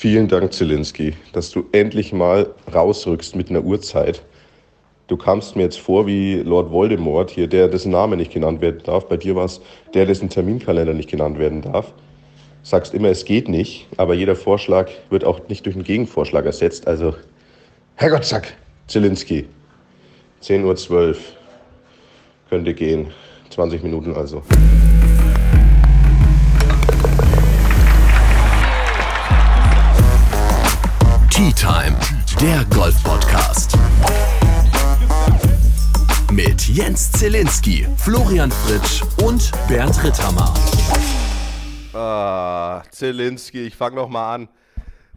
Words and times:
Vielen 0.00 0.28
Dank, 0.28 0.52
Zelensky, 0.52 1.14
dass 1.32 1.50
du 1.50 1.64
endlich 1.72 2.12
mal 2.12 2.54
rausrückst 2.72 3.34
mit 3.34 3.50
einer 3.50 3.64
Uhrzeit. 3.64 4.22
Du 5.08 5.16
kamst 5.16 5.56
mir 5.56 5.64
jetzt 5.64 5.80
vor 5.80 6.06
wie 6.06 6.36
Lord 6.36 6.70
Voldemort, 6.70 7.32
hier, 7.32 7.48
der 7.48 7.66
dessen 7.66 7.90
Name 7.90 8.16
nicht 8.16 8.32
genannt 8.32 8.60
werden 8.60 8.80
darf. 8.84 9.08
Bei 9.08 9.16
dir 9.16 9.34
war 9.34 9.46
es 9.46 9.60
der, 9.94 10.06
dessen 10.06 10.28
Terminkalender 10.28 10.94
nicht 10.94 11.10
genannt 11.10 11.40
werden 11.40 11.62
darf. 11.62 11.92
Sagst 12.62 12.94
immer, 12.94 13.08
es 13.08 13.24
geht 13.24 13.48
nicht, 13.48 13.88
aber 13.96 14.14
jeder 14.14 14.36
Vorschlag 14.36 14.88
wird 15.10 15.24
auch 15.24 15.48
nicht 15.48 15.66
durch 15.66 15.74
einen 15.74 15.82
Gegenvorschlag 15.82 16.46
ersetzt. 16.46 16.86
Also, 16.86 17.16
Herrgott, 17.96 18.24
zack, 18.24 18.54
Zelensky. 18.86 19.46
10.12 20.44 20.90
Uhr. 20.92 21.16
Könnte 22.48 22.72
gehen. 22.72 23.08
20 23.50 23.82
Minuten 23.82 24.14
also. 24.14 24.44
Tea 31.38 31.52
Time, 31.52 31.96
der 32.40 32.64
Golf-Podcast. 32.64 33.78
Mit 36.32 36.66
Jens 36.66 37.12
Zielinski, 37.12 37.86
Florian 37.96 38.50
Fritsch 38.50 39.04
und 39.22 39.52
Bernd 39.68 40.02
Ritthammer. 40.02 40.52
Ah, 41.94 42.82
Zielinski, 42.90 43.68
ich 43.68 43.76
fange 43.76 43.94
noch 43.94 44.08
mal 44.08 44.34
an. 44.34 44.48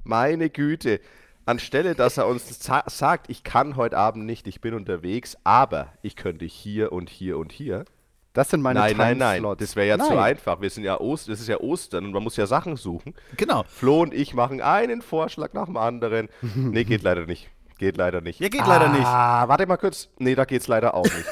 Meine 0.03 0.51
Güte. 0.51 1.01
Anstelle, 1.47 1.95
dass 1.95 2.19
er 2.19 2.27
uns 2.27 2.59
sagt, 2.85 3.31
ich 3.31 3.43
kann 3.43 3.75
heute 3.75 3.97
Abend 3.97 4.27
nicht, 4.27 4.45
ich 4.45 4.61
bin 4.61 4.75
unterwegs, 4.75 5.35
aber 5.43 5.91
ich 6.03 6.15
könnte 6.15 6.45
hier 6.45 6.91
und 6.91 7.09
hier 7.09 7.39
und 7.39 7.51
hier. 7.51 7.85
Das 8.33 8.49
sind 8.49 8.61
meine 8.61 8.79
Nein, 8.79 8.95
nein, 8.95 9.17
nein. 9.17 9.45
Das 9.57 9.75
wäre 9.75 9.87
ja 9.87 9.97
nein. 9.97 10.07
zu 10.07 10.17
einfach. 10.17 10.61
Wir 10.61 10.69
sind 10.69 10.85
ja 10.85 10.99
Ost, 11.01 11.27
das 11.27 11.41
ist 11.41 11.49
ja 11.49 11.59
Ostern 11.59 12.05
und 12.05 12.11
man 12.13 12.23
muss 12.23 12.37
ja 12.37 12.47
Sachen 12.47 12.77
suchen. 12.77 13.13
Genau. 13.35 13.63
Flo 13.67 14.01
und 14.01 14.13
ich 14.13 14.33
machen 14.33 14.61
einen 14.61 15.01
Vorschlag 15.01 15.51
nach 15.53 15.65
dem 15.65 15.75
anderen. 15.75 16.29
nee, 16.41 16.85
geht 16.85 17.03
leider 17.03 17.25
nicht. 17.25 17.49
Geht 17.77 17.97
leider 17.97 18.21
nicht. 18.21 18.39
Ja, 18.39 18.47
geht 18.47 18.61
ah, 18.61 18.67
leider 18.67 18.89
nicht. 18.89 19.05
Ah, 19.05 19.47
warte 19.47 19.65
mal 19.65 19.77
kurz. 19.77 20.09
Nee, 20.17 20.35
da 20.35 20.45
geht's 20.45 20.67
leider 20.67 20.93
auch 20.93 21.03
nicht. 21.03 21.25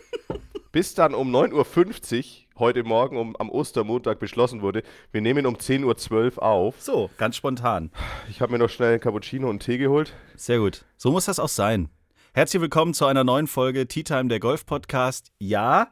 Bis 0.72 0.94
dann 0.94 1.14
um 1.14 1.34
9.50 1.34 2.18
Uhr 2.18 2.24
heute 2.58 2.84
Morgen 2.84 3.16
um, 3.16 3.34
am 3.36 3.50
Ostermontag 3.50 4.18
beschlossen 4.18 4.62
wurde, 4.62 4.82
wir 5.10 5.22
nehmen 5.22 5.46
um 5.46 5.56
10.12 5.56 6.36
Uhr 6.36 6.42
auf. 6.42 6.74
So, 6.80 7.10
ganz 7.16 7.36
spontan. 7.36 7.90
Ich 8.28 8.40
habe 8.40 8.52
mir 8.52 8.58
noch 8.58 8.68
schnell 8.68 8.92
einen 8.92 9.00
Cappuccino 9.00 9.46
und 9.46 9.50
einen 9.50 9.60
Tee 9.60 9.78
geholt. 9.78 10.14
Sehr 10.36 10.58
gut. 10.58 10.84
So 10.96 11.10
muss 11.10 11.24
das 11.24 11.40
auch 11.40 11.48
sein. 11.48 11.88
Herzlich 12.34 12.60
willkommen 12.60 12.92
zu 12.92 13.06
einer 13.06 13.24
neuen 13.24 13.46
Folge 13.46 13.88
Tea 13.88 14.04
Time, 14.04 14.28
der 14.28 14.38
Golf 14.38 14.66
Podcast. 14.66 15.32
Ja, 15.38 15.88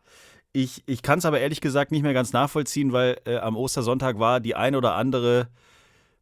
ich, 0.55 0.84
ich 0.86 1.02
kann 1.02 1.19
es 1.19 1.27
aber 1.27 1.41
ehrlich 1.41 1.60
gesagt 1.60 1.91
nicht 1.91 2.02
mehr 2.02 2.14
ganz 2.14 2.33
nachvollziehen, 2.33 2.92
weil 2.92 3.19
äh, 3.27 3.36
am 3.36 3.56
Ostersonntag 3.56 4.20
war 4.20 4.38
die 4.38 4.55
ein 4.55 4.77
oder 4.77 4.94
andere 4.94 5.48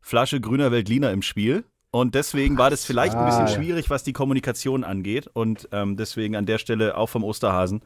Flasche 0.01 0.41
grüner 0.41 0.73
Weltliner 0.73 1.13
im 1.13 1.23
Spiel. 1.23 1.65
Und 1.91 2.15
deswegen 2.15 2.57
war 2.57 2.71
das 2.71 2.87
vielleicht 2.87 3.15
ein 3.15 3.27
bisschen 3.27 3.49
schwierig, 3.49 3.91
was 3.91 4.03
die 4.03 4.15
Kommunikation 4.15 4.85
angeht. 4.85 5.29
Und 5.35 5.69
ähm, 5.71 5.99
deswegen 5.99 6.35
an 6.35 6.47
der 6.47 6.57
Stelle 6.57 6.97
auch 6.97 7.11
vom 7.11 7.23
Osterhasen. 7.23 7.83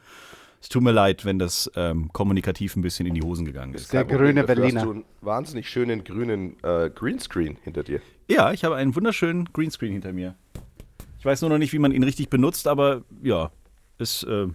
Es 0.63 0.69
tut 0.69 0.85
mir 0.85 0.93
leid, 0.93 1.25
wenn 1.25 1.41
das 1.41 1.69
ähm, 1.75 2.13
kommunikativ 2.13 2.77
ein 2.77 2.83
bisschen 2.83 3.07
in 3.07 3.15
die 3.15 3.23
Hosen 3.23 3.45
gegangen 3.45 3.75
ist. 3.75 3.93
Der 3.93 4.05
grüne 4.05 4.45
Berliner. 4.45 4.81
Hast 4.81 4.87
du 4.87 4.93
einen 4.93 5.05
wahnsinnig 5.23 5.69
schönen 5.69 6.05
grünen 6.05 6.63
äh, 6.63 6.91
Greenscreen 6.91 7.59
hinter 7.63 7.83
dir. 7.83 8.01
Ja, 8.31 8.53
ich 8.53 8.65
habe 8.65 8.77
einen 8.77 8.95
wunderschönen 8.95 9.53
Greenscreen 9.53 9.93
hinter 9.93 10.13
mir. 10.13 10.37
Ich 11.19 11.25
weiß 11.25 11.41
nur 11.41 11.51
noch 11.51 11.59
nicht, 11.59 11.73
wie 11.73 11.81
man 11.81 11.91
ihn 11.91 12.05
richtig 12.05 12.31
benutzt, 12.31 12.69
aber 12.69 13.03
ja, 13.23 13.51
es 13.99 14.23
äh, 14.23 14.47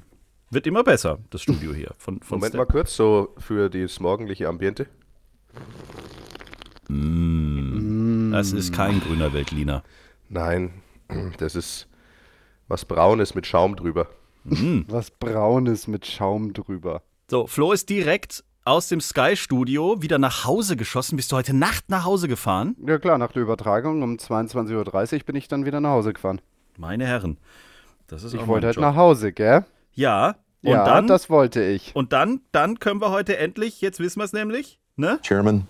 wird 0.52 0.68
immer 0.68 0.84
besser, 0.84 1.20
das 1.30 1.42
Studio 1.42 1.74
hier. 1.74 1.92
Von, 1.98 2.22
von 2.22 2.38
Moment 2.38 2.52
Step. 2.54 2.60
mal 2.60 2.66
kurz, 2.72 2.96
so 2.96 3.34
für 3.38 3.70
das 3.70 4.00
morgendliche 4.00 4.48
Ambiente. 4.48 4.88
Mm, 6.90 8.32
das 8.32 8.52
ist 8.52 8.74
kein 8.74 9.00
grüner 9.02 9.34
Weltliner. 9.34 9.84
Nein, 10.30 10.72
das 11.38 11.56
ist 11.56 11.88
was 12.68 12.86
Braunes 12.86 13.36
mit 13.36 13.46
Schaum 13.48 13.76
drüber. 13.76 14.08
Mm. 14.44 14.82
Was 14.88 15.12
Braunes 15.12 15.88
mit 15.88 16.06
Schaum 16.06 16.54
drüber. 16.54 17.02
So, 17.30 17.48
Flo 17.48 17.72
ist 17.72 17.90
direkt 17.90 18.44
aus 18.64 18.88
dem 18.88 19.02
Sky-Studio 19.02 20.02
wieder 20.02 20.20
nach 20.20 20.46
Hause 20.46 20.76
geschossen. 20.76 21.16
Bist 21.16 21.32
du 21.32 21.36
heute 21.36 21.54
Nacht 21.54 21.90
nach 21.90 22.04
Hause 22.06 22.28
gefahren? 22.28 22.76
Ja 22.86 22.98
klar, 23.00 23.18
nach 23.18 23.32
der 23.32 23.42
Übertragung 23.42 24.04
um 24.04 24.16
22.30 24.18 25.14
Uhr 25.14 25.20
bin 25.26 25.36
ich 25.36 25.48
dann 25.48 25.66
wieder 25.66 25.80
nach 25.82 25.92
Hause 25.92 26.14
gefahren. 26.14 26.42
Meine 26.78 27.06
Herren, 27.06 27.38
das 28.08 28.24
ist 28.24 28.34
Ich 28.34 28.48
wollte 28.48 28.68
halt 28.68 28.76
Job. 28.76 28.84
nach 28.84 28.96
Hause, 28.96 29.32
gell? 29.34 29.66
Ja. 29.94 30.36
Und 30.64 30.72
ja, 30.72 30.86
dann, 30.86 31.08
das 31.08 31.30
wollte 31.30 31.64
ich. 31.64 31.96
Und 31.96 32.14
dann, 32.14 32.42
dann 32.52 32.80
können 32.80 33.02
wir 33.02 33.10
heute 33.10 33.38
endlich, 33.38 33.82
jetzt 33.82 34.00
wissen 34.00 34.20
wir 34.20 34.26
es 34.26 34.34
nämlich, 34.34 34.80
ne? 34.96 35.20
Chairman, 35.24 35.68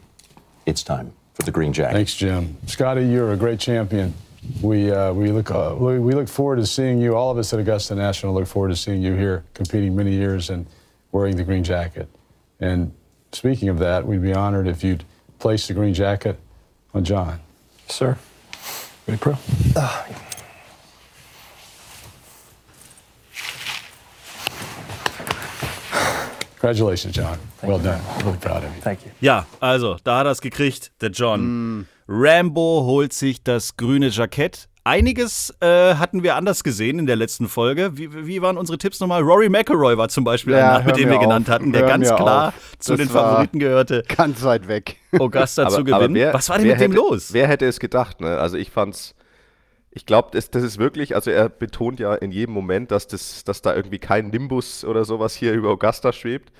it's 0.66 0.84
time 0.84 1.12
for 1.34 1.46
the 1.46 1.52
Green 1.52 1.72
Jacket. 1.72 1.96
Thanks, 1.96 2.20
Jim. 2.20 2.58
Scotty, 2.68 3.02
you're 3.02 3.32
a 3.32 3.38
great 3.38 3.60
champion. 3.60 4.14
We, 4.62 4.92
uh, 4.92 5.14
we, 5.14 5.32
look, 5.32 5.50
uh, 5.52 5.76
we 5.78 6.14
look 6.14 6.28
forward 6.28 6.58
to 6.58 6.66
seeing 6.66 7.00
you, 7.00 7.16
all 7.16 7.32
of 7.32 7.38
us 7.38 7.54
at 7.54 7.60
Augusta 7.60 7.96
National 7.96 8.34
look 8.34 8.48
forward 8.48 8.70
to 8.70 8.76
seeing 8.76 9.02
you 9.02 9.14
here 9.14 9.44
competing 9.54 9.96
many 9.96 10.14
years 10.14 10.50
and 10.50 10.66
wearing 11.12 11.38
the 11.38 11.44
green 11.44 11.64
jacket. 11.64 12.10
And 12.60 12.92
speaking 13.32 13.70
of 13.70 13.80
that, 13.80 14.06
we'd 14.06 14.22
be 14.22 14.34
honored 14.34 14.68
if 14.68 14.84
you'd 14.84 15.06
place 15.40 15.68
the 15.68 15.74
green 15.74 15.94
jacket 15.94 16.40
on 16.94 17.04
John. 17.06 17.40
Sir. 17.88 18.18
Ready, 19.08 19.20
Pro? 19.20 19.38
Uh, 19.76 20.04
Congratulations, 26.62 27.16
John. 27.16 27.40
Thank 27.60 27.74
well 27.74 27.78
you. 27.80 27.84
done. 27.84 28.02
Really 28.24 28.38
proud 28.38 28.64
of 28.64 28.76
you. 28.76 28.82
Thank 28.84 29.04
you. 29.04 29.12
Ja, 29.20 29.48
also, 29.60 29.98
da 30.04 30.20
hat 30.20 30.28
er 30.28 30.32
es 30.32 30.42
gekriegt, 30.42 30.92
der 31.02 31.10
John. 31.10 31.80
Mm. 31.80 31.88
Rambo 32.08 32.84
holt 32.86 33.14
sich 33.14 33.44
das 33.44 33.78
grüne 33.78 34.10
Jackett. 34.10 34.68
Einiges 34.84 35.54
äh, 35.60 35.96
hatten 35.96 36.22
wir 36.22 36.36
anders 36.36 36.64
gesehen 36.64 37.00
in 37.00 37.08
der 37.08 37.16
letzten 37.16 37.48
Folge. 37.48 37.98
Wie, 37.98 38.28
wie 38.28 38.42
waren 38.44 38.58
unsere 38.58 38.78
Tipps 38.78 39.00
nochmal? 39.00 39.22
Rory 39.24 39.50
McElroy 39.50 39.98
war 39.98 40.10
zum 40.10 40.24
Beispiel 40.24 40.54
ja, 40.54 40.78
ein 40.78 40.86
Name, 40.86 40.94
den 40.94 41.10
wir 41.10 41.18
auf. 41.18 41.24
genannt 41.24 41.50
hatten, 41.50 41.72
der 41.72 41.82
hör 41.82 41.88
ganz 41.90 42.08
klar 42.08 42.50
auf. 42.50 42.54
zu 42.78 42.92
das 42.92 43.00
den 43.00 43.10
Favoriten 43.10 43.60
gehörte. 43.60 44.04
Ganz 44.16 44.44
weit 44.44 44.68
weg. 44.68 44.98
Augusta 45.18 45.68
zu 45.70 45.84
gewinnen. 45.84 46.14
Wer, 46.14 46.34
Was 46.34 46.50
war 46.50 46.58
denn 46.58 46.68
mit 46.68 46.76
hätte, 46.76 46.90
dem 46.90 46.94
los? 46.94 47.34
Wer 47.34 47.48
hätte 47.48 47.66
es 47.66 47.80
gedacht? 47.80 48.22
Ne? 48.22 48.38
Also 48.38 48.58
ich 48.58 48.70
fand's 48.70 49.16
ich 49.92 50.06
glaube, 50.06 50.30
das, 50.32 50.50
das 50.50 50.64
ist 50.64 50.78
wirklich, 50.78 51.16
also 51.16 51.32
er 51.32 51.50
betont 51.50 52.00
ja 52.00 52.16
in 52.16 52.32
jedem 52.32 52.54
Moment, 52.54 52.92
dass, 52.92 53.08
das, 53.08 53.44
dass 53.44 53.62
da 53.62 53.76
irgendwie 53.76 54.00
kein 54.00 54.30
Nimbus 54.30 54.86
oder 54.86 55.04
sowas 55.04 55.36
hier 55.36 55.54
über 55.54 55.70
Augusta 55.70 56.14
schwebt. 56.14 56.52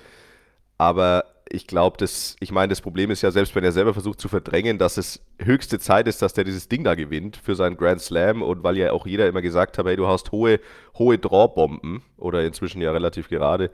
Aber 0.76 1.24
ich 1.48 1.66
glaube, 1.66 2.04
ich 2.04 2.52
meine, 2.52 2.68
das 2.68 2.80
Problem 2.80 3.10
ist 3.10 3.22
ja, 3.22 3.30
selbst 3.30 3.54
wenn 3.54 3.64
er 3.64 3.72
selber 3.72 3.94
versucht 3.94 4.20
zu 4.20 4.28
verdrängen, 4.28 4.78
dass 4.78 4.96
es 4.98 5.24
höchste 5.38 5.78
Zeit 5.78 6.08
ist, 6.08 6.20
dass 6.20 6.34
der 6.34 6.44
dieses 6.44 6.68
Ding 6.68 6.84
da 6.84 6.94
gewinnt 6.94 7.36
für 7.36 7.54
seinen 7.54 7.76
Grand 7.76 8.00
Slam 8.02 8.42
und 8.42 8.62
weil 8.64 8.76
ja 8.76 8.92
auch 8.92 9.06
jeder 9.06 9.28
immer 9.28 9.42
gesagt 9.42 9.78
hat, 9.78 9.86
hey, 9.86 9.96
du 9.96 10.06
hast 10.06 10.32
hohe, 10.32 10.60
hohe 10.98 11.18
Draw-Bomben 11.18 12.02
oder 12.18 12.44
inzwischen 12.44 12.82
ja 12.82 12.92
relativ 12.92 13.28
gerade. 13.28 13.70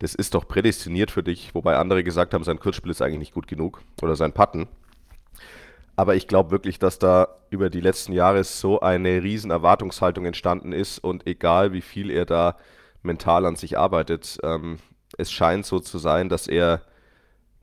Das 0.00 0.14
ist 0.14 0.34
doch 0.34 0.48
prädestiniert 0.48 1.10
für 1.10 1.22
dich, 1.22 1.54
wobei 1.54 1.76
andere 1.76 2.02
gesagt 2.04 2.34
haben, 2.34 2.44
sein 2.44 2.58
Kurzspiel 2.58 2.90
ist 2.90 3.02
eigentlich 3.02 3.18
nicht 3.20 3.34
gut 3.34 3.46
genug 3.46 3.82
oder 4.02 4.16
sein 4.16 4.32
Patten. 4.32 4.68
Aber 5.96 6.14
ich 6.14 6.26
glaube 6.26 6.50
wirklich, 6.50 6.78
dass 6.78 6.98
da 6.98 7.28
über 7.50 7.68
die 7.68 7.80
letzten 7.80 8.12
Jahre 8.12 8.44
so 8.44 8.80
eine 8.80 9.22
riesen 9.22 9.50
Erwartungshaltung 9.50 10.24
entstanden 10.24 10.72
ist 10.72 10.98
und 10.98 11.26
egal 11.26 11.72
wie 11.72 11.82
viel 11.82 12.10
er 12.10 12.24
da 12.24 12.56
mental 13.02 13.44
an 13.44 13.56
sich 13.56 13.78
arbeitet, 13.78 14.38
ähm, 14.42 14.78
es 15.18 15.30
scheint 15.30 15.66
so 15.66 15.80
zu 15.80 15.98
sein, 15.98 16.28
dass 16.28 16.46
er 16.46 16.82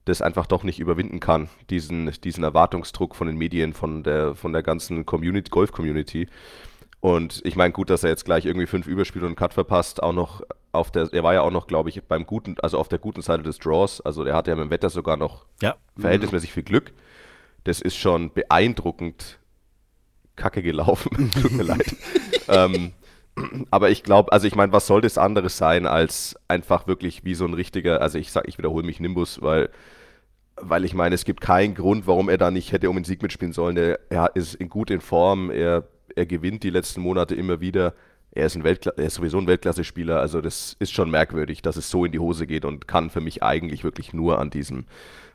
das 0.05 0.21
einfach 0.21 0.45
doch 0.45 0.63
nicht 0.63 0.79
überwinden 0.79 1.19
kann, 1.19 1.49
diesen, 1.69 2.11
diesen 2.23 2.43
Erwartungsdruck 2.43 3.15
von 3.15 3.27
den 3.27 3.37
Medien, 3.37 3.73
von 3.73 4.03
der, 4.03 4.35
von 4.35 4.53
der 4.53 4.63
ganzen 4.63 5.05
Community, 5.05 5.49
Golf-Community. 5.49 6.27
Und 6.99 7.41
ich 7.45 7.55
meine, 7.55 7.71
gut, 7.71 7.89
dass 7.89 8.03
er 8.03 8.09
jetzt 8.09 8.25
gleich 8.25 8.45
irgendwie 8.45 8.67
fünf 8.67 8.85
Überspiele 8.87 9.25
und 9.25 9.29
einen 9.29 9.35
Cut 9.35 9.53
verpasst, 9.53 10.03
auch 10.03 10.13
noch 10.13 10.41
auf 10.71 10.91
der, 10.91 11.09
er 11.11 11.23
war 11.23 11.33
ja 11.33 11.41
auch 11.41 11.51
noch, 11.51 11.67
glaube 11.67 11.89
ich, 11.89 12.03
beim 12.03 12.25
guten, 12.25 12.55
also 12.61 12.77
auf 12.77 12.89
der 12.89 12.99
guten 12.99 13.21
Seite 13.21 13.43
des 13.43 13.57
Draws, 13.57 14.01
also 14.01 14.23
er 14.23 14.35
hatte 14.35 14.51
ja 14.51 14.55
mit 14.55 14.65
dem 14.65 14.71
Wetter 14.71 14.89
sogar 14.89 15.17
noch 15.17 15.45
ja. 15.61 15.75
verhältnismäßig 15.97 16.53
viel 16.53 16.63
Glück 16.63 16.91
das 17.69 17.81
ist 17.81 17.95
schon 17.95 18.33
beeindruckend 18.33 19.39
kacke 20.35 20.63
gelaufen. 20.63 21.31
Tut 21.41 21.51
mir 21.51 21.63
leid. 21.63 21.95
ähm, 22.47 22.93
aber 23.69 23.91
ich 23.91 24.01
glaube, 24.01 24.31
also 24.31 24.47
ich 24.47 24.55
meine, 24.55 24.73
was 24.73 24.87
soll 24.87 25.01
das 25.01 25.19
anderes 25.19 25.57
sein, 25.57 25.85
als 25.85 26.35
einfach 26.47 26.87
wirklich 26.87 27.23
wie 27.23 27.35
so 27.35 27.45
ein 27.45 27.53
richtiger, 27.53 28.01
also 28.01 28.17
ich 28.17 28.31
sag, 28.31 28.47
ich 28.47 28.57
wiederhole 28.57 28.85
mich 28.85 28.99
Nimbus, 28.99 29.41
weil, 29.43 29.69
weil 30.55 30.83
ich 30.83 30.95
meine, 30.95 31.13
es 31.13 31.25
gibt 31.25 31.41
keinen 31.41 31.75
Grund, 31.75 32.07
warum 32.07 32.27
er 32.27 32.39
da 32.39 32.49
nicht 32.49 32.71
hätte 32.71 32.89
um 32.89 32.95
den 32.95 33.05
Sieg 33.05 33.21
mitspielen 33.21 33.53
sollen. 33.53 33.77
Er, 33.77 33.99
er 34.09 34.35
ist 34.35 34.55
in 34.55 34.67
gut 34.67 34.89
in 34.89 34.99
Form, 34.99 35.51
er, 35.51 35.87
er 36.15 36.25
gewinnt 36.25 36.63
die 36.63 36.71
letzten 36.71 37.01
Monate 37.01 37.35
immer 37.35 37.61
wieder. 37.61 37.93
Er 38.31 38.47
ist, 38.47 38.55
ein 38.55 38.63
Weltkla 38.63 38.93
er 38.97 39.05
ist 39.05 39.15
sowieso 39.15 39.37
ein 39.37 39.47
Weltklasse-Spieler, 39.47 40.19
also 40.19 40.41
das 40.41 40.75
ist 40.79 40.91
schon 40.91 41.11
merkwürdig, 41.11 41.61
dass 41.61 41.77
es 41.77 41.89
so 41.89 42.03
in 42.05 42.11
die 42.11 42.19
Hose 42.19 42.47
geht 42.47 42.65
und 42.65 42.87
kann 42.87 43.09
für 43.11 43.21
mich 43.21 43.43
eigentlich 43.43 43.83
wirklich 43.83 44.13
nur 44.13 44.39
an 44.39 44.49
diesem, 44.49 44.85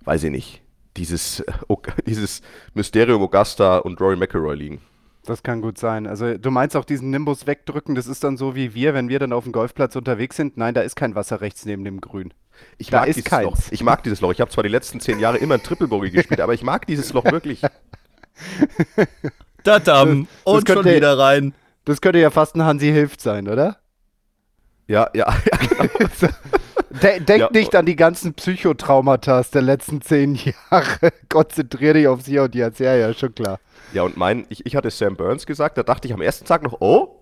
weiß 0.05 0.25
ich 0.25 0.31
nicht, 0.31 0.64
dieses, 0.97 1.41
äh, 1.41 1.53
dieses 2.07 2.43
Mysterium 2.75 3.23
Augusta 3.23 3.79
und 3.79 4.01
Rory 4.01 4.17
McElroy 4.17 4.57
liegen. 4.57 4.81
Das 5.27 5.43
kann 5.43 5.63
gut 5.63 5.79
sein. 5.79 6.07
Also 6.07 6.37
du 6.37 6.51
meinst 6.51 6.77
auch 6.77 6.85
diesen 6.85 7.11
Nimbus 7.11 7.47
wegdrücken, 7.47 7.95
das 7.95 8.07
ist 8.07 8.25
dann 8.25 8.37
so 8.37 8.55
wie 8.55 8.75
wir, 8.75 8.93
wenn 8.93 9.09
wir 9.09 9.19
dann 9.19 9.33
auf 9.33 9.45
dem 9.45 9.53
Golfplatz 9.53 9.97
unterwegs 9.97 10.37
sind. 10.37 10.59
Nein, 10.59 10.75
da 10.75 10.83
ist 10.83 10.97
kein 10.97 11.15
Wasser 11.15 11.41
rechts 11.41 11.65
neben 11.65 11.83
dem 11.85 12.01
Grün. 12.03 12.35
Ich 12.77 12.91
da 12.91 13.01
mag 13.01 13.09
ist 13.09 13.25
keins. 13.25 13.45
Loch. 13.45 13.57
Ich 13.71 13.83
mag 13.83 14.03
dieses 14.03 14.21
Loch. 14.21 14.33
Ich 14.33 14.41
habe 14.41 14.51
zwar 14.51 14.63
die 14.63 14.69
letzten 14.71 15.01
zehn 15.01 15.19
Jahre 15.19 15.39
immer 15.39 15.55
ein 15.55 15.63
Triple 15.63 15.89
Bogey 15.89 16.11
gespielt, 16.11 16.41
aber 16.41 16.53
ich 16.53 16.63
mag 16.63 16.87
dieses 16.87 17.13
Loch 17.15 17.25
wirklich. 17.25 17.63
Dadam. 19.65 20.29
Und 20.45 20.69
schon 20.69 20.83
könnte- 20.83 20.97
wieder 20.97 21.19
rein. 21.19 21.55
Das 21.87 22.01
könnte 22.01 22.19
ja 22.19 22.31
fast 22.31 22.55
ein 22.55 22.63
Hansi 22.63 22.93
Hilft 22.93 23.21
sein, 23.21 23.49
oder? 23.49 23.79
Ja, 24.87 25.09
ja, 25.15 25.27
ja, 25.53 25.59
genau. 25.87 26.33
De 27.03 27.21
denk 27.21 27.41
Ja. 27.41 27.49
nicht 27.53 27.75
an 27.75 27.87
die 27.87 27.97
ganzen 27.97 28.35
Psychotraumata 28.35 29.43
der 29.53 29.63
letzten 29.63 30.01
zehn 30.01 30.35
Jahre. 30.35 31.11
Konzentrier 31.29 31.95
dich 31.95 32.09
auf 32.09 32.23
sie 32.23 32.39
und 32.39 32.55
jetzt. 32.55 32.79
Ja, 32.81 32.95
ja, 32.95 33.13
schon 33.15 33.35
klar. 33.35 33.59
ja, 33.93 34.03
und 34.03 34.17
mein, 34.17 34.47
ich, 34.49 34.65
ich 34.67 34.77
hatte 34.77 34.91
Sam 34.91 35.17
Burns 35.17 35.47
gesagt, 35.47 35.77
da 35.79 35.83
dachte 35.83 36.07
ich 36.09 36.15
am 36.15 36.21
ersten 36.23 36.45
Tag 36.47 36.63
noch, 36.63 36.81
oh, 36.81 37.21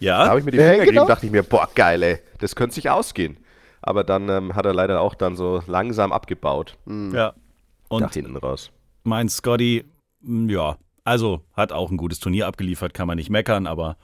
da 0.00 0.04
Ja? 0.06 0.26
habe 0.28 0.38
ich 0.38 0.44
mir 0.44 0.50
die 0.52 0.58
Ja, 0.58 0.64
Finger 0.64 0.78
gegeben, 0.78 0.94
genau. 0.96 1.06
dachte 1.06 1.26
ich 1.26 1.32
mir, 1.32 1.42
boah, 1.42 1.68
geil, 1.74 2.02
ey, 2.02 2.18
das 2.38 2.54
könnte 2.56 2.74
sich 2.74 2.90
ausgehen. 2.90 3.38
Aber 3.82 4.02
dann 4.04 4.28
ähm, 4.28 4.54
hat 4.54 4.64
er 4.64 4.72
leider 4.74 5.00
auch 5.00 5.14
dann 5.14 5.36
so 5.36 5.62
langsam 5.66 6.12
abgebaut, 6.12 6.76
Ja. 6.86 7.34
Und 7.88 8.00
nach 8.02 8.12
hinten 8.12 8.36
raus. 8.36 8.70
mein 9.02 9.28
Scotty, 9.28 9.84
mh, 10.22 10.52
ja, 10.52 10.76
also 11.04 11.42
hat 11.54 11.70
auch 11.72 11.90
ein 11.90 11.96
gutes 11.98 12.18
Turnier 12.18 12.46
abgeliefert, 12.46 12.94
kann 12.94 13.06
man 13.06 13.16
nicht 13.16 13.28
meckern, 13.30 13.66
aber 13.66 13.96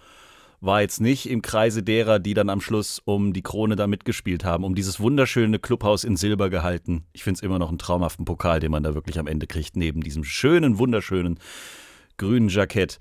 war 0.61 0.83
jetzt 0.83 1.01
nicht 1.01 1.29
im 1.29 1.43
Kreise 1.43 1.83
derer, 1.83 2.19
die 2.19 2.35
dann 2.35 2.51
am 2.51 2.61
Schluss 2.61 3.01
um 3.05 3.33
die 3.33 3.43
Krone 3.43 3.77
da 3.77 3.87
mitgespielt 3.87 4.45
haben, 4.45 4.65
um 4.65 4.75
dieses 4.75 5.01
wunderschöne 5.01 5.59
Clubhaus 5.59 6.05
in 6.05 6.17
Silber 6.17 6.51
gehalten. 6.51 7.05
Ich 7.13 7.25
finde 7.25 7.39
es 7.39 7.43
immer 7.43 7.59
noch 7.59 7.71
einen 7.71 7.79
traumhaften 7.79 8.25
Pokal, 8.25 8.61
den 8.61 8.71
man 8.71 8.83
da 8.83 8.95
wirklich 8.95 9.19
am 9.19 9.27
Ende 9.27 9.47
kriegt, 9.47 9.77
neben 9.77 10.03
diesem 10.03 10.25
schönen, 10.25 10.79
wunderschönen 10.79 11.39
grünen 12.19 12.51
Jackett. 12.51 12.99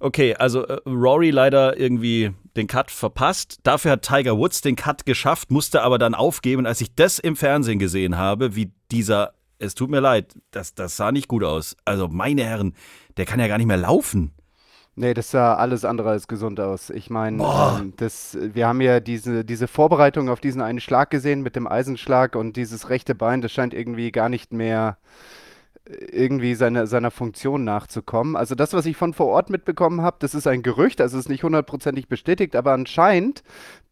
Okay, 0.00 0.34
also 0.34 0.66
äh, 0.66 0.80
Rory 0.86 1.30
leider 1.30 1.78
irgendwie 1.78 2.32
den 2.56 2.66
Cut 2.66 2.90
verpasst. 2.90 3.60
Dafür 3.62 3.92
hat 3.92 4.02
Tiger 4.02 4.36
Woods 4.36 4.60
den 4.60 4.74
Cut 4.74 5.06
geschafft, 5.06 5.52
musste 5.52 5.82
aber 5.82 5.98
dann 5.98 6.14
aufgeben. 6.14 6.66
Als 6.66 6.80
ich 6.80 6.94
das 6.94 7.18
im 7.18 7.36
Fernsehen 7.36 7.78
gesehen 7.78 8.16
habe, 8.16 8.56
wie 8.56 8.72
dieser, 8.90 9.34
es 9.58 9.74
tut 9.74 9.90
mir 9.90 10.00
leid, 10.00 10.34
das, 10.50 10.74
das 10.74 10.96
sah 10.96 11.12
nicht 11.12 11.28
gut 11.28 11.44
aus. 11.44 11.76
Also 11.84 12.08
meine 12.08 12.42
Herren, 12.42 12.74
der 13.16 13.26
kann 13.26 13.38
ja 13.38 13.46
gar 13.46 13.58
nicht 13.58 13.68
mehr 13.68 13.76
laufen. 13.76 14.32
Nee, 14.94 15.14
das 15.14 15.30
sah 15.30 15.54
alles 15.54 15.86
andere 15.86 16.10
als 16.10 16.28
gesund 16.28 16.60
aus. 16.60 16.90
Ich 16.90 17.08
meine, 17.08 17.42
ähm, 17.42 17.94
das, 17.96 18.36
wir 18.38 18.68
haben 18.68 18.82
ja 18.82 19.00
diese, 19.00 19.42
diese 19.42 19.66
Vorbereitung 19.66 20.28
auf 20.28 20.38
diesen 20.38 20.60
einen 20.60 20.80
Schlag 20.80 21.08
gesehen 21.10 21.40
mit 21.40 21.56
dem 21.56 21.66
Eisenschlag 21.66 22.36
und 22.36 22.56
dieses 22.56 22.90
rechte 22.90 23.14
Bein, 23.14 23.40
das 23.40 23.52
scheint 23.52 23.72
irgendwie 23.72 24.12
gar 24.12 24.28
nicht 24.28 24.52
mehr 24.52 24.98
äh, 25.86 25.94
irgendwie 25.94 26.54
seine, 26.54 26.86
seiner 26.86 27.10
Funktion 27.10 27.64
nachzukommen. 27.64 28.36
Also 28.36 28.54
das, 28.54 28.74
was 28.74 28.84
ich 28.84 28.98
von 28.98 29.14
vor 29.14 29.28
Ort 29.28 29.48
mitbekommen 29.48 30.02
habe, 30.02 30.16
das 30.18 30.34
ist 30.34 30.46
ein 30.46 30.62
Gerücht, 30.62 31.00
also 31.00 31.16
es 31.16 31.24
ist 31.24 31.30
nicht 31.30 31.42
hundertprozentig 31.42 32.08
bestätigt, 32.08 32.54
aber 32.54 32.72
anscheinend 32.72 33.42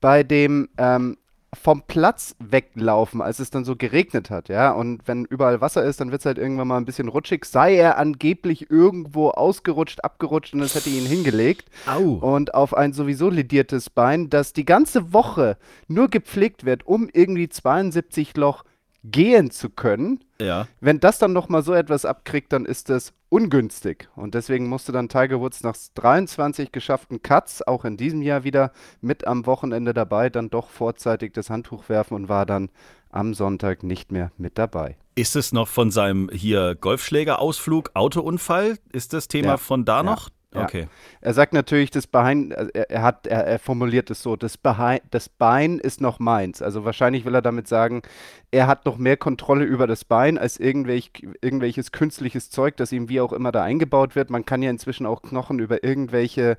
bei 0.03 0.23
dem 0.23 0.69
ähm, 0.77 1.17
vom 1.63 1.83
Platz 1.87 2.35
weglaufen, 2.39 3.21
als 3.21 3.39
es 3.39 3.51
dann 3.51 3.67
so 3.67 3.77
geregnet 3.77 4.31
hat, 4.31 4.49
ja, 4.49 4.73
und 4.73 5.07
wenn 5.07 5.27
überall 5.27 5.61
Wasser 5.61 5.85
ist, 5.85 6.01
dann 6.01 6.11
wird 6.11 6.23
es 6.23 6.27
halt 6.27 6.39
irgendwann 6.39 6.69
mal 6.69 6.79
ein 6.79 6.87
bisschen 6.87 7.09
rutschig, 7.09 7.45
sei 7.45 7.77
er 7.77 7.99
angeblich 7.99 8.71
irgendwo 8.71 9.29
ausgerutscht, 9.29 10.03
abgerutscht 10.03 10.55
und 10.55 10.63
es 10.63 10.75
hätte 10.75 10.89
ihn 10.89 11.05
hingelegt. 11.05 11.69
Au. 11.87 12.15
und 12.15 12.55
auf 12.55 12.75
ein 12.75 12.95
sowieso 12.95 13.29
lediertes 13.29 13.91
Bein, 13.91 14.31
das 14.31 14.55
die 14.55 14.65
ganze 14.65 15.13
Woche 15.13 15.59
nur 15.87 16.09
gepflegt 16.09 16.65
wird, 16.65 16.87
um 16.87 17.11
irgendwie 17.13 17.49
72 17.49 18.37
Loch 18.37 18.65
gehen 19.05 19.51
zu 19.51 19.71
können. 19.71 20.21
Ja. 20.41 20.67
Wenn 20.81 21.01
das 21.01 21.19
dann 21.19 21.33
nochmal 21.33 21.63
so 21.63 21.73
etwas 21.73 22.05
abkriegt, 22.05 22.53
dann 22.53 22.67
ist 22.67 22.89
das 22.91 23.13
ungünstig. 23.29 24.09
Und 24.17 24.35
deswegen 24.35 24.69
musste 24.69 24.93
dann 24.93 25.09
Tiger 25.09 25.41
Woods 25.41 25.63
nach 25.63 25.77
23 25.95 26.73
geschafften 26.73 27.23
Cuts, 27.23 27.63
auch 27.67 27.85
in 27.85 27.97
diesem 27.97 28.23
Jahr 28.23 28.45
wieder 28.45 28.73
mit 29.01 29.27
am 29.27 29.47
Wochenende 29.47 29.95
dabei, 29.95 30.29
dann 30.31 30.51
doch 30.51 30.69
vorzeitig 30.69 31.33
das 31.33 31.49
Handtuch 31.51 31.89
werfen 31.89 32.15
und 32.15 32.29
war 32.29 32.45
dann 32.47 32.71
am 33.11 33.35
Sonntag 33.35 33.83
nicht 33.83 34.13
mehr 34.13 34.33
mit 34.37 34.59
dabei. 34.59 34.97
Ist 35.15 35.37
es 35.37 35.53
noch 35.53 35.69
von 35.69 35.91
seinem 35.91 36.31
hier 36.33 36.75
Golfschläger-Ausflug, 36.75 37.91
Autounfall? 37.95 38.79
Ist 38.93 39.13
das 39.13 39.29
Thema 39.29 39.49
Ja. 39.49 39.57
von 39.57 39.85
da 39.85 40.03
noch? 40.03 40.29
Ja. 40.29 40.35
Okay. 40.53 40.89
Er 41.21 41.33
sagt 41.33 41.53
natürlich, 41.53 41.91
das 41.91 42.09
Bein, 42.09 42.53
also 42.53 42.71
er, 42.73 42.91
er 42.91 43.03
hat, 43.03 43.27
er, 43.27 43.47
er 43.47 43.59
formuliert 43.61 44.11
es 44.11 44.23
so, 44.23 44.35
das, 44.35 44.59
Behin, 44.59 44.99
das 45.11 45.29
Bein 45.29 45.79
ist 45.79 46.01
noch 46.01 46.19
meins. 46.19 46.61
Also 46.61 46.85
wahrscheinlich 46.85 47.25
will 47.25 47.35
er 47.35 47.43
damit 47.43 47.69
sagen, 47.69 48.03
er 48.51 48.67
hat 48.67 48.85
noch 48.85 48.99
mehr 48.99 49.17
Kontrolle 49.17 49.65
über 49.65 49.87
das 49.87 50.05
Bein 50.05 50.39
als 50.39 50.59
irgendwelch, 50.59 51.13
irgendwelches 51.41 51.93
künstliches 51.93 52.51
Zeug, 52.51 52.77
das 52.77 52.91
ihm 52.91 53.09
wie 53.09 53.21
auch 53.21 53.33
immer 53.33 53.53
da 53.53 53.63
eingebaut 53.63 54.17
wird. 54.17 54.31
Man 54.31 54.45
kann 54.45 54.63
ja 54.63 54.71
inzwischen 54.71 55.07
auch 55.07 55.23
Knochen 55.23 55.61
über 55.61 55.85
irgendwelche 55.85 56.57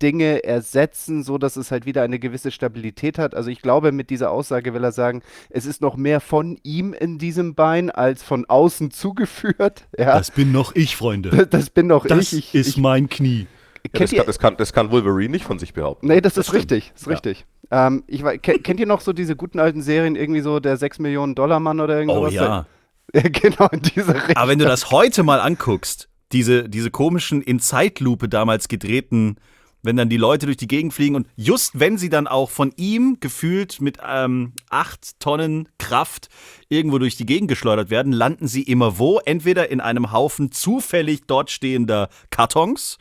Metalldinge 0.00 0.44
ersetzen, 0.44 1.22
so 1.22 1.38
dass 1.38 1.56
es 1.56 1.70
halt 1.70 1.86
wieder 1.86 2.02
eine 2.02 2.18
gewisse 2.18 2.50
Stabilität 2.50 3.18
hat. 3.18 3.34
Also 3.34 3.50
ich 3.50 3.62
glaube, 3.62 3.92
mit 3.92 4.10
dieser 4.10 4.30
Aussage 4.30 4.74
will 4.74 4.84
er 4.84 4.92
sagen, 4.92 5.22
es 5.50 5.66
ist 5.66 5.80
noch 5.80 5.96
mehr 5.96 6.20
von 6.20 6.58
ihm 6.62 6.92
in 6.92 7.18
diesem 7.18 7.54
Bein 7.54 7.90
als 7.90 8.22
von 8.22 8.46
außen 8.46 8.90
zugeführt. 8.90 9.86
Ja, 9.98 10.18
das, 10.18 10.30
bin 10.30 10.52
noch 10.52 10.74
ich, 10.74 10.96
Freunde. 10.96 11.30
bin 11.74 11.88
doch 11.88 12.04
ich. 12.06 12.32
ich, 12.32 12.54
ich 12.54 12.76
mein 12.76 13.08
Knie. 13.08 13.46
Ja, 13.94 14.00
das, 14.00 14.10
kann, 14.10 14.26
das, 14.26 14.38
kann, 14.38 14.56
das 14.58 14.72
kann 14.72 14.90
Wolverine 14.90 15.30
nicht 15.30 15.44
von 15.44 15.58
sich 15.58 15.72
behaupten. 15.72 16.06
Nee, 16.08 16.20
das, 16.20 16.36
ist 16.36 16.48
stimmt. 16.48 16.58
richtig, 16.72 16.92
ist 16.94 17.08
richtig. 17.08 17.46
Ähm, 17.70 18.04
ich, 18.06 18.22
kennt 18.42 18.78
ihr 18.78 18.86
noch 18.86 19.00
so 19.00 19.14
diese 19.14 19.36
guten 19.36 19.58
alten 19.58 19.80
Serien, 19.80 20.16
irgendwie 20.16 20.40
so 20.40 20.60
der 20.60 20.76
6 20.76 20.98
Millionen 20.98 21.34
Dollar 21.34 21.60
Mann 21.60 21.80
oder 21.80 21.98
irgendwas? 21.98 22.32
Oh 22.32 22.34
ja. 22.34 22.66
ja. 23.14 23.22
Genau, 23.22 23.68
in 23.72 23.80
diese 23.80 24.14
Richtung. 24.14 24.36
Aber 24.36 24.50
wenn 24.50 24.58
du 24.58 24.66
das 24.66 24.90
heute 24.90 25.22
mal 25.22 25.40
anguckst, 25.40 26.08
diese, 26.32 26.68
diese 26.68 26.90
komischen 26.90 27.40
in 27.40 27.58
Zeitlupe 27.58 28.28
damals 28.28 28.68
gedrehten, 28.68 29.36
wenn 29.82 29.96
dann 29.96 30.08
die 30.08 30.16
Leute 30.16 30.46
durch 30.46 30.56
die 30.56 30.68
Gegend 30.68 30.92
fliegen 30.92 31.14
und 31.16 31.26
just 31.36 31.78
wenn 31.78 31.98
sie 31.98 32.10
dann 32.10 32.26
auch 32.26 32.50
von 32.50 32.72
ihm 32.76 33.18
gefühlt 33.20 33.80
mit 33.80 33.98
ähm, 34.06 34.52
acht 34.68 35.18
Tonnen 35.20 35.68
Kraft 35.78 36.28
irgendwo 36.68 36.98
durch 36.98 37.16
die 37.16 37.26
Gegend 37.26 37.48
geschleudert 37.48 37.90
werden, 37.90 38.12
landen 38.12 38.46
sie 38.46 38.62
immer 38.62 38.98
wo? 38.98 39.18
Entweder 39.24 39.70
in 39.70 39.80
einem 39.80 40.12
Haufen 40.12 40.52
zufällig 40.52 41.22
dort 41.26 41.50
stehender 41.50 42.08
Kartons 42.30 42.98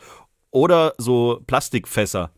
oder 0.51 0.93
so 0.97 1.41
Plastikfässer. 1.45 2.31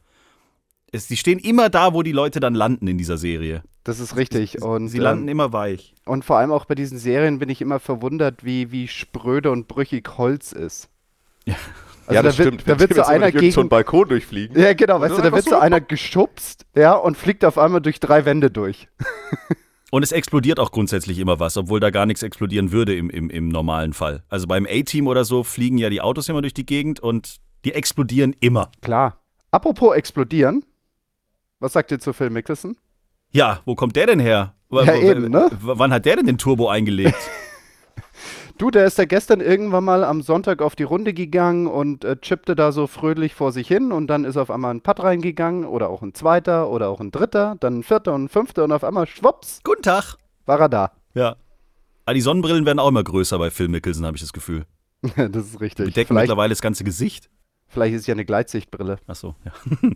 Es, 0.91 1.07
die 1.07 1.17
stehen 1.17 1.39
immer 1.39 1.69
da, 1.69 1.93
wo 1.93 2.03
die 2.03 2.11
Leute 2.11 2.39
dann 2.39 2.53
landen 2.53 2.87
in 2.87 2.97
dieser 2.97 3.17
Serie. 3.17 3.63
Das 3.83 3.99
ist 3.99 4.15
richtig. 4.15 4.61
Und, 4.61 4.89
Sie 4.89 4.99
landen 4.99 5.23
ähm, 5.23 5.29
immer 5.29 5.53
weich. 5.53 5.95
und 6.05 6.23
vor 6.23 6.37
allem 6.37 6.51
auch 6.51 6.65
bei 6.65 6.75
diesen 6.75 6.99
Serien 6.99 7.39
bin 7.39 7.49
ich 7.49 7.61
immer 7.61 7.79
verwundert, 7.79 8.43
wie, 8.43 8.71
wie 8.71 8.87
spröde 8.87 9.51
und 9.51 9.67
brüchig 9.67 10.17
Holz 10.17 10.51
ist. 10.51 10.89
Ja. 11.45 11.55
Also 12.07 12.13
ja, 12.13 12.21
da 12.21 12.29
das 12.29 12.37
wird, 12.37 12.47
stimmt. 12.55 12.63
Da 12.67 12.79
wird 12.79 12.93
so 12.93 13.03
einer 13.03 13.31
durch 13.31 13.35
irgend 13.43 13.53
so 13.53 13.59
einen 13.61 13.65
gegen. 13.65 13.69
Balkon 13.69 14.09
durchfliegen. 14.09 14.59
Ja, 14.59 14.73
genau, 14.73 14.99
weißt 15.01 15.17
du, 15.17 15.21
da 15.21 15.31
wird 15.31 15.45
so 15.45 15.57
einer 15.57 15.79
geschubst, 15.81 16.65
ja, 16.75 16.93
und 16.93 17.17
fliegt 17.17 17.45
auf 17.45 17.57
einmal 17.57 17.81
durch 17.81 17.99
drei 17.99 18.25
Wände 18.25 18.49
durch. 18.51 18.87
Und 19.93 20.03
es 20.03 20.13
explodiert 20.13 20.57
auch 20.57 20.71
grundsätzlich 20.71 21.19
immer 21.19 21.41
was, 21.41 21.57
obwohl 21.57 21.81
da 21.81 21.89
gar 21.89 22.05
nichts 22.05 22.23
explodieren 22.23 22.71
würde 22.71 22.95
im, 22.95 23.09
im, 23.09 23.29
im 23.29 23.49
normalen 23.49 23.91
Fall. 23.91 24.23
Also 24.29 24.47
beim 24.47 24.65
A-Team 24.65 25.05
oder 25.05 25.25
so 25.25 25.43
fliegen 25.43 25.77
ja 25.77 25.89
die 25.89 25.99
Autos 25.99 26.29
immer 26.29 26.39
durch 26.41 26.53
die 26.53 26.65
Gegend 26.65 27.01
und 27.01 27.41
die 27.65 27.73
explodieren 27.73 28.33
immer. 28.39 28.71
Klar. 28.81 29.19
Apropos 29.51 29.93
explodieren. 29.93 30.63
Was 31.59 31.73
sagt 31.73 31.91
ihr 31.91 31.99
zu 31.99 32.13
Phil 32.13 32.29
Mickelson? 32.29 32.77
Ja, 33.33 33.59
wo 33.65 33.75
kommt 33.75 33.97
der 33.97 34.07
denn 34.07 34.21
her? 34.21 34.55
W- 34.69 34.77
Ja, 34.85 34.93
w- 34.93 35.11
eben, 35.11 35.29
ne? 35.29 35.49
Wann 35.59 35.91
hat 35.91 36.05
der 36.05 36.15
denn 36.15 36.25
den 36.25 36.37
Turbo 36.37 36.69
eingelegt? 36.69 37.17
Du, 38.61 38.69
der 38.69 38.85
ist 38.85 38.99
ja 38.99 39.05
gestern 39.05 39.41
irgendwann 39.41 39.83
mal 39.83 40.03
am 40.03 40.21
Sonntag 40.21 40.61
auf 40.61 40.75
die 40.75 40.83
Runde 40.83 41.15
gegangen 41.15 41.65
und 41.65 42.05
äh, 42.05 42.15
chippte 42.17 42.53
da 42.53 42.71
so 42.71 42.85
fröhlich 42.85 43.33
vor 43.33 43.51
sich 43.51 43.67
hin 43.67 43.91
und 43.91 44.05
dann 44.05 44.23
ist 44.23 44.37
auf 44.37 44.51
einmal 44.51 44.71
ein 44.71 44.81
Putt 44.81 45.01
reingegangen 45.01 45.65
oder 45.65 45.89
auch 45.89 46.03
ein 46.03 46.13
zweiter 46.13 46.69
oder 46.69 46.89
auch 46.89 46.99
ein 46.99 47.09
dritter, 47.09 47.55
dann 47.59 47.79
ein 47.79 47.83
vierter 47.83 48.13
und 48.13 48.25
ein 48.25 48.29
fünfter 48.29 48.63
und 48.63 48.71
auf 48.71 48.83
einmal 48.83 49.07
schwupps 49.07 49.61
Guten 49.63 49.81
Tag. 49.81 50.15
war 50.45 50.59
er 50.59 50.69
da. 50.69 50.91
Ja. 51.15 51.37
Aber 52.05 52.13
die 52.13 52.21
Sonnenbrillen 52.21 52.67
werden 52.67 52.77
auch 52.77 52.89
immer 52.89 53.03
größer 53.03 53.39
bei 53.39 53.49
Phil 53.49 53.67
Mickelson, 53.67 54.05
habe 54.05 54.17
ich 54.17 54.21
das 54.21 54.31
Gefühl. 54.31 54.67
das 55.15 55.47
ist 55.47 55.59
richtig. 55.59 55.87
Bedecken 55.87 56.09
Vielleicht, 56.09 56.25
mittlerweile 56.25 56.51
das 56.51 56.61
ganze 56.61 56.83
Gesicht. 56.83 57.31
vielleicht 57.67 57.95
ist 57.95 58.01
es 58.01 58.07
ja 58.07 58.13
eine 58.13 58.25
Gleitsichtbrille. 58.25 58.99
Achso, 59.07 59.33
ja. 59.43 59.53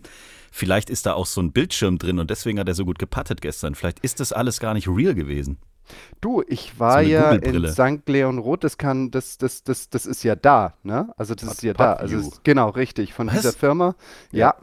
Vielleicht 0.50 0.90
ist 0.90 1.06
da 1.06 1.12
auch 1.12 1.26
so 1.26 1.40
ein 1.40 1.52
Bildschirm 1.52 1.98
drin 1.98 2.18
und 2.18 2.30
deswegen 2.30 2.58
hat 2.58 2.66
er 2.66 2.74
so 2.74 2.84
gut 2.84 2.98
gepattet 2.98 3.42
gestern. 3.42 3.76
Vielleicht 3.76 4.00
ist 4.00 4.18
das 4.18 4.32
alles 4.32 4.58
gar 4.58 4.74
nicht 4.74 4.88
real 4.88 5.14
gewesen. 5.14 5.58
Du, 6.20 6.42
ich 6.46 6.78
war 6.78 7.02
So 7.02 7.08
ja 7.08 7.32
in. 7.32 7.66
St. 7.68 8.08
Leon 8.08 8.38
Roth, 8.38 8.64
das 8.64 8.78
kann, 8.78 9.10
das, 9.10 9.38
das, 9.38 9.62
das, 9.64 9.88
das 9.90 10.06
ist 10.06 10.22
ja 10.22 10.36
da, 10.36 10.74
ne? 10.82 11.12
Also 11.16 11.34
das 11.34 11.44
ist 11.44 11.62
ja 11.62 11.72
da. 11.72 11.94
Also 11.94 12.18
es, 12.18 12.40
genau, 12.42 12.70
richtig, 12.70 13.14
von 13.14 13.28
Was? 13.28 13.34
dieser 13.34 13.52
Firma. 13.52 13.94
Ja. 14.32 14.54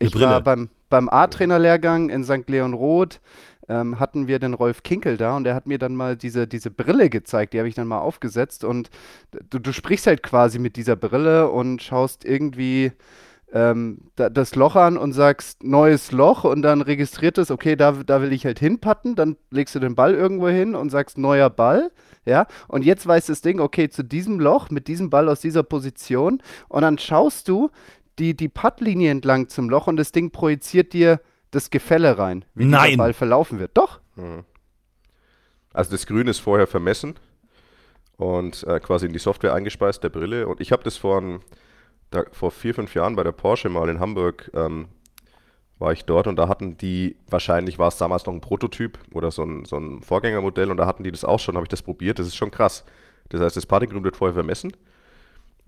Eine 0.00 0.08
Ich 0.08 0.20
war 0.20 0.40
beim, 0.40 0.68
beim 0.90 1.08
A-Trainer-Lehrgang 1.08 2.10
in 2.10 2.24
St. 2.24 2.48
Leon 2.48 2.74
Roth, 2.74 3.20
ähm, 3.68 4.00
hatten 4.00 4.26
wir 4.26 4.38
den 4.38 4.54
Rolf 4.54 4.82
Kinkel 4.82 5.16
da 5.16 5.36
und 5.36 5.44
der 5.44 5.54
hat 5.54 5.66
mir 5.66 5.78
dann 5.78 5.94
mal 5.94 6.16
diese, 6.16 6.46
diese 6.46 6.70
Brille 6.70 7.10
gezeigt, 7.10 7.52
die 7.52 7.58
habe 7.58 7.68
ich 7.68 7.74
dann 7.74 7.86
mal 7.86 8.00
aufgesetzt 8.00 8.64
und 8.64 8.90
du, 9.50 9.58
du 9.58 9.72
sprichst 9.72 10.06
halt 10.06 10.22
quasi 10.22 10.58
mit 10.58 10.76
dieser 10.76 10.96
Brille 10.96 11.48
und 11.48 11.82
schaust 11.82 12.24
irgendwie 12.24 12.92
ähm, 13.52 13.98
da, 14.16 14.30
das 14.30 14.54
Loch 14.54 14.76
an 14.76 14.96
und 14.96 15.12
sagst 15.12 15.62
neues 15.62 16.10
Loch 16.12 16.44
und 16.44 16.62
dann 16.62 16.80
registriert 16.80 17.38
es, 17.38 17.50
okay, 17.50 17.76
da, 17.76 17.92
da 17.92 18.22
will 18.22 18.32
ich 18.32 18.44
halt 18.46 18.58
hinpatten, 18.58 19.14
dann 19.14 19.36
legst 19.50 19.74
du 19.74 19.78
den 19.78 19.94
Ball 19.94 20.14
irgendwo 20.14 20.48
hin 20.48 20.74
und 20.74 20.90
sagst 20.90 21.18
neuer 21.18 21.50
Ball, 21.50 21.90
ja, 22.24 22.46
und 22.68 22.84
jetzt 22.84 23.06
weiß 23.06 23.26
das 23.26 23.40
Ding, 23.40 23.60
okay, 23.60 23.88
zu 23.88 24.02
diesem 24.02 24.40
Loch, 24.40 24.70
mit 24.70 24.88
diesem 24.88 25.10
Ball 25.10 25.28
aus 25.28 25.40
dieser 25.40 25.62
Position 25.62 26.42
und 26.68 26.82
dann 26.82 26.98
schaust 26.98 27.48
du 27.48 27.70
die, 28.18 28.36
die 28.36 28.48
Puttlinie 28.48 29.10
entlang 29.10 29.48
zum 29.48 29.68
Loch 29.68 29.86
und 29.86 29.96
das 29.96 30.12
Ding 30.12 30.30
projiziert 30.30 30.92
dir 30.92 31.20
das 31.50 31.70
Gefälle 31.70 32.18
rein, 32.18 32.44
wie 32.54 32.64
Nein. 32.64 32.90
dieser 32.90 32.98
Ball 32.98 33.12
verlaufen 33.12 33.58
wird. 33.58 33.72
Doch. 33.74 34.00
Also 35.72 35.90
das 35.90 36.06
Grün 36.06 36.26
ist 36.26 36.38
vorher 36.38 36.66
vermessen. 36.66 37.14
und 38.16 38.64
äh, 38.64 38.80
quasi 38.80 39.06
in 39.06 39.12
die 39.12 39.18
Software 39.18 39.54
eingespeist 39.54 40.02
der 40.04 40.08
Brille. 40.10 40.46
Und 40.46 40.60
ich 40.60 40.72
habe 40.72 40.82
das 40.82 40.96
vor, 40.96 41.20
ein, 41.20 41.40
da, 42.14 42.24
vor 42.30 42.50
vier, 42.50 42.74
fünf 42.74 42.94
Jahren 42.94 43.16
bei 43.16 43.24
der 43.24 43.32
Porsche 43.32 43.68
mal 43.68 43.88
in 43.88 44.00
Hamburg 44.00 44.50
ähm, 44.54 44.88
war 45.78 45.92
ich 45.92 46.04
dort 46.04 46.26
und 46.28 46.36
da 46.36 46.48
hatten 46.48 46.76
die, 46.78 47.16
wahrscheinlich 47.28 47.78
war 47.78 47.88
es 47.88 47.96
damals 47.96 48.24
noch 48.24 48.32
ein 48.32 48.40
Prototyp 48.40 48.98
oder 49.12 49.30
so 49.30 49.42
ein, 49.42 49.64
so 49.64 49.76
ein 49.76 50.02
Vorgängermodell 50.02 50.70
und 50.70 50.76
da 50.76 50.86
hatten 50.86 51.02
die 51.02 51.10
das 51.10 51.24
auch 51.24 51.40
schon, 51.40 51.56
habe 51.56 51.64
ich 51.64 51.70
das 51.70 51.82
probiert, 51.82 52.18
das 52.18 52.28
ist 52.28 52.36
schon 52.36 52.50
krass. 52.50 52.84
Das 53.28 53.40
heißt, 53.40 53.56
das 53.56 53.66
Partygrün 53.66 54.04
wird 54.04 54.16
vorher 54.16 54.34
vermessen 54.34 54.72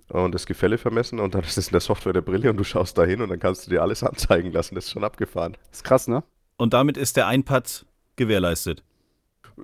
und 0.09 0.35
das 0.35 0.47
Gefälle 0.47 0.79
vermessen 0.79 1.19
und 1.19 1.35
dann 1.35 1.43
ist 1.43 1.59
es 1.59 1.69
in 1.69 1.73
der 1.73 1.81
Software 1.81 2.13
der 2.13 2.21
Brille 2.21 2.51
und 2.51 2.57
du 2.57 2.65
schaust 2.65 2.97
da 2.97 3.05
hin 3.05 3.23
und 3.23 3.31
dann 3.31 3.41
kannst 3.41 3.67
du 3.67 3.71
dir 3.71 3.83
alles 3.83 4.03
anzeigen 4.03 4.53
lassen. 4.53 4.75
Das 4.75 4.85
ist 4.85 4.91
schon 4.91 5.05
abgefahren. 5.05 5.57
Das 5.71 5.79
ist 5.79 5.85
krass, 5.85 6.09
ne? 6.09 6.23
Und 6.57 6.73
damit 6.75 6.97
ist 6.97 7.17
der 7.17 7.27
Einpad 7.27 7.85
gewährleistet. 8.17 8.85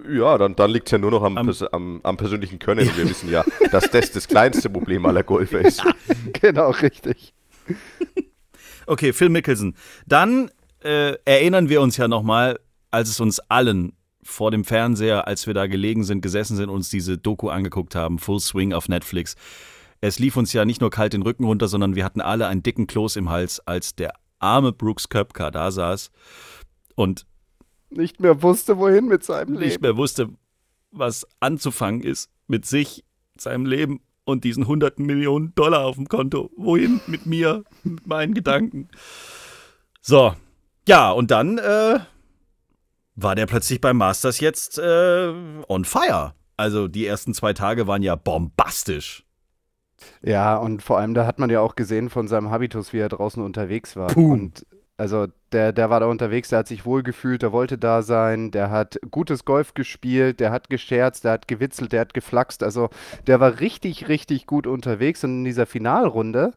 Ja, 0.09 0.39
dann, 0.39 0.55
dann 0.55 0.71
liegt 0.71 0.87
es 0.87 0.93
ja 0.93 0.99
nur 0.99 1.11
noch 1.11 1.23
am, 1.23 1.37
am, 1.37 1.47
pers 1.47 1.63
am, 1.63 2.01
am 2.03 2.17
persönlichen 2.17 2.59
Können. 2.59 2.89
Und 2.89 2.97
wir 2.97 3.09
wissen 3.09 3.31
ja, 3.31 3.45
dass 3.73 3.91
das 3.91 4.13
das 4.13 4.29
kleinste 4.29 4.71
Problem 4.71 5.05
aller 5.07 5.23
Golfer 5.23 5.61
ist. 5.61 5.83
genau, 6.41 6.71
richtig. 6.71 7.35
Okay, 8.87 9.13
Phil 9.13 9.29
Mickelson. 9.29 9.75
Dann 10.07 10.51
äh, 10.83 11.15
erinnern 11.25 11.69
wir 11.69 11.81
uns 11.81 11.97
ja 11.97 12.09
nochmal, 12.09 12.59
als 12.91 13.09
es 13.09 13.21
uns 13.21 13.41
allen 13.41 13.93
vor 14.23 14.51
dem 14.51 14.65
Fernseher, 14.65 15.27
als 15.27 15.47
wir 15.47 15.55
da 15.55 15.67
gelegen 15.67 16.05
sind, 16.05 16.21
gesessen 16.21 16.57
sind, 16.57 16.69
uns 16.69 16.89
diese 16.89 17.19
Doku 17.19 17.49
angeguckt 17.49 17.95
haben, 17.95 18.19
Full 18.19 18.41
Swing 18.41 18.73
auf 18.73 18.89
Netflix. 18.89 19.35
Es 20.01 20.19
lief 20.19 20.37
uns 20.37 20.53
ja 20.53 20.65
nicht 20.65 20.81
nur 20.81 20.91
kalt 20.91 21.13
den 21.13 21.23
Rücken 21.23 21.45
runter, 21.45 21.69
sondern 21.69 21.95
wir 21.95 22.05
hatten 22.05 22.21
alle 22.21 22.47
einen 22.47 22.63
dicken 22.63 22.87
Kloß 22.87 23.17
im 23.17 23.29
Hals, 23.29 23.61
als 23.67 23.95
der 23.95 24.13
arme 24.39 24.73
Brooks 24.73 25.09
Köpka 25.09 25.51
da 25.51 25.71
saß 25.71 26.11
und 26.95 27.27
nicht 27.91 28.21
mehr 28.21 28.43
wusste, 28.43 28.79
wohin 28.79 29.07
mit 29.07 29.25
seinem 29.25 29.55
Leben. 29.55 29.65
Nicht 29.65 29.81
mehr 29.81 29.97
wusste, 29.97 30.29
was 30.91 31.27
anzufangen 31.41 32.03
ist 32.03 32.31
mit 32.47 32.67
sich, 32.67 33.05
seinem 33.37 33.67
Leben 33.67 34.01
und 34.25 34.45
diesen 34.45 34.67
hunderten 34.67 35.07
Millionen 35.07 35.55
Dollar 35.55 35.85
auf 35.85 35.97
dem 35.97 36.09
Konto. 36.09 36.51
Wohin 36.57 37.01
mit 37.07 37.27
mir, 37.27 37.65
mit 37.83 38.07
meinen 38.07 38.35
Gedanken? 38.35 38.89
So, 40.01 40.35
ja, 40.89 41.11
und 41.11 41.31
dann 41.31 41.59
äh, 41.59 42.01
war 43.15 43.35
der 43.35 43.47
plötzlich 43.47 43.81
beim 43.81 43.97
Masters 43.97 44.41
jetzt 44.41 44.79
äh, 44.79 45.33
on 45.69 45.85
fire. 45.85 46.35
Also 46.57 46.89
die 46.89 47.07
ersten 47.07 47.35
zwei 47.35 47.53
Tage 47.53 47.87
waren 47.87 48.03
ja 48.03 48.17
bombastisch. 48.17 49.25
Ja, 50.23 50.57
und 50.57 50.83
vor 50.83 50.99
allem, 50.99 51.15
da 51.15 51.27
hat 51.27 51.39
man 51.39 51.51
ja 51.51 51.61
auch 51.61 51.75
gesehen 51.75 52.11
von 52.11 52.29
seinem 52.29 52.51
Habitus, 52.51 52.93
wie 52.93 52.99
er 52.99 53.09
draußen 53.09 53.43
unterwegs 53.43 53.97
war. 53.97 54.09
Puh. 54.09 54.33
Und 54.33 54.67
also 55.01 55.29
der, 55.53 55.73
der 55.73 55.89
war 55.89 55.99
da 56.01 56.07
unterwegs, 56.07 56.51
der 56.51 56.59
hat 56.61 56.69
sich 56.69 56.85
wohlgefühlt, 56.85 57.41
der 57.41 57.53
wollte 57.53 57.79
da 57.79 58.03
sein, 58.03 58.51
der 58.51 58.71
hat 58.71 58.99
gutes 59.11 59.47
Golf 59.47 59.73
gespielt, 59.73 60.41
der 60.41 60.51
hat 60.53 60.69
gescherzt, 60.69 61.25
der 61.25 61.33
hat 61.33 61.49
gewitzelt, 61.49 61.93
der 61.93 62.03
hat 62.03 62.13
geflaxt. 62.13 62.63
Also 62.63 62.91
der 63.27 63.41
war 63.41 63.61
richtig, 63.61 64.09
richtig 64.09 64.47
gut 64.47 64.67
unterwegs 64.67 65.25
und 65.25 65.39
in 65.39 65.45
dieser 65.45 65.65
Finalrunde 65.65 66.53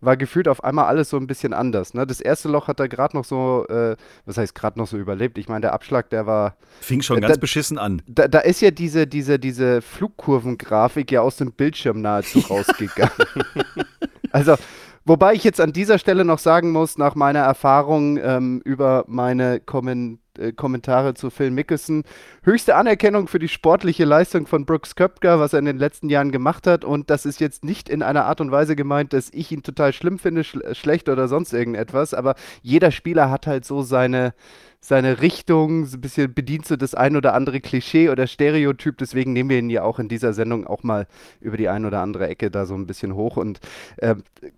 war 0.00 0.16
gefühlt 0.16 0.46
auf 0.46 0.62
einmal 0.62 0.84
alles 0.84 1.10
so 1.10 1.16
ein 1.16 1.26
bisschen 1.26 1.52
anders. 1.52 1.92
Ne? 1.92 2.06
Das 2.06 2.20
erste 2.20 2.48
Loch 2.48 2.68
hat 2.68 2.78
er 2.78 2.88
gerade 2.88 3.16
noch 3.16 3.24
so, 3.24 3.66
äh, 3.68 3.96
was 4.26 4.38
heißt 4.38 4.54
gerade 4.54 4.78
noch 4.78 4.86
so 4.86 4.96
überlebt? 4.96 5.36
Ich 5.36 5.48
meine, 5.48 5.62
der 5.62 5.72
Abschlag, 5.72 6.08
der 6.08 6.24
war. 6.24 6.56
Fing 6.80 7.02
schon 7.02 7.18
Äh, 7.18 7.22
ganz 7.22 7.34
da- 7.34 7.40
beschissen 7.40 7.78
an. 7.78 8.00
Da, 8.06 8.28
da 8.28 8.38
ist 8.38 8.60
ja 8.60 8.70
diese, 8.70 9.08
diese, 9.08 9.40
diese 9.40 9.82
Flugkurvengrafik 9.82 11.10
ja 11.10 11.20
aus 11.20 11.36
dem 11.36 11.50
Bildschirm 11.50 12.00
nahezu 12.00 12.38
rausgegangen. 12.38 13.12
also, 14.30 14.54
wobei 15.04 15.34
ich 15.34 15.44
jetzt 15.44 15.60
an 15.60 15.72
dieser 15.72 15.98
Stelle 15.98 16.24
noch 16.24 16.38
sagen 16.38 16.70
muss, 16.70 16.98
nach 16.98 17.14
meiner 17.14 17.40
Erfahrung 17.40 18.18
ähm, 18.18 18.60
über 18.64 19.04
meine 19.06 19.60
Kommen, 19.60 20.20
äh, 20.38 20.52
Kommentare 20.52 21.14
zu 21.14 21.30
Phil 21.30 21.50
Mickelson, 21.50 22.04
höchste 22.42 22.76
Anerkennung 22.76 23.28
für 23.28 23.38
die 23.38 23.48
sportliche 23.48 24.04
Leistung 24.04 24.46
von 24.46 24.64
Brooks 24.64 24.96
Köpker, 24.96 25.40
was 25.40 25.52
er 25.52 25.58
in 25.58 25.64
den 25.64 25.78
letzten 25.78 26.08
Jahren 26.08 26.32
gemacht 26.32 26.66
hat. 26.66 26.84
Und 26.84 27.10
das 27.10 27.26
ist 27.26 27.40
jetzt 27.40 27.64
nicht 27.64 27.88
in 27.88 28.02
einer 28.02 28.24
Art 28.24 28.40
und 28.40 28.50
Weise 28.50 28.76
gemeint, 28.76 29.12
dass 29.12 29.30
ich 29.32 29.52
ihn 29.52 29.62
total 29.62 29.92
schlimm 29.92 30.18
finde, 30.18 30.44
schl 30.44 30.74
schlecht 30.74 31.08
oder 31.08 31.28
sonst 31.28 31.52
irgendetwas. 31.52 32.14
Aber 32.14 32.34
jeder 32.62 32.90
Spieler 32.90 33.30
hat 33.30 33.46
halt 33.46 33.64
so 33.64 33.82
seine 33.82 34.34
seine 34.80 35.20
Richtung, 35.20 35.86
so 35.86 35.96
ein 35.96 36.00
bisschen 36.00 36.32
bedient 36.32 36.64
so 36.64 36.76
das 36.76 36.94
ein 36.94 37.16
oder 37.16 37.34
andere 37.34 37.60
Klischee 37.60 38.10
oder 38.10 38.26
Stereotyp. 38.26 38.96
Deswegen 38.98 39.32
nehmen 39.32 39.50
wir 39.50 39.58
ihn 39.58 39.70
ja 39.70 39.82
auch 39.82 39.98
in 39.98 40.08
dieser 40.08 40.32
Sendung 40.32 40.66
auch 40.66 40.84
mal 40.84 41.06
über 41.40 41.56
die 41.56 41.68
ein 41.68 41.84
oder 41.84 42.00
andere 42.00 42.28
Ecke 42.28 42.50
da 42.50 42.64
so 42.64 42.74
ein 42.74 42.86
bisschen 42.86 43.14
hoch. 43.14 43.36
Und 43.36 43.58
äh, 43.96 44.14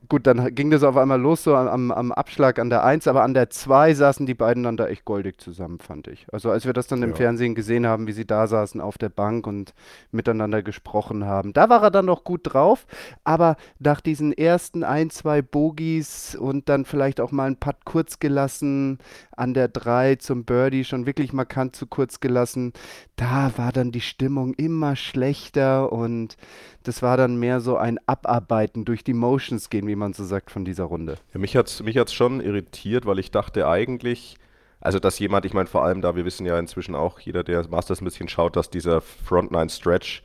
gut, 0.09 0.27
dann 0.27 0.55
ging 0.55 0.71
das 0.71 0.83
auf 0.83 0.97
einmal 0.97 1.21
los, 1.21 1.43
so 1.43 1.57
am, 1.57 1.91
am 1.91 2.13
Abschlag 2.13 2.59
an 2.59 2.69
der 2.69 2.85
1, 2.85 3.09
aber 3.09 3.23
an 3.23 3.33
der 3.33 3.49
2 3.49 3.95
saßen 3.95 4.27
die 4.27 4.35
beiden 4.35 4.65
dann 4.65 4.77
da 4.77 4.89
echt 4.89 5.07
goldig 5.07 5.41
zusammen, 5.41 5.70
fand 5.79 6.09
ich. 6.09 6.27
Also 6.33 6.51
als 6.51 6.67
wir 6.67 6.73
das 6.73 6.87
dann 6.87 7.03
im 7.03 7.15
Fernsehen 7.15 7.55
gesehen 7.55 7.87
haben, 7.87 8.07
wie 8.07 8.13
sie 8.13 8.27
da 8.27 8.47
saßen 8.47 8.81
auf 8.81 8.99
der 8.99 9.09
Bank 9.09 9.47
und 9.47 9.75
miteinander 10.11 10.63
gesprochen 10.63 11.25
haben, 11.25 11.53
da 11.53 11.69
war 11.69 11.83
er 11.83 11.91
dann 11.91 12.07
noch 12.07 12.25
gut 12.25 12.41
drauf. 12.45 12.87
Aber 13.25 13.57
nach 13.79 14.01
diesen 14.01 14.33
ersten 14.33 14.83
ein, 14.83 15.11
zwei 15.11 15.43
Bogies 15.43 16.35
und 16.35 16.69
dann 16.69 16.85
vielleicht 16.85 17.21
auch 17.21 17.33
mal 17.33 17.47
ein 17.47 17.57
Putt 17.57 17.85
kurz 17.85 18.19
gelassen, 18.19 18.99
an 19.37 19.55
der 19.55 19.69
3 19.69 20.17
zum 20.17 20.45
Birdie 20.45 20.85
schon 20.85 21.07
wirklich 21.07 21.33
markant 21.33 21.77
zu 21.77 21.87
kurz 21.87 22.21
gelassen. 22.21 22.73
Da 23.17 23.53
war 23.57 23.73
dann 23.73 23.93
die 23.93 24.01
Stimmung 24.01 24.55
immer 24.55 24.97
schlechter 24.97 25.93
und 25.93 26.37
das 26.83 27.03
war 27.03 27.17
dann 27.17 27.37
mehr 27.37 27.61
so 27.61 27.77
ein 27.77 27.99
Abarbeiten, 28.07 28.85
durch 28.85 29.05
die 29.05 29.13
Motions 29.13 29.71
gehen, 29.71 29.87
wie 29.87 29.97
man 29.97 30.13
so 30.13 30.25
sagt, 30.25 30.51
von 30.51 30.65
dieser 30.65 30.85
Runde. 30.85 31.17
Ja, 31.33 31.41
mich 31.41 31.57
hat 31.57 31.69
es 31.69 31.83
mich 31.83 31.97
hat's 31.97 32.13
schon 32.13 32.41
irritiert, 32.41 33.07
weil 33.07 33.19
ich 33.19 33.31
dachte 33.31 33.69
eigentlich, 33.69 34.37
also 34.81 34.99
dass 34.99 35.19
jemand, 35.19 35.45
ich 35.45 35.53
meine 35.53 35.69
vor 35.69 35.85
allem 35.85 36.01
da, 36.01 36.17
wir 36.17 36.25
wissen 36.25 36.47
ja 36.47 36.59
inzwischen 36.59 36.95
auch, 36.95 37.21
jeder, 37.21 37.45
der 37.45 37.67
Masters 37.69 38.01
ein 38.01 38.05
bisschen 38.05 38.29
schaut, 38.29 38.57
dass 38.57 38.71
dieser 38.71 39.01
Front 39.01 39.51
Nine 39.53 39.69
Stretch, 39.69 40.23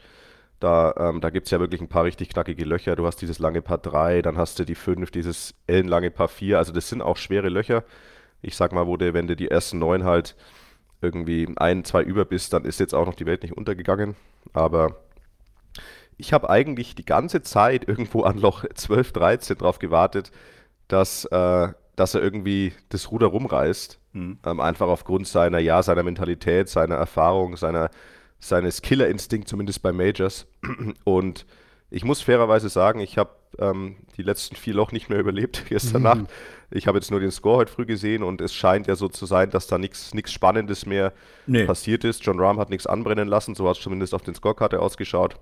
da, 0.59 0.93
ähm, 0.97 1.21
da 1.21 1.29
gibt 1.29 1.47
es 1.47 1.51
ja 1.51 1.59
wirklich 1.59 1.81
ein 1.81 1.89
paar 1.89 2.05
richtig 2.05 2.29
knackige 2.29 2.63
Löcher. 2.63 2.95
Du 2.95 3.05
hast 3.05 3.17
dieses 3.21 3.39
lange 3.39 3.61
Paar 3.61 3.77
3, 3.77 4.21
dann 4.21 4.37
hast 4.37 4.57
du 4.57 4.63
die 4.63 4.75
5, 4.75 5.11
dieses 5.11 5.53
ellenlange 5.67 6.11
Paar 6.11 6.29
4. 6.29 6.57
Also 6.57 6.71
das 6.71 6.87
sind 6.87 7.01
auch 7.01 7.17
schwere 7.17 7.49
Löcher. 7.49 7.83
Ich 8.41 8.55
sag 8.55 8.71
mal, 8.71 8.87
wo 8.87 8.95
du, 8.95 9.13
wenn 9.13 9.27
du 9.27 9.35
die 9.35 9.51
ersten 9.51 9.79
neun 9.79 10.05
halt 10.05 10.35
irgendwie 11.01 11.47
ein, 11.57 11.83
zwei 11.83 12.03
über 12.03 12.23
bist, 12.25 12.53
dann 12.53 12.63
ist 12.63 12.79
jetzt 12.79 12.95
auch 12.95 13.05
noch 13.05 13.15
die 13.15 13.25
Welt 13.25 13.43
nicht 13.43 13.57
untergegangen. 13.57 14.15
Aber 14.53 14.95
ich 16.17 16.31
habe 16.31 16.49
eigentlich 16.49 16.95
die 16.95 17.05
ganze 17.05 17.41
Zeit 17.41 17.87
irgendwo 17.87 18.23
an 18.23 18.37
Loch 18.37 18.63
12, 18.73 19.11
13 19.11 19.57
drauf 19.57 19.79
gewartet, 19.79 20.31
dass, 20.87 21.25
äh, 21.25 21.69
dass 21.95 22.15
er 22.15 22.21
irgendwie 22.21 22.73
das 22.89 23.11
Ruder 23.11 23.27
rumreißt. 23.27 23.99
Ähm, 24.45 24.59
einfach 24.59 24.87
aufgrund 24.87 25.27
seiner, 25.27 25.59
ja, 25.59 25.83
seiner 25.83 26.03
Mentalität, 26.03 26.69
seiner 26.69 26.95
Erfahrung, 26.95 27.57
seiner, 27.57 27.89
seines 28.39 28.81
Killerinstinkt, 28.81 29.47
zumindest 29.47 29.81
bei 29.81 29.91
Majors. 29.91 30.47
Und 31.03 31.45
ich 31.89 32.03
muss 32.03 32.21
fairerweise 32.21 32.69
sagen, 32.69 32.99
ich 32.99 33.17
habe 33.17 33.31
ähm, 33.59 33.97
die 34.17 34.23
letzten 34.23 34.55
vier 34.55 34.73
Loch 34.73 34.91
nicht 34.91 35.09
mehr 35.09 35.19
überlebt 35.25 35.65
gestern 35.67 36.03
Nacht. 36.03 36.25
Ich 36.71 36.87
habe 36.87 36.97
jetzt 36.97 37.11
nur 37.11 37.19
den 37.19 37.31
Score 37.31 37.57
heute 37.57 37.71
früh 37.71 37.85
gesehen 37.85 38.23
und 38.23 38.41
es 38.41 38.53
scheint 38.53 38.87
ja 38.87 38.95
so 38.95 39.07
zu 39.07 39.25
sein, 39.25 39.49
dass 39.51 39.67
da 39.67 39.77
nichts 39.77 40.11
Spannendes 40.31 40.85
mehr 40.85 41.13
Nee. 41.45 41.65
passiert 41.65 42.03
ist. 42.03 42.25
John 42.25 42.39
Rahm 42.39 42.59
hat 42.59 42.69
nichts 42.69 42.87
anbrennen 42.87 43.27
lassen, 43.27 43.53
so 43.55 43.69
hat 43.69 43.77
es 43.77 43.83
zumindest 43.83 44.13
auf 44.13 44.23
den 44.23 44.33
Scorekarte 44.35 44.79
ausgeschaut. 44.79 45.35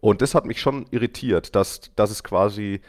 Und 0.00 0.20
das 0.20 0.34
hat 0.34 0.44
mich 0.46 0.60
schon 0.60 0.86
irritiert, 0.90 1.54
dass, 1.54 1.80
dass 1.94 2.10
es 2.10 2.24
quasi, 2.24 2.80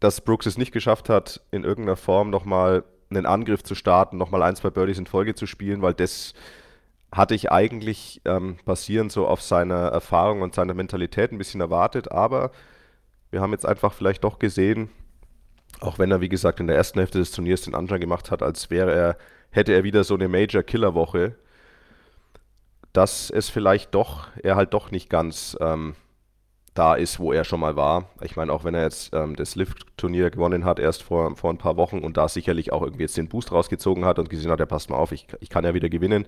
dass 0.00 0.22
Brooks 0.22 0.46
es 0.46 0.58
nicht 0.58 0.72
geschafft 0.72 1.08
hat, 1.08 1.40
in 1.50 1.64
irgendeiner 1.64 1.96
Form 1.96 2.30
nochmal 2.30 2.84
einen 3.10 3.26
Angriff 3.26 3.62
zu 3.62 3.74
starten, 3.74 4.16
nochmal 4.16 4.42
ein, 4.42 4.56
zwei 4.56 4.70
Birdies 4.70 4.98
in 4.98 5.06
Folge 5.06 5.34
zu 5.34 5.46
spielen, 5.46 5.82
weil 5.82 5.94
das 5.94 6.32
hatte 7.12 7.34
ich 7.34 7.50
eigentlich 7.50 8.20
ähm, 8.24 8.58
basierend 8.64 9.10
so 9.12 9.26
auf 9.26 9.42
seiner 9.42 9.88
Erfahrung 9.88 10.42
und 10.42 10.54
seiner 10.54 10.74
Mentalität 10.74 11.32
ein 11.32 11.38
bisschen 11.38 11.60
erwartet, 11.60 12.10
aber 12.12 12.52
wir 13.30 13.40
haben 13.40 13.52
jetzt 13.52 13.66
einfach 13.66 13.92
vielleicht 13.92 14.24
doch 14.24 14.38
gesehen, 14.38 14.90
auch 15.80 15.98
wenn 15.98 16.10
er, 16.10 16.20
wie 16.20 16.28
gesagt, 16.28 16.60
in 16.60 16.66
der 16.66 16.76
ersten 16.76 16.98
Hälfte 16.98 17.18
des 17.18 17.32
Turniers 17.32 17.62
den 17.62 17.74
Anschein 17.74 18.00
gemacht 18.00 18.30
hat, 18.30 18.42
als 18.42 18.70
wäre 18.70 18.92
er, 18.92 19.16
hätte 19.50 19.72
er 19.72 19.84
wieder 19.84 20.04
so 20.04 20.14
eine 20.14 20.28
Major-Killer-Woche, 20.28 21.36
dass 22.92 23.30
es 23.30 23.48
vielleicht 23.48 23.94
doch, 23.94 24.28
er 24.42 24.56
halt 24.56 24.74
doch 24.74 24.90
nicht 24.90 25.10
ganz 25.10 25.56
ähm, 25.60 25.94
da 26.80 26.94
ist, 26.94 27.18
wo 27.20 27.30
er 27.30 27.44
schon 27.44 27.60
mal 27.60 27.76
war. 27.76 28.06
Ich 28.22 28.36
meine, 28.36 28.50
auch 28.50 28.64
wenn 28.64 28.72
er 28.72 28.84
jetzt 28.84 29.12
ähm, 29.12 29.36
das 29.36 29.54
Lift-Turnier 29.54 30.30
gewonnen 30.30 30.64
hat, 30.64 30.78
erst 30.78 31.02
vor, 31.02 31.36
vor 31.36 31.50
ein 31.50 31.58
paar 31.58 31.76
Wochen 31.76 31.98
und 31.98 32.16
da 32.16 32.26
sicherlich 32.26 32.72
auch 32.72 32.80
irgendwie 32.80 33.02
jetzt 33.02 33.18
den 33.18 33.28
Boost 33.28 33.52
rausgezogen 33.52 34.06
hat 34.06 34.18
und 34.18 34.30
gesehen 34.30 34.50
hat, 34.50 34.60
er 34.60 34.66
passt 34.66 34.88
mal 34.88 34.96
auf, 34.96 35.12
ich, 35.12 35.26
ich 35.40 35.50
kann 35.50 35.62
ja 35.62 35.74
wieder 35.74 35.90
gewinnen. 35.90 36.26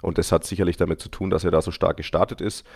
Und 0.00 0.16
das 0.16 0.32
hat 0.32 0.44
sicherlich 0.44 0.78
damit 0.78 1.00
zu 1.00 1.10
tun, 1.10 1.28
dass 1.28 1.44
er 1.44 1.50
da 1.50 1.60
so 1.60 1.70
stark 1.70 1.98
gestartet 1.98 2.40
ist. 2.40 2.66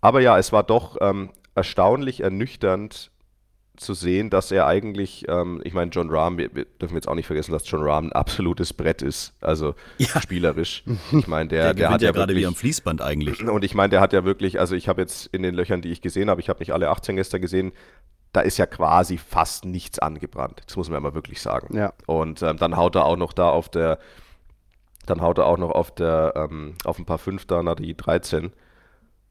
Aber 0.00 0.20
ja, 0.20 0.36
es 0.36 0.50
war 0.50 0.64
doch 0.64 0.96
ähm, 1.00 1.30
erstaunlich 1.54 2.22
ernüchternd 2.22 3.12
zu 3.76 3.94
sehen, 3.94 4.30
dass 4.30 4.52
er 4.52 4.66
eigentlich, 4.66 5.24
ähm, 5.28 5.60
ich 5.64 5.74
meine, 5.74 5.90
John 5.90 6.10
Rahm, 6.10 6.38
wir, 6.38 6.54
wir 6.54 6.64
dürfen 6.80 6.94
jetzt 6.94 7.08
auch 7.08 7.14
nicht 7.14 7.26
vergessen, 7.26 7.52
dass 7.52 7.68
John 7.68 7.82
Rahm 7.82 8.06
ein 8.06 8.12
absolutes 8.12 8.72
Brett 8.72 9.02
ist, 9.02 9.34
also 9.40 9.74
Ja. 9.98 10.20
spielerisch. 10.20 10.84
Ich 11.12 11.26
meine, 11.26 11.48
der, 11.48 11.62
Der, 11.64 11.74
der, 11.74 11.90
hat 11.90 12.02
ja 12.02 12.08
ja 12.08 12.12
gerade 12.12 12.36
wie 12.36 12.46
am 12.46 12.54
Fließband 12.54 13.02
eigentlich. 13.02 13.42
und 13.48 13.64
ich 13.64 13.74
meine, 13.74 13.90
der 13.90 14.00
hat 14.00 14.12
ja 14.12 14.24
wirklich, 14.24 14.60
also 14.60 14.74
ich 14.76 14.88
habe 14.88 15.00
jetzt 15.00 15.26
in 15.26 15.42
den 15.42 15.54
Löchern, 15.54 15.80
die 15.82 15.90
ich 15.90 16.00
gesehen 16.00 16.30
habe, 16.30 16.40
ich 16.40 16.48
habe 16.48 16.60
nicht 16.60 16.72
alle 16.72 16.88
18 16.88 17.16
gestern 17.16 17.40
gesehen, 17.40 17.72
da 18.32 18.40
ist 18.40 18.58
ja 18.58 18.66
quasi 18.66 19.16
fast 19.16 19.64
nichts 19.64 19.98
angebrannt. 20.00 20.62
Das 20.66 20.76
muss 20.76 20.88
man 20.88 20.96
ja 20.96 21.00
mal 21.00 21.14
wirklich 21.14 21.40
sagen. 21.40 21.76
Ja. 21.76 21.92
Und 22.06 22.42
ähm, 22.42 22.56
dann 22.56 22.76
haut 22.76 22.96
er 22.96 23.04
auch 23.04 23.16
noch 23.16 23.32
da 23.32 23.48
auf 23.48 23.68
der, 23.68 23.98
dann 25.06 25.20
haut 25.20 25.38
er 25.38 25.46
auch 25.46 25.58
noch 25.58 25.70
auf 25.70 25.94
der, 25.94 26.32
ähm, 26.36 26.74
auf 26.84 26.98
ein 26.98 27.04
paar 27.06 27.18
5 27.18 27.46
da, 27.46 27.62
na 27.62 27.74
die 27.74 27.96
13. 27.96 28.52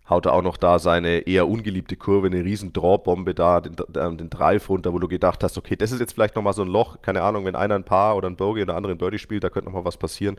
haut 0.10 0.26
er 0.26 0.34
auch 0.34 0.42
noch 0.42 0.58
da 0.58 0.80
seine 0.80 1.20
eher 1.20 1.48
ungeliebte 1.48 1.96
Kurve, 1.96 2.28
eine 2.28 2.44
riesen 2.44 2.74
Drawbombe 2.74 3.34
da, 3.34 3.62
den, 3.62 3.76
den 4.18 4.30
Drive 4.30 4.70
runter, 4.70 4.94
wo 4.94 5.00
du 5.00 5.08
gedacht 5.08 5.44
hast, 5.44 5.58
okay, 5.58 5.76
das 5.76 5.92
ist 5.92 6.00
jetzt 6.00 6.14
vielleicht 6.14 6.36
nochmal 6.36 6.54
so 6.54 6.64
ein 6.64 6.68
Loch, 6.68 7.02
keine 7.02 7.22
Ahnung, 7.22 7.46
wenn 7.46 7.56
einer 7.56 7.76
ein 7.76 7.86
Paar 7.86 8.18
oder 8.18 8.30
ein 8.30 8.36
Bogey 8.36 8.64
oder 8.64 8.74
einen 8.74 8.78
anderen 8.78 8.98
Birdie 8.98 9.20
spielt, 9.20 9.44
da 9.44 9.50
könnte 9.50 9.70
nochmal 9.70 9.86
was 9.86 9.98
passieren. 9.98 10.38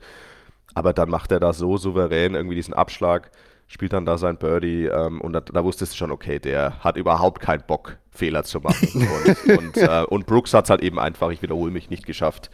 Aber 0.74 0.92
dann 0.92 1.08
macht 1.08 1.32
er 1.32 1.40
da 1.40 1.52
so 1.52 1.76
souverän 1.76 2.34
irgendwie 2.34 2.56
diesen 2.56 2.74
Abschlag, 2.74 3.30
spielt 3.66 3.94
dann 3.94 4.04
da 4.04 4.18
sein 4.18 4.36
Birdie 4.36 4.86
ähm, 4.86 5.20
und 5.20 5.32
da, 5.32 5.40
da, 5.40 5.64
wusstest 5.64 5.94
du 5.94 5.96
schon, 5.96 6.10
okay, 6.10 6.38
der 6.38 6.80
hat 6.80 6.96
überhaupt 6.96 7.40
keinen 7.40 7.62
Bock, 7.66 7.96
Fehler 8.10 8.44
zu 8.44 8.60
machen. 8.60 9.08
und, 9.46 9.58
und, 9.58 9.76
äh, 9.78 10.04
und 10.08 10.26
Brooks 10.26 10.52
hat 10.52 10.64
es 10.64 10.70
halt 10.70 10.82
eben 10.82 10.98
einfach, 10.98 11.30
ich 11.30 11.40
wiederhole 11.40 11.70
mich, 11.70 11.88
nicht 11.88 12.06
geschafft, 12.06 12.50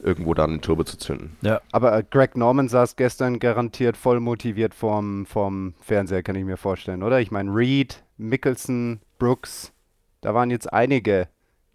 irgendwo 0.00 0.34
dann 0.34 0.50
einen 0.50 0.60
Turbo 0.60 0.84
zu 0.84 0.96
zünden. 0.96 1.36
Ja. 1.42 1.60
Aber 1.72 1.96
äh, 1.96 2.04
Greg 2.08 2.36
Norman 2.36 2.68
saß 2.68 2.96
gestern 2.96 3.38
garantiert 3.38 3.96
voll 3.96 4.20
motiviert 4.20 4.74
vorm, 4.74 5.26
vorm 5.26 5.74
Fernseher, 5.80 6.22
kann 6.22 6.36
ich 6.36 6.44
mir 6.44 6.56
vorstellen, 6.56 7.02
oder? 7.02 7.20
Ich 7.20 7.30
meine, 7.30 7.50
Reed, 7.50 8.04
Mickelson, 8.16 9.00
Brooks, 9.18 9.72
da 10.20 10.34
waren 10.34 10.50
jetzt 10.50 10.72
einige 10.72 11.28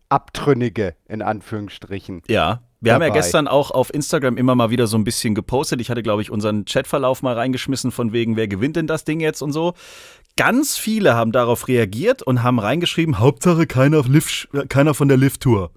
Abtrünnige 0.09 0.95
in 1.07 1.21
Anführungsstrichen. 1.21 2.21
Ja. 2.27 2.61
Wir 2.79 2.91
dabei. 2.91 3.05
haben 3.05 3.13
ja 3.13 3.21
gestern 3.21 3.47
auch 3.47 3.71
auf 3.71 3.93
Instagram 3.93 4.35
immer 4.35 4.55
mal 4.55 4.69
wieder 4.69 4.87
so 4.87 4.97
ein 4.97 5.05
bisschen 5.05 5.35
gepostet. 5.35 5.79
Ich 5.79 5.89
hatte, 5.89 6.03
glaube 6.03 6.21
ich, 6.21 6.29
unseren 6.29 6.65
Chatverlauf 6.65 7.21
mal 7.21 7.33
reingeschmissen 7.33 7.91
von 7.91 8.11
wegen, 8.11 8.35
wer 8.35 8.49
gewinnt 8.49 8.75
denn 8.75 8.87
das 8.87 9.05
Ding 9.05 9.21
jetzt 9.21 9.41
und 9.41 9.53
so. 9.53 9.73
Ganz 10.35 10.77
viele 10.77 11.13
haben 11.13 11.31
darauf 11.31 11.69
reagiert 11.69 12.23
und 12.23 12.43
haben 12.43 12.59
reingeschrieben, 12.59 13.19
Hauptsache 13.19 13.67
keiner, 13.67 14.03
Lift, 14.03 14.49
keiner 14.67 14.93
von 14.93 15.07
der 15.07 15.15
Lift-Tour. 15.15 15.71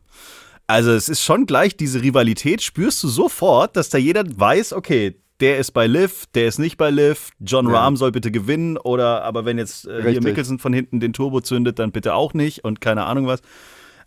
Also 0.67 0.91
es 0.91 1.09
ist 1.09 1.23
schon 1.23 1.47
gleich 1.47 1.77
diese 1.77 2.03
Rivalität, 2.03 2.63
spürst 2.63 3.03
du 3.03 3.09
sofort, 3.09 3.77
dass 3.77 3.89
da 3.89 3.99
jeder 3.99 4.25
weiß, 4.27 4.73
okay, 4.73 5.17
der 5.41 5.59
ist 5.59 5.73
bei 5.73 5.87
Liv, 5.87 6.25
der 6.35 6.49
ist 6.49 6.59
nicht 6.59 6.77
bei 6.77 6.91
Liv, 6.91 7.31
John 7.41 7.69
ja. 7.69 7.75
Rahm 7.75 7.97
soll 7.97 8.11
bitte 8.11 8.31
gewinnen 8.31 8.79
oder 8.79 9.23
aber 9.23 9.45
wenn 9.45 9.59
jetzt 9.59 9.87
äh, 9.87 10.11
hier 10.11 10.23
Mickelson 10.23 10.59
von 10.59 10.73
hinten 10.73 10.99
den 10.99 11.13
Turbo 11.13 11.41
zündet, 11.41 11.79
dann 11.79 11.93
bitte 11.93 12.15
auch 12.15 12.35
nicht 12.35 12.65
und 12.65 12.81
keine 12.81 13.05
Ahnung 13.05 13.27
was. 13.27 13.43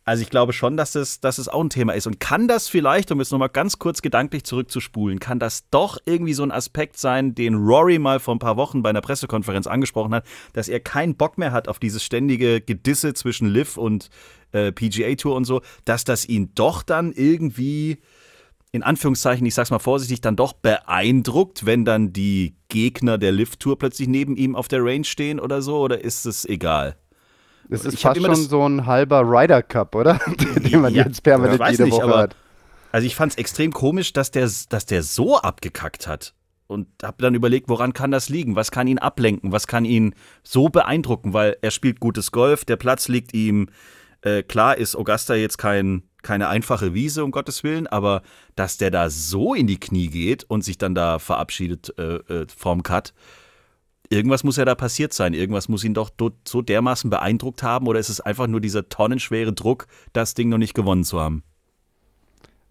Also 0.09 0.23
ich 0.23 0.31
glaube 0.31 0.53
schon, 0.53 0.75
dass 0.75 0.95
es, 0.95 1.19
dass 1.19 1.37
es 1.37 1.49
auch 1.49 1.61
ein 1.61 1.69
Thema 1.69 1.93
ist. 1.93 2.07
Und 2.07 2.19
kann 2.19 2.47
das 2.47 2.67
vielleicht, 2.67 3.11
um 3.11 3.19
jetzt 3.19 3.31
nochmal 3.31 3.49
ganz 3.49 3.77
kurz 3.77 4.01
gedanklich 4.01 4.43
zurückzuspulen, 4.43 5.19
kann 5.19 5.37
das 5.37 5.69
doch 5.69 5.99
irgendwie 6.03 6.33
so 6.33 6.41
ein 6.41 6.51
Aspekt 6.51 6.97
sein, 6.97 7.35
den 7.35 7.53
Rory 7.53 7.99
mal 7.99 8.19
vor 8.19 8.33
ein 8.33 8.39
paar 8.39 8.57
Wochen 8.57 8.81
bei 8.81 8.89
einer 8.89 9.01
Pressekonferenz 9.01 9.67
angesprochen 9.67 10.15
hat, 10.15 10.25
dass 10.53 10.67
er 10.67 10.79
keinen 10.79 11.15
Bock 11.15 11.37
mehr 11.37 11.51
hat 11.51 11.67
auf 11.67 11.77
dieses 11.77 12.03
ständige 12.03 12.59
Gedisse 12.59 13.13
zwischen 13.13 13.49
Liv 13.49 13.77
und 13.77 14.09
äh, 14.51 14.71
PGA 14.71 15.13
Tour 15.13 15.35
und 15.35 15.45
so, 15.45 15.61
dass 15.85 16.05
das 16.05 16.27
ihn 16.27 16.53
doch 16.55 16.81
dann 16.81 17.11
irgendwie 17.11 17.99
in 18.71 18.81
Anführungszeichen, 18.81 19.45
ich 19.45 19.53
sag's 19.53 19.69
mal 19.69 19.77
vorsichtig, 19.77 20.21
dann 20.21 20.35
doch 20.35 20.53
beeindruckt, 20.53 21.67
wenn 21.67 21.85
dann 21.85 22.13
die 22.13 22.55
Gegner 22.67 23.19
der 23.19 23.31
Lift 23.31 23.59
Tour 23.59 23.77
plötzlich 23.77 24.07
neben 24.07 24.37
ihm 24.37 24.55
auf 24.55 24.67
der 24.67 24.83
Range 24.83 25.05
stehen 25.05 25.39
oder 25.39 25.61
so, 25.61 25.77
oder 25.77 26.03
ist 26.03 26.25
es 26.25 26.45
egal? 26.45 26.95
Das 27.69 27.85
ist 27.85 27.93
ich 27.93 28.01
fast 28.01 28.21
schon 28.21 28.35
so 28.35 28.67
ein 28.67 28.85
halber 28.87 29.21
Ryder 29.21 29.61
Cup, 29.61 29.95
oder? 29.95 30.19
Den 30.55 30.81
man 30.81 30.93
ja, 30.93 31.05
jetzt 31.05 31.21
permanent 31.21 31.61
jede 31.69 31.83
nicht, 31.83 31.93
Woche 31.93 32.17
hat. 32.17 32.35
Also 32.91 33.05
ich 33.05 33.15
fand 33.15 33.33
es 33.33 33.37
extrem 33.37 33.71
komisch, 33.71 34.11
dass 34.13 34.31
der, 34.31 34.49
dass 34.69 34.85
der 34.85 35.03
so 35.03 35.37
abgekackt 35.37 36.07
hat. 36.07 36.33
Und 36.65 36.87
habe 37.01 37.21
dann 37.21 37.33
überlegt, 37.33 37.67
woran 37.67 37.93
kann 37.93 38.11
das 38.11 38.29
liegen? 38.29 38.55
Was 38.55 38.69
kann 38.69 38.87
ihn 38.87 38.99
ablenken? 38.99 39.51
Was 39.51 39.65
kann 39.65 39.85
ihn 39.85 40.13
so 40.43 40.69
beeindrucken? 40.69 41.33
Weil 41.33 41.57
er 41.61 41.71
spielt 41.71 41.99
gutes 41.99 42.31
Golf, 42.31 42.63
der 42.65 42.75
Platz 42.75 43.07
liegt 43.07 43.33
ihm. 43.33 43.69
Äh, 44.21 44.43
klar 44.43 44.77
ist 44.77 44.95
Augusta 44.95 45.33
jetzt 45.33 45.57
kein, 45.57 46.03
keine 46.21 46.47
einfache 46.47 46.93
Wiese, 46.93 47.23
um 47.23 47.31
Gottes 47.31 47.63
Willen, 47.63 47.87
aber 47.87 48.21
dass 48.55 48.77
der 48.77 48.91
da 48.91 49.09
so 49.09 49.55
in 49.55 49.65
die 49.65 49.79
Knie 49.79 50.09
geht 50.09 50.43
und 50.43 50.63
sich 50.63 50.77
dann 50.77 50.93
da 50.93 51.17
verabschiedet 51.17 51.93
äh, 51.97 52.17
äh, 52.17 52.45
vom 52.55 52.83
Cut, 52.83 53.13
irgendwas 54.09 54.43
muss 54.43 54.57
ja 54.57 54.65
da 54.65 54.75
passiert 54.75 55.13
sein. 55.13 55.33
Irgendwas 55.33 55.69
muss 55.69 55.83
ihn 55.83 55.93
doch 55.93 56.09
so 56.47 56.61
dermaßen 56.61 57.09
beeindruckt 57.09 57.63
haben 57.63 57.87
oder 57.87 57.99
ist 57.99 58.09
es 58.09 58.19
einfach 58.19 58.47
nur 58.47 58.61
dieser 58.61 58.89
tonnenschwere 58.89 59.53
Druck, 59.53 59.87
das 60.13 60.33
Ding 60.33 60.49
noch 60.49 60.57
nicht 60.57 60.73
gewonnen 60.73 61.03
zu 61.03 61.19
haben? 61.19 61.43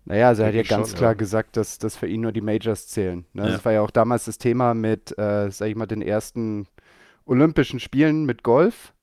Naja, 0.04 0.28
also 0.28 0.42
er 0.42 0.48
hat 0.48 0.54
ja 0.54 0.62
ganz 0.62 0.88
schon, 0.90 0.98
klar 0.98 1.10
ja. 1.10 1.14
gesagt, 1.14 1.56
dass, 1.56 1.78
dass 1.78 1.94
für 1.94 2.06
ihn 2.06 2.22
nur 2.22 2.32
die 2.32 2.40
Majors 2.40 2.88
zählen. 2.88 3.26
Ne? 3.34 3.42
Ja. 3.44 3.52
Das 3.52 3.64
war 3.64 3.72
ja 3.72 3.82
auch 3.82 3.90
damals 3.90 4.24
das 4.24 4.38
Thema 4.38 4.72
mit, 4.72 5.16
äh, 5.18 5.50
sag 5.50 5.68
ich 5.68 5.76
mal, 5.76 5.86
den 5.86 6.00
ersten 6.00 6.66
Olympischen 7.26 7.78
Spielen 7.78 8.24
mit 8.24 8.42
Golf. 8.42 8.94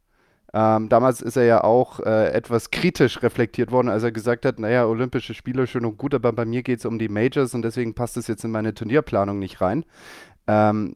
Ähm, 0.52 0.90
damals 0.90 1.22
ist 1.22 1.36
er 1.36 1.44
ja 1.44 1.64
auch 1.64 2.00
äh, 2.00 2.32
etwas 2.32 2.72
kritisch 2.72 3.22
reflektiert 3.22 3.72
worden, 3.72 3.90
als 3.90 4.04
er 4.04 4.12
gesagt 4.12 4.46
hat, 4.46 4.58
naja, 4.58 4.88
Olympische 4.88 5.34
Spiele 5.36 5.68
schön 5.68 5.86
und 5.86 5.98
gut, 5.98 6.16
aber 6.16 6.34
bei 6.34 6.46
mir 6.46 6.64
geht 6.64 6.80
es 6.80 6.86
um 6.86 6.98
die 6.98 7.10
Majors 7.10 7.54
und 7.54 7.62
deswegen 7.62 7.94
passt 7.94 8.18
es 8.18 8.28
jetzt 8.28 8.44
in 8.44 8.52
meine 8.52 8.74
Turnierplanung 8.74 9.38
nicht 9.38 9.62
rein. 9.62 9.86
Ähm, 10.48 10.96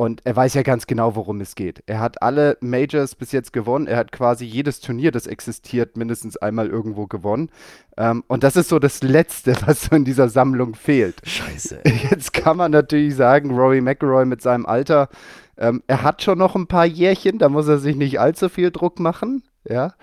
und 0.00 0.20
er 0.22 0.36
weiß 0.36 0.54
ja 0.54 0.62
ganz 0.62 0.86
genau, 0.86 1.16
worum 1.16 1.40
es 1.40 1.56
geht. 1.56 1.82
Er 1.86 1.98
hat 1.98 2.22
alle 2.22 2.56
Majors 2.60 3.16
bis 3.16 3.32
jetzt 3.32 3.52
gewonnen. 3.52 3.88
Er 3.88 3.96
hat 3.96 4.12
quasi 4.12 4.44
jedes 4.44 4.78
Turnier, 4.78 5.10
das 5.10 5.26
existiert, 5.26 5.96
mindestens 5.96 6.36
einmal 6.36 6.68
irgendwo 6.68 7.08
gewonnen. 7.08 7.50
Ähm, 7.96 8.22
und 8.28 8.44
das 8.44 8.54
ist 8.54 8.68
so 8.68 8.78
das 8.78 9.02
Letzte, 9.02 9.56
was 9.66 9.86
so 9.86 9.96
in 9.96 10.04
dieser 10.04 10.28
Sammlung 10.28 10.76
fehlt. 10.76 11.16
Scheiße. 11.24 11.80
Jetzt 12.10 12.32
kann 12.32 12.56
man 12.56 12.70
natürlich 12.70 13.16
sagen, 13.16 13.50
Rory 13.50 13.80
McIlroy 13.80 14.24
mit 14.24 14.40
seinem 14.40 14.66
Alter, 14.66 15.08
ähm, 15.56 15.82
er 15.88 16.04
hat 16.04 16.22
schon 16.22 16.38
noch 16.38 16.54
ein 16.54 16.68
paar 16.68 16.86
Jährchen, 16.86 17.38
da 17.38 17.48
muss 17.48 17.66
er 17.66 17.78
sich 17.78 17.96
nicht 17.96 18.20
allzu 18.20 18.48
viel 18.48 18.70
Druck 18.70 19.00
machen. 19.00 19.42
Ja. 19.68 19.94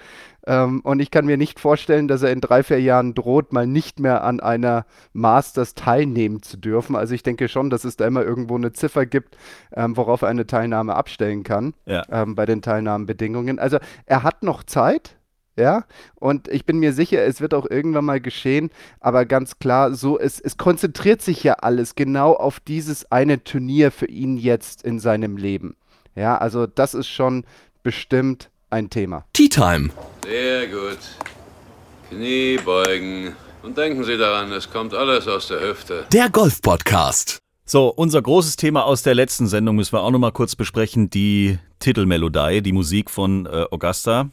Ähm, 0.47 0.81
und 0.81 0.99
ich 0.99 1.11
kann 1.11 1.25
mir 1.25 1.37
nicht 1.37 1.59
vorstellen, 1.59 2.07
dass 2.07 2.21
er 2.21 2.31
in 2.31 2.41
drei, 2.41 2.63
vier 2.63 2.81
Jahren 2.81 3.13
droht, 3.13 3.53
mal 3.53 3.67
nicht 3.67 3.99
mehr 3.99 4.23
an 4.23 4.39
einer 4.39 4.85
Masters 5.13 5.73
teilnehmen 5.73 6.41
zu 6.43 6.57
dürfen. 6.57 6.95
Also 6.95 7.13
ich 7.13 7.23
denke 7.23 7.47
schon, 7.47 7.69
dass 7.69 7.83
es 7.83 7.97
da 7.97 8.05
immer 8.05 8.23
irgendwo 8.23 8.55
eine 8.55 8.71
Ziffer 8.71 9.05
gibt, 9.05 9.37
ähm, 9.73 9.97
worauf 9.97 10.21
er 10.21 10.29
eine 10.29 10.47
Teilnahme 10.47 10.95
abstellen 10.95 11.43
kann 11.43 11.73
ja. 11.85 12.03
ähm, 12.11 12.35
bei 12.35 12.45
den 12.45 12.61
Teilnahmenbedingungen. 12.61 13.59
Also 13.59 13.79
er 14.05 14.23
hat 14.23 14.43
noch 14.43 14.63
Zeit. 14.63 15.17
Ja, 15.57 15.85
und 16.15 16.49
ich 16.49 16.65
bin 16.65 16.79
mir 16.79 16.91
sicher, 16.91 17.23
es 17.23 17.39
wird 17.39 17.53
auch 17.53 17.65
irgendwann 17.69 18.03
mal 18.03 18.19
geschehen, 18.19 18.71
aber 18.99 19.23
ganz 19.23 19.57
klar, 19.57 19.93
so 19.93 20.19
es, 20.19 20.41
es 20.41 20.57
konzentriert 20.57 21.21
sich 21.21 21.45
ja 21.45 21.53
alles 21.53 21.95
genau 21.95 22.33
auf 22.33 22.59
dieses 22.59 23.09
eine 23.09 23.41
Turnier 23.41 23.91
für 23.91 24.07
ihn 24.07 24.35
jetzt 24.35 24.83
in 24.83 24.99
seinem 24.99 25.37
Leben. 25.37 25.77
Ja, 26.13 26.37
also 26.37 26.67
das 26.67 26.93
ist 26.93 27.07
schon 27.07 27.45
bestimmt 27.83 28.49
ein 28.75 28.89
Thema. 28.89 29.23
Tea 29.31 29.47
Time. 29.47 29.89
Sehr 30.25 30.67
gut. 30.67 30.99
Knie 32.09 32.59
beugen. 32.63 33.33
Und 33.63 33.77
denken 33.77 34.03
Sie 34.03 34.17
daran, 34.17 34.51
es 34.51 34.69
kommt 34.69 34.93
alles 34.93 35.29
aus 35.29 35.47
der 35.47 35.61
Hüfte. 35.61 36.03
Der 36.11 36.29
Golf 36.29 36.61
Podcast. 36.61 37.39
So, 37.65 37.87
unser 37.87 38.21
großes 38.21 38.57
Thema 38.57 38.83
aus 38.83 39.01
der 39.01 39.15
letzten 39.15 39.47
Sendung 39.47 39.77
müssen 39.77 39.93
wir 39.93 40.01
auch 40.01 40.11
noch 40.11 40.19
mal 40.19 40.33
kurz 40.33 40.57
besprechen. 40.57 41.09
Die 41.09 41.57
Titelmelodie, 41.79 42.61
die 42.61 42.73
Musik 42.73 43.09
von 43.09 43.45
äh, 43.45 43.65
Augusta, 43.71 44.29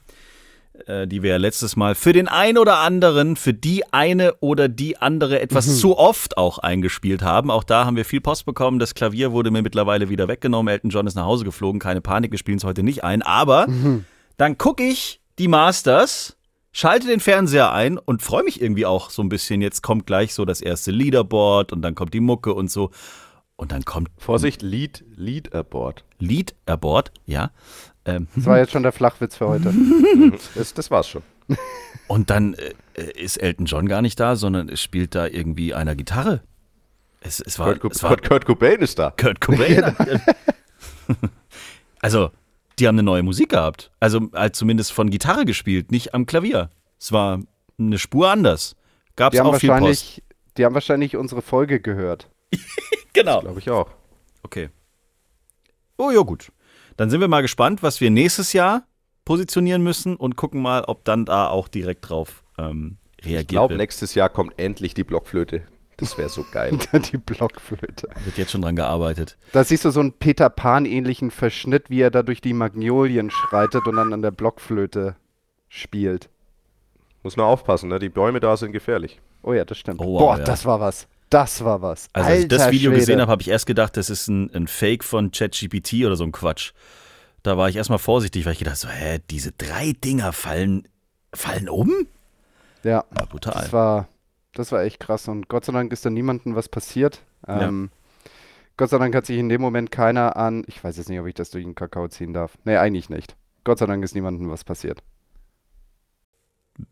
äh, 0.86 1.06
die 1.06 1.22
wir 1.22 1.30
ja 1.30 1.36
letztes 1.36 1.76
Mal 1.76 1.94
für 1.94 2.12
den 2.12 2.26
einen 2.26 2.58
oder 2.58 2.78
anderen, 2.78 3.36
für 3.36 3.54
die 3.54 3.84
eine 3.92 4.34
oder 4.40 4.68
die 4.68 4.96
andere 4.96 5.40
etwas 5.40 5.68
mhm. 5.68 5.74
zu 5.74 5.96
oft 5.96 6.36
auch 6.36 6.58
eingespielt 6.58 7.22
haben. 7.22 7.52
Auch 7.52 7.64
da 7.64 7.84
haben 7.84 7.96
wir 7.96 8.04
viel 8.04 8.20
Post 8.20 8.44
bekommen. 8.44 8.80
Das 8.80 8.94
Klavier 8.94 9.30
wurde 9.30 9.52
mir 9.52 9.62
mittlerweile 9.62 10.08
wieder 10.08 10.26
weggenommen. 10.26 10.70
Elton 10.70 10.90
John 10.90 11.06
ist 11.06 11.14
nach 11.14 11.26
Hause 11.26 11.44
geflogen. 11.44 11.78
Keine 11.80 12.00
Panik, 12.00 12.32
wir 12.32 12.38
spielen 12.38 12.58
es 12.58 12.64
heute 12.64 12.82
nicht 12.82 13.04
ein. 13.04 13.22
Aber 13.22 13.68
mhm. 13.68 14.04
Dann 14.36 14.58
gucke 14.58 14.82
ich 14.82 15.20
die 15.38 15.48
Masters, 15.48 16.36
schalte 16.72 17.06
den 17.06 17.20
Fernseher 17.20 17.72
ein 17.72 17.98
und 17.98 18.22
freue 18.22 18.44
mich 18.44 18.60
irgendwie 18.60 18.86
auch 18.86 19.10
so 19.10 19.22
ein 19.22 19.28
bisschen. 19.28 19.62
Jetzt 19.62 19.82
kommt 19.82 20.06
gleich 20.06 20.34
so 20.34 20.44
das 20.44 20.60
erste 20.60 20.90
Leaderboard 20.90 21.72
und 21.72 21.82
dann 21.82 21.94
kommt 21.94 22.14
die 22.14 22.20
Mucke 22.20 22.54
und 22.54 22.70
so. 22.70 22.90
Und 23.56 23.70
dann 23.72 23.84
kommt. 23.84 24.10
Vorsicht, 24.18 24.62
Lead, 24.62 25.04
Leaderboard. 25.14 26.04
Leaderboard, 26.18 27.12
ja. 27.26 27.50
Ähm, 28.04 28.26
das 28.34 28.46
war 28.46 28.58
jetzt 28.58 28.72
schon 28.72 28.82
der 28.82 28.92
Flachwitz 28.92 29.36
für 29.36 29.48
heute. 29.48 29.72
das, 30.54 30.74
das 30.74 30.90
war's 30.90 31.08
schon. 31.08 31.22
Und 32.08 32.30
dann 32.30 32.54
äh, 32.54 33.04
ist 33.12 33.36
Elton 33.36 33.66
John 33.66 33.86
gar 33.86 34.02
nicht 34.02 34.18
da, 34.18 34.36
sondern 34.36 34.68
es 34.68 34.80
spielt 34.80 35.14
da 35.14 35.26
irgendwie 35.26 35.74
einer 35.74 35.94
Gitarre. 35.94 36.42
Es, 37.20 37.40
es 37.40 37.58
war, 37.58 37.74
Kurt, 37.76 37.94
es 37.94 38.02
war, 38.02 38.16
Kurt 38.16 38.44
Cobain 38.46 38.80
ist 38.80 38.98
da. 38.98 39.12
Kurt 39.16 39.40
Cobain. 39.40 39.94
also, 42.00 42.30
die 42.82 42.88
haben 42.88 42.96
eine 42.96 43.04
neue 43.04 43.22
Musik 43.22 43.50
gehabt. 43.50 43.92
Also 44.00 44.28
halt 44.34 44.56
zumindest 44.56 44.90
von 44.90 45.08
Gitarre 45.08 45.44
gespielt, 45.44 45.92
nicht 45.92 46.14
am 46.14 46.26
Klavier. 46.26 46.68
Es 46.98 47.12
war 47.12 47.40
eine 47.78 47.96
Spur 47.96 48.28
anders. 48.28 48.74
Gab 49.14 49.32
es 49.32 49.38
auch 49.38 49.54
viel 49.54 49.70
Post. 49.70 50.20
Die 50.56 50.64
haben 50.64 50.74
wahrscheinlich 50.74 51.16
unsere 51.16 51.42
Folge 51.42 51.78
gehört. 51.78 52.28
genau. 53.12 53.40
Glaube 53.40 53.60
ich 53.60 53.70
auch. 53.70 53.88
Okay. 54.42 54.68
Oh 55.96 56.10
ja, 56.10 56.22
gut. 56.22 56.50
Dann 56.96 57.08
sind 57.08 57.20
wir 57.20 57.28
mal 57.28 57.42
gespannt, 57.42 57.84
was 57.84 58.00
wir 58.00 58.10
nächstes 58.10 58.52
Jahr 58.52 58.84
positionieren 59.24 59.84
müssen 59.84 60.16
und 60.16 60.34
gucken 60.34 60.60
mal, 60.60 60.82
ob 60.82 61.04
dann 61.04 61.24
da 61.24 61.46
auch 61.46 61.68
direkt 61.68 62.08
drauf 62.08 62.42
ähm, 62.58 62.96
reagiert 63.22 63.42
Ich 63.42 63.46
glaube, 63.46 63.76
nächstes 63.76 64.16
Jahr 64.16 64.28
kommt 64.28 64.58
endlich 64.58 64.92
die 64.92 65.04
Blockflöte. 65.04 65.62
Das 66.02 66.18
wäre 66.18 66.28
so 66.28 66.44
geil. 66.50 66.76
die 67.12 67.16
Blockflöte. 67.16 68.08
Wird 68.24 68.36
jetzt 68.36 68.50
schon 68.50 68.62
dran 68.62 68.74
gearbeitet. 68.74 69.36
Da 69.52 69.62
siehst 69.62 69.84
du 69.84 69.90
so 69.90 70.00
einen 70.00 70.12
Peter 70.12 70.50
Pan-ähnlichen 70.50 71.30
Verschnitt, 71.30 71.90
wie 71.90 72.00
er 72.00 72.10
da 72.10 72.24
durch 72.24 72.40
die 72.40 72.52
Magnolien 72.54 73.30
schreitet 73.30 73.86
und 73.86 73.94
dann 73.96 74.12
an 74.12 74.20
der 74.20 74.32
Blockflöte 74.32 75.14
spielt. 75.68 76.28
Muss 77.22 77.36
nur 77.36 77.46
aufpassen, 77.46 77.88
ne? 77.88 78.00
Die 78.00 78.08
Bäume 78.08 78.40
da 78.40 78.56
sind 78.56 78.72
gefährlich. 78.72 79.20
Oh 79.42 79.52
ja, 79.52 79.64
das 79.64 79.78
stimmt. 79.78 80.00
Oh, 80.00 80.14
wow, 80.14 80.18
Boah, 80.18 80.38
ja. 80.38 80.44
das 80.44 80.64
war 80.64 80.80
was. 80.80 81.06
Das 81.30 81.64
war 81.64 81.80
was. 81.82 82.08
Also, 82.12 82.28
als 82.28 82.40
ich 82.40 82.48
das 82.48 82.70
Video 82.72 82.90
Schwede. 82.90 83.00
gesehen 83.00 83.20
habe, 83.20 83.30
habe 83.30 83.42
ich 83.42 83.48
erst 83.48 83.66
gedacht, 83.66 83.96
das 83.96 84.10
ist 84.10 84.26
ein, 84.26 84.50
ein 84.54 84.66
Fake 84.66 85.04
von 85.04 85.30
ChatGPT 85.30 86.04
oder 86.04 86.16
so 86.16 86.24
ein 86.24 86.32
Quatsch. 86.32 86.72
Da 87.44 87.56
war 87.56 87.68
ich 87.68 87.76
erstmal 87.76 88.00
vorsichtig, 88.00 88.44
weil 88.44 88.52
ich 88.52 88.58
gedacht 88.58 88.76
so, 88.76 88.88
hä, 88.88 89.20
diese 89.30 89.52
drei 89.52 89.92
Dinger 90.04 90.32
fallen, 90.32 90.88
fallen 91.32 91.68
um? 91.68 91.90
Ja, 92.82 93.04
Ja, 93.16 93.24
brutal. 93.28 93.54
das 93.54 93.72
war, 93.72 94.08
das 94.54 94.72
war 94.72 94.82
echt 94.82 95.00
krass. 95.00 95.28
Und 95.28 95.48
Gott 95.48 95.64
sei 95.64 95.72
Dank 95.72 95.92
ist 95.92 96.04
da 96.04 96.10
niemandem 96.10 96.54
was 96.54 96.68
passiert. 96.68 97.22
Ja. 97.46 97.68
Ähm, 97.68 97.90
Gott 98.76 98.90
sei 98.90 98.98
Dank 98.98 99.14
hat 99.14 99.26
sich 99.26 99.38
in 99.38 99.48
dem 99.48 99.60
Moment 99.60 99.90
keiner 99.90 100.36
an, 100.36 100.64
ich 100.66 100.82
weiß 100.82 100.96
jetzt 100.96 101.08
nicht, 101.08 101.20
ob 101.20 101.26
ich 101.26 101.34
das 101.34 101.50
durch 101.50 101.64
den 101.64 101.74
Kakao 101.74 102.08
ziehen 102.08 102.32
darf. 102.32 102.56
Nee, 102.64 102.76
eigentlich 102.76 103.10
nicht. 103.10 103.36
Gott 103.64 103.78
sei 103.78 103.86
Dank 103.86 104.02
ist 104.02 104.14
niemandem 104.14 104.50
was 104.50 104.64
passiert. 104.64 105.02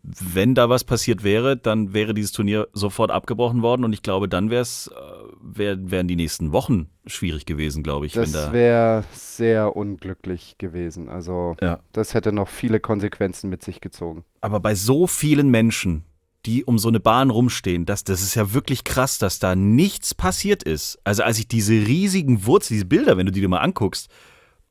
Wenn 0.02 0.54
da 0.54 0.68
was 0.68 0.84
passiert 0.84 1.24
wäre, 1.24 1.56
dann 1.56 1.94
wäre 1.94 2.12
dieses 2.12 2.32
Turnier 2.32 2.68
sofort 2.74 3.10
abgebrochen 3.10 3.62
worden 3.62 3.82
und 3.84 3.94
ich 3.94 4.02
glaube, 4.02 4.28
dann 4.28 4.50
wär's, 4.50 4.88
äh, 4.94 5.00
wär, 5.40 5.90
wären 5.90 6.06
die 6.06 6.16
nächsten 6.16 6.52
Wochen 6.52 6.90
schwierig 7.06 7.46
gewesen, 7.46 7.82
glaube 7.82 8.04
ich. 8.04 8.12
Das 8.12 8.30
da, 8.30 8.52
wäre 8.52 9.04
sehr 9.12 9.74
unglücklich 9.74 10.56
gewesen. 10.58 11.08
Also, 11.08 11.56
Ja. 11.62 11.80
das 11.92 12.12
hätte 12.12 12.30
noch 12.30 12.48
viele 12.48 12.78
Konsequenzen 12.78 13.48
mit 13.48 13.62
sich 13.64 13.80
gezogen. 13.80 14.24
Aber 14.42 14.60
bei 14.60 14.74
so 14.74 15.06
vielen 15.06 15.48
Menschen, 15.50 16.04
die 16.46 16.64
um 16.64 16.78
so 16.78 16.88
eine 16.88 17.00
Bahn 17.00 17.30
rumstehen, 17.30 17.86
das, 17.86 18.04
das 18.04 18.22
ist 18.22 18.34
ja 18.34 18.52
wirklich 18.54 18.84
krass, 18.84 19.18
dass 19.18 19.38
da 19.38 19.54
nichts 19.54 20.14
passiert 20.14 20.62
ist. 20.62 20.98
Also 21.04 21.22
als 21.22 21.38
ich 21.38 21.48
diese 21.48 21.72
riesigen 21.72 22.46
Wurzeln, 22.46 22.76
diese 22.76 22.86
Bilder, 22.86 23.16
wenn 23.16 23.26
du 23.26 23.32
die 23.32 23.40
dir 23.40 23.48
mal 23.48 23.58
anguckst, 23.58 24.08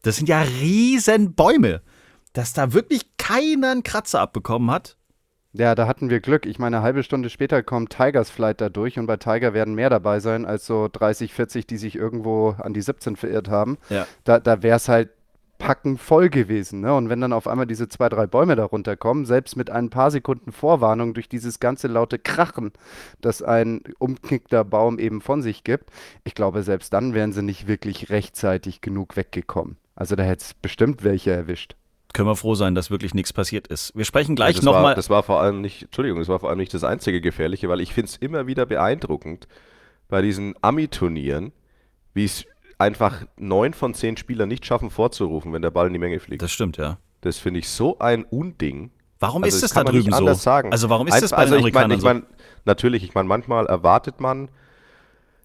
das 0.02 0.18
sind 0.18 0.30
ja 0.30 0.42
riesen 0.42 1.34
Bäume, 1.36 1.82
dass 2.34 2.54
da 2.54 2.74
wirklich 2.74 3.18
keiner 3.18 3.72
einen 3.72 3.84
Kratzer 3.84 4.22
abbekommen 4.22 4.72
hat. 4.72 4.96
Ja, 5.52 5.74
da 5.74 5.88
hatten 5.88 6.10
wir 6.12 6.20
Glück. 6.20 6.46
Ich 6.46 6.60
meine, 6.60 6.78
eine 6.78 6.84
halbe 6.84 7.02
Stunde 7.02 7.30
später 7.30 7.64
kommt 7.64 7.92
Tigers 7.92 8.30
Flight 8.30 8.62
da 8.62 8.70
durch 8.70 9.00
und 9.00 9.08
bei 9.08 9.18
Tiger 9.18 9.54
werden 9.54 9.74
mehr 9.74 9.90
dabei 9.90 10.20
sein 10.20 10.46
als 10.46 10.66
so 10.66 10.88
30, 10.92 11.34
40, 11.34 11.66
die 11.66 11.78
sich 11.78 11.96
irgendwo 11.96 12.50
an 12.60 12.74
die 12.74 12.82
17 12.82 13.16
verirrt 13.16 13.50
haben. 13.50 13.78
Ja. 13.90 14.06
Da, 14.26 14.40
da 14.40 14.62
wäre 14.62 14.78
es 14.78 14.88
halt 14.88 15.10
packen 15.60 16.00
voll 16.00 16.30
gewesen. 16.30 16.82
Ne? 16.82 16.96
Und 16.96 17.10
wenn 17.10 17.22
dann 17.22 17.34
auf 17.34 17.48
einmal 17.48 17.68
diese 17.68 17.88
zwei, 17.88 18.10
drei 18.10 18.26
Bäume 18.26 18.56
da 18.56 18.66
runterkommen, 18.66 19.26
selbst 19.26 19.56
mit 19.56 19.70
ein 19.70 19.92
paar 19.92 20.10
Sekunden 20.10 20.52
Vorwarnung 20.52 21.14
durch 21.14 21.30
dieses 21.30 21.60
ganze 21.60 21.88
laute 21.88 22.18
Krachen, 22.18 22.72
das 23.22 23.44
ein 23.44 23.84
umknickter 24.00 24.64
Baum 24.64 24.98
eben 24.98 25.22
von 25.22 25.44
sich 25.44 25.64
gibt, 25.64 25.92
ich 26.24 26.34
glaube, 26.34 26.64
selbst 26.64 26.92
dann 26.94 27.14
wären 27.14 27.34
sie 27.34 27.44
nicht 27.44 27.68
wirklich 27.68 28.10
rechtzeitig 28.10 28.82
genug 28.82 29.16
weggekommen. 29.16 29.78
Also 29.96 30.16
da 30.16 30.24
hätte 30.24 30.44
es 30.46 30.54
bestimmt 30.56 31.04
welche 31.04 31.32
erwischt. 31.32 31.76
Können 32.14 32.30
wir 32.30 32.36
froh 32.36 32.56
sein, 32.56 32.74
dass 32.74 32.90
wirklich 32.90 33.14
nichts 33.14 33.34
passiert 33.34 33.68
ist. 33.68 33.96
Wir 33.96 34.06
sprechen 34.06 34.36
gleich 34.36 34.58
war, 34.58 34.74
nochmal. 34.74 34.96
das 34.96 35.12
war 35.12 35.22
vor 35.22 35.42
allem 35.42 35.62
nicht, 35.62 35.84
Entschuldigung, 35.84 36.20
das 36.20 36.28
war 36.28 36.40
vor 36.40 36.50
allem 36.50 36.58
nicht 36.58 36.74
das 36.74 36.84
einzige 36.84 37.22
Gefährliche, 37.22 37.70
weil 37.70 37.82
ich 37.82 37.94
finde 37.94 38.10
es 38.10 38.18
immer 38.18 38.48
wieder 38.48 38.66
beeindruckend 38.66 39.48
bei 40.08 40.22
diesen 40.24 40.56
Ami-Turnieren, 40.62 41.52
wie 42.14 42.26
es 42.26 42.46
einfach 42.80 43.26
neun 43.38 43.74
von 43.74 43.94
zehn 43.94 44.18
Spielern 44.18 44.50
nicht 44.50 44.66
schaffen 44.66 44.90
vorzurufen, 44.90 45.54
wenn 45.54 45.62
der 45.62 45.70
Ball 45.72 45.88
in 45.88 45.94
die 45.94 46.00
Menge 46.00 46.20
fliegt. 46.20 46.42
Das 46.42 46.52
stimmt, 46.52 46.78
ja. 46.78 46.98
Das 47.22 47.38
finde 47.38 47.60
ich 47.60 47.70
so 47.70 48.00
ein 48.00 48.24
Unding. 48.24 48.92
Warum 49.20 49.44
Also 49.44 49.56
ist 49.58 49.64
das 49.64 49.72
es 49.72 49.76
da 49.76 49.84
drüben 49.84 50.12
so? 50.12 50.18
anders 50.18 50.42
sagen. 50.42 50.72
Also 50.72 50.90
warum 50.90 51.08
ist 51.08 51.22
das 51.22 51.34
Einfach- 51.34 51.38
bei 51.38 51.46
den 51.46 51.54
also 51.56 51.68
ich 51.68 51.74
mein- 51.74 51.84
Amerikanern 51.84 52.20
ich 52.20 52.26
mein, 52.30 52.40
Natürlich, 52.66 53.04
ich 53.04 53.14
meine, 53.14 53.28
manchmal 53.28 53.66
erwartet 53.68 54.20
man 54.20 54.50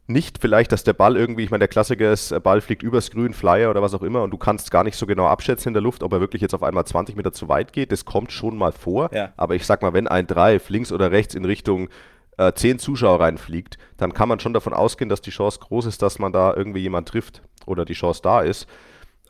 nicht 0.06 0.38
vielleicht, 0.38 0.70
dass 0.72 0.84
der 0.84 0.92
Ball 0.92 1.16
irgendwie, 1.16 1.44
ich 1.44 1.50
meine, 1.50 1.60
der 1.60 1.68
Klassiker 1.68 2.12
ist, 2.12 2.30
der 2.30 2.40
Ball 2.40 2.60
fliegt 2.60 2.82
übers 2.82 3.10
Grün, 3.10 3.32
Flyer 3.32 3.70
oder 3.70 3.80
was 3.82 3.94
auch 3.94 4.02
immer 4.02 4.22
und 4.22 4.30
du 4.32 4.36
kannst 4.36 4.70
gar 4.70 4.84
nicht 4.84 4.96
so 4.96 5.06
genau 5.06 5.26
abschätzen 5.26 5.68
in 5.70 5.74
der 5.74 5.82
Luft, 5.82 6.02
ob 6.02 6.12
er 6.12 6.20
wirklich 6.20 6.42
jetzt 6.42 6.54
auf 6.54 6.62
einmal 6.62 6.84
20 6.84 7.16
Meter 7.16 7.32
zu 7.32 7.48
weit 7.48 7.72
geht. 7.72 7.90
Das 7.90 8.04
kommt 8.04 8.30
schon 8.30 8.56
mal 8.58 8.72
vor. 8.72 9.10
Ja. 9.14 9.32
Aber 9.36 9.54
ich 9.54 9.64
sag 9.64 9.80
mal, 9.80 9.92
wenn 9.94 10.06
ein 10.06 10.26
Drive 10.26 10.68
links 10.68 10.92
oder 10.92 11.10
rechts 11.10 11.34
in 11.34 11.44
Richtung 11.46 11.88
äh, 12.36 12.52
10 12.52 12.78
Zuschauer 12.78 13.20
reinfliegt, 13.20 13.78
dann 13.96 14.12
kann 14.12 14.28
man 14.28 14.40
schon 14.40 14.52
davon 14.52 14.72
ausgehen, 14.72 15.08
dass 15.08 15.20
die 15.20 15.30
Chance 15.30 15.60
groß 15.60 15.86
ist, 15.86 16.02
dass 16.02 16.18
man 16.18 16.32
da 16.32 16.54
irgendwie 16.54 16.80
jemand 16.80 17.08
trifft 17.08 17.42
oder 17.66 17.84
die 17.84 17.94
Chance 17.94 18.20
da 18.22 18.40
ist. 18.40 18.66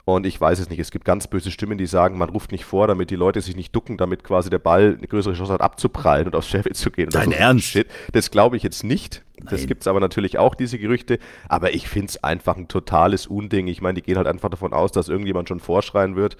Und 0.06 0.26
ich 0.26 0.38
weiß 0.38 0.58
es 0.58 0.68
nicht. 0.68 0.78
Es 0.80 0.90
gibt 0.90 1.06
ganz 1.06 1.26
böse 1.28 1.50
Stimmen, 1.50 1.78
die 1.78 1.86
sagen, 1.86 2.18
man 2.18 2.28
ruft 2.28 2.52
nicht 2.52 2.66
vor, 2.66 2.86
damit 2.86 3.10
die 3.10 3.16
Leute 3.16 3.40
sich 3.40 3.56
nicht 3.56 3.74
ducken, 3.74 3.96
damit 3.96 4.22
quasi 4.22 4.50
der 4.50 4.58
Ball 4.58 4.96
eine 4.98 5.08
größere 5.08 5.32
Chance 5.32 5.54
hat, 5.54 5.62
abzuprallen 5.62 6.26
und 6.26 6.36
aufs 6.36 6.48
Fairway 6.48 6.72
zu 6.72 6.90
gehen. 6.90 7.08
Dein 7.08 7.30
so. 7.30 7.36
Ernst? 7.36 7.68
Shit. 7.68 7.86
Das 8.12 8.30
glaube 8.30 8.58
ich 8.58 8.62
jetzt 8.62 8.84
nicht. 8.84 9.22
Das 9.38 9.60
Nein. 9.60 9.68
gibt 9.68 9.82
es 9.82 9.86
aber 9.86 10.00
natürlich 10.00 10.36
auch, 10.36 10.54
diese 10.54 10.78
Gerüchte. 10.78 11.18
Aber 11.48 11.72
ich 11.72 11.88
finde 11.88 12.08
es 12.08 12.22
einfach 12.22 12.56
ein 12.58 12.68
totales 12.68 13.26
Unding. 13.26 13.66
Ich 13.66 13.80
meine, 13.80 13.94
die 13.94 14.02
gehen 14.02 14.18
halt 14.18 14.26
einfach 14.26 14.50
davon 14.50 14.74
aus, 14.74 14.92
dass 14.92 15.08
irgendjemand 15.08 15.48
schon 15.48 15.60
vorschreien 15.60 16.16
wird. 16.16 16.36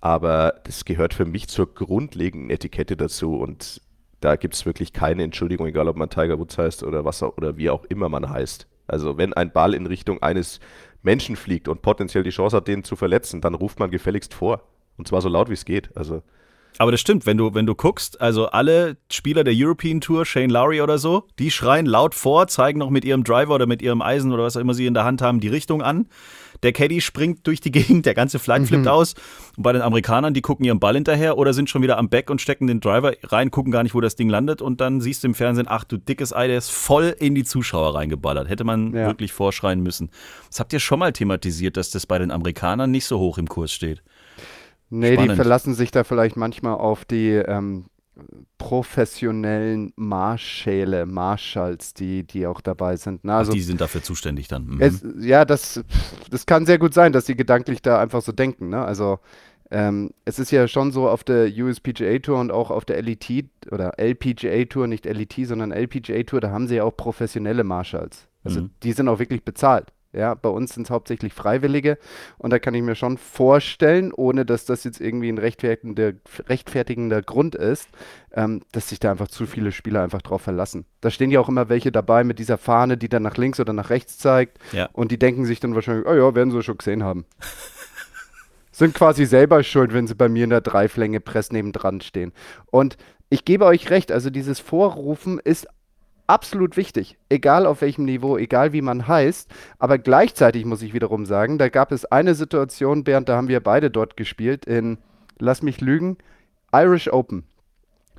Aber 0.00 0.54
das 0.64 0.86
gehört 0.86 1.12
für 1.12 1.26
mich 1.26 1.48
zur 1.48 1.74
grundlegenden 1.74 2.48
Etikette 2.48 2.96
dazu. 2.96 3.36
Und 3.36 3.82
da 4.20 4.36
gibt 4.36 4.54
es 4.54 4.66
wirklich 4.66 4.92
keine 4.92 5.22
Entschuldigung, 5.22 5.66
egal 5.66 5.88
ob 5.88 5.96
man 5.96 6.10
Tiger 6.10 6.38
Woods 6.38 6.58
heißt 6.58 6.82
oder 6.82 7.04
was 7.04 7.22
oder 7.22 7.56
wie 7.56 7.70
auch 7.70 7.84
immer 7.84 8.08
man 8.08 8.28
heißt. 8.28 8.66
Also 8.86 9.18
wenn 9.18 9.34
ein 9.34 9.52
Ball 9.52 9.74
in 9.74 9.86
Richtung 9.86 10.22
eines 10.22 10.60
Menschen 11.02 11.36
fliegt 11.36 11.68
und 11.68 11.82
potenziell 11.82 12.24
die 12.24 12.30
Chance 12.30 12.56
hat, 12.56 12.68
den 12.68 12.84
zu 12.84 12.96
verletzen, 12.96 13.40
dann 13.40 13.54
ruft 13.54 13.78
man 13.78 13.90
gefälligst 13.90 14.34
vor. 14.34 14.62
Und 14.96 15.06
zwar 15.06 15.20
so 15.20 15.28
laut 15.28 15.48
wie 15.48 15.54
es 15.54 15.64
geht. 15.64 15.96
Also 15.96 16.22
Aber 16.78 16.90
das 16.90 17.00
stimmt, 17.00 17.24
wenn 17.26 17.36
du, 17.36 17.54
wenn 17.54 17.66
du 17.66 17.74
guckst, 17.74 18.20
also 18.20 18.46
alle 18.46 18.96
Spieler 19.12 19.44
der 19.44 19.54
European 19.56 20.00
Tour, 20.00 20.24
Shane 20.24 20.50
Lowry 20.50 20.80
oder 20.80 20.98
so, 20.98 21.24
die 21.38 21.50
schreien 21.50 21.86
laut 21.86 22.14
vor, 22.14 22.48
zeigen 22.48 22.80
noch 22.80 22.90
mit 22.90 23.04
ihrem 23.04 23.22
Driver 23.22 23.54
oder 23.54 23.66
mit 23.66 23.82
ihrem 23.82 24.02
Eisen 24.02 24.32
oder 24.32 24.42
was 24.42 24.56
auch 24.56 24.60
immer 24.60 24.74
sie 24.74 24.86
in 24.86 24.94
der 24.94 25.04
Hand 25.04 25.22
haben, 25.22 25.38
die 25.38 25.48
Richtung 25.48 25.82
an. 25.82 26.08
Der 26.62 26.72
Caddy 26.72 27.00
springt 27.00 27.46
durch 27.46 27.60
die 27.60 27.70
Gegend, 27.72 28.06
der 28.06 28.14
ganze 28.14 28.38
Flag 28.38 28.64
flippt 28.66 28.88
aus. 28.88 29.14
Und 29.56 29.62
bei 29.62 29.72
den 29.72 29.82
Amerikanern, 29.82 30.34
die 30.34 30.40
gucken 30.42 30.64
ihrem 30.64 30.80
Ball 30.80 30.94
hinterher 30.94 31.38
oder 31.38 31.52
sind 31.52 31.70
schon 31.70 31.82
wieder 31.82 31.98
am 31.98 32.08
Back 32.08 32.30
und 32.30 32.40
stecken 32.40 32.66
den 32.66 32.80
Driver 32.80 33.12
rein, 33.24 33.50
gucken 33.50 33.70
gar 33.72 33.82
nicht, 33.82 33.94
wo 33.94 34.00
das 34.00 34.16
Ding 34.16 34.28
landet. 34.28 34.60
Und 34.62 34.80
dann 34.80 35.00
siehst 35.00 35.22
du 35.22 35.28
im 35.28 35.34
Fernsehen, 35.34 35.66
ach 35.68 35.84
du 35.84 35.96
dickes 35.96 36.32
Ei, 36.32 36.46
der 36.48 36.58
ist 36.58 36.70
voll 36.70 37.14
in 37.18 37.34
die 37.34 37.44
Zuschauer 37.44 37.94
reingeballert. 37.94 38.48
Hätte 38.48 38.64
man 38.64 38.92
Ja. 38.94 39.06
wirklich 39.06 39.32
vorschreien 39.32 39.80
müssen. 39.82 40.10
Das 40.48 40.60
habt 40.60 40.72
ihr 40.72 40.80
schon 40.80 40.98
mal 40.98 41.12
thematisiert, 41.12 41.76
dass 41.76 41.90
das 41.90 42.06
bei 42.06 42.18
den 42.18 42.30
Amerikanern 42.30 42.90
nicht 42.90 43.04
so 43.06 43.18
hoch 43.18 43.38
im 43.38 43.48
Kurs 43.48 43.72
steht. 43.72 44.02
Nee, 44.90 45.12
Spannend. 45.12 45.32
die 45.32 45.36
verlassen 45.36 45.74
sich 45.74 45.90
da 45.90 46.02
vielleicht 46.02 46.36
manchmal 46.36 46.74
auf 46.74 47.04
die 47.04 47.28
ähm, 47.32 47.84
professionellen 48.58 49.92
Marschäle, 49.96 51.06
Marschalls, 51.06 51.94
die, 51.94 52.24
die 52.24 52.46
auch 52.46 52.60
dabei 52.60 52.96
sind. 52.96 53.24
Ne? 53.24 53.32
Ach, 53.32 53.38
Also 53.38 53.52
die 53.52 53.60
sind 53.60 53.80
dafür 53.80 54.02
zuständig 54.02 54.48
dann. 54.48 54.66
Mhm. 54.66 54.80
es, 54.80 55.04
ja, 55.20 55.44
das, 55.44 55.82
das 56.30 56.46
kann 56.46 56.66
sehr 56.66 56.78
gut 56.78 56.94
sein, 56.94 57.12
dass 57.12 57.26
sie 57.26 57.36
gedanklich 57.36 57.82
da 57.82 58.00
einfach 58.00 58.22
so 58.22 58.32
denken. 58.32 58.68
Ne? 58.68 58.84
Also 58.84 59.18
ähm, 59.70 60.10
es 60.24 60.38
ist 60.38 60.50
ja 60.50 60.66
schon 60.66 60.92
so 60.92 61.08
auf 61.08 61.24
der 61.24 61.48
USPGA 61.48 62.18
Tour 62.20 62.40
und 62.40 62.50
auch 62.50 62.70
auf 62.70 62.84
der 62.84 63.00
LET 63.02 63.46
oder 63.70 63.98
LPGA 63.98 64.64
Tour, 64.64 64.86
nicht 64.86 65.04
LET, 65.04 65.34
sondern 65.44 65.72
LPGA 65.72 66.22
Tour, 66.22 66.40
da 66.40 66.50
haben 66.50 66.66
sie 66.68 66.76
ja 66.76 66.84
auch 66.84 66.96
professionelle 66.96 67.64
Marschalls. 67.64 68.28
Also 68.44 68.62
Mhm. 68.62 68.70
die 68.82 68.92
sind 68.92 69.08
auch 69.08 69.18
wirklich 69.18 69.44
bezahlt. 69.44 69.92
Ja, 70.12 70.34
bei 70.34 70.48
uns 70.48 70.72
sind 70.72 70.84
es 70.84 70.90
hauptsächlich 70.90 71.34
Freiwillige 71.34 71.98
und 72.38 72.50
da 72.50 72.58
kann 72.58 72.72
ich 72.72 72.82
mir 72.82 72.94
schon 72.94 73.18
vorstellen, 73.18 74.10
ohne 74.12 74.46
dass 74.46 74.64
das 74.64 74.84
jetzt 74.84 75.02
irgendwie 75.02 75.28
ein 75.28 75.36
rechtfertigender, 75.36 76.12
rechtfertigender 76.48 77.20
Grund 77.20 77.54
ist, 77.54 77.88
ähm, 78.32 78.62
dass 78.72 78.88
sich 78.88 79.00
da 79.00 79.10
einfach 79.10 79.28
zu 79.28 79.46
viele 79.46 79.70
Spieler 79.70 80.02
einfach 80.02 80.22
drauf 80.22 80.40
verlassen. 80.40 80.86
Da 81.02 81.10
stehen 81.10 81.30
ja 81.30 81.40
auch 81.40 81.50
immer 81.50 81.68
welche 81.68 81.92
dabei 81.92 82.24
mit 82.24 82.38
dieser 82.38 82.56
Fahne, 82.56 82.96
die 82.96 83.10
dann 83.10 83.22
nach 83.22 83.36
links 83.36 83.60
oder 83.60 83.74
nach 83.74 83.90
rechts 83.90 84.16
zeigt 84.16 84.58
Ja. 84.72 84.88
und 84.94 85.12
die 85.12 85.18
denken 85.18 85.44
sich 85.44 85.60
dann 85.60 85.74
wahrscheinlich, 85.74 86.06
oh 86.06 86.14
ja, 86.14 86.34
werden 86.34 86.50
sie 86.52 86.62
schon 86.62 86.78
gesehen 86.78 87.04
haben. 87.04 87.26
Sind 88.72 88.94
quasi 88.94 89.26
selber 89.26 89.62
schuld, 89.62 89.92
wenn 89.92 90.06
sie 90.06 90.14
bei 90.14 90.28
mir 90.28 90.44
in 90.44 90.50
der 90.50 90.60
Dreiflänge 90.60 91.20
Press 91.20 91.50
nebendran 91.52 92.00
stehen. 92.00 92.32
Und 92.70 92.96
ich 93.28 93.44
gebe 93.44 93.66
euch 93.66 93.90
recht, 93.90 94.12
also 94.12 94.30
dieses 94.30 94.60
Vorrufen 94.60 95.38
ist 95.38 95.66
absolut 96.28 96.76
wichtig, 96.76 97.18
egal 97.28 97.66
auf 97.66 97.80
welchem 97.80 98.04
Niveau, 98.04 98.36
egal 98.36 98.72
wie 98.72 98.82
man 98.82 99.08
heißt. 99.08 99.50
Aber 99.78 99.98
gleichzeitig 99.98 100.64
muss 100.64 100.82
ich 100.82 100.94
wiederum 100.94 101.26
sagen, 101.26 101.58
da 101.58 101.68
gab 101.68 101.90
es 101.90 102.04
eine 102.04 102.34
Situation, 102.34 103.02
Bernd, 103.02 103.28
da 103.28 103.36
haben 103.36 103.48
wir 103.48 103.60
beide 103.60 103.90
dort 103.90 104.16
gespielt, 104.16 104.64
in, 104.66 104.98
lass 105.38 105.62
mich 105.62 105.80
lügen, 105.80 106.18
Irish 106.72 107.12
Open. 107.12 107.44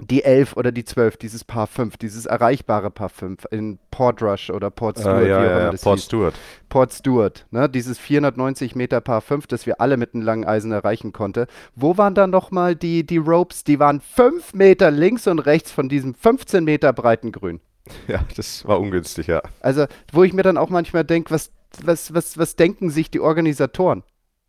Die 0.01 0.23
11 0.23 0.55
oder 0.55 0.71
die 0.71 0.85
12, 0.85 1.17
dieses 1.17 1.43
Paar 1.43 1.67
5, 1.67 1.97
dieses 1.97 2.25
erreichbare 2.25 2.89
Paar 2.89 3.09
5 3.09 3.43
in 3.51 3.79
Portrush 3.91 4.49
oder 4.49 4.71
Port 4.71 4.97
Stewart, 4.97 5.23
äh, 5.23 5.29
ja, 5.29 5.37
auch 5.37 5.43
ja, 5.43 5.59
ja, 5.59 5.71
das 5.71 5.81
Port 5.81 5.99
hieß. 5.99 6.05
Stewart. 6.05 6.35
Port 6.69 6.93
Stewart, 6.93 7.45
ne? 7.51 7.67
dieses 7.67 7.99
490 7.99 8.75
Meter 8.75 9.01
Paar 9.01 9.19
5, 9.19 9.47
das 9.47 9.65
wir 9.65 9.81
alle 9.81 9.97
mit 9.97 10.13
einem 10.13 10.23
langen 10.23 10.45
Eisen 10.45 10.71
erreichen 10.71 11.11
konnte. 11.11 11.47
Wo 11.75 11.97
waren 11.97 12.15
dann 12.15 12.29
nochmal 12.29 12.77
die, 12.77 13.05
die 13.05 13.17
Ropes? 13.17 13.65
Die 13.65 13.79
waren 13.79 13.99
5 13.99 14.53
Meter 14.53 14.89
links 14.89 15.27
und 15.27 15.39
rechts 15.39 15.69
von 15.69 15.89
diesem 15.89 16.15
15 16.15 16.63
Meter 16.63 16.93
breiten 16.93 17.33
Grün. 17.33 17.59
Ja, 18.07 18.25
das 18.35 18.65
war 18.65 18.79
ungünstig, 18.79 19.27
ja. 19.27 19.41
Also, 19.61 19.85
wo 20.11 20.23
ich 20.23 20.33
mir 20.33 20.43
dann 20.43 20.57
auch 20.57 20.69
manchmal 20.69 21.03
denke, 21.03 21.31
was, 21.31 21.51
was, 21.83 22.13
was, 22.13 22.37
was 22.37 22.55
denken 22.55 22.89
sich 22.89 23.11
die 23.11 23.19
Organisatoren? 23.19 24.03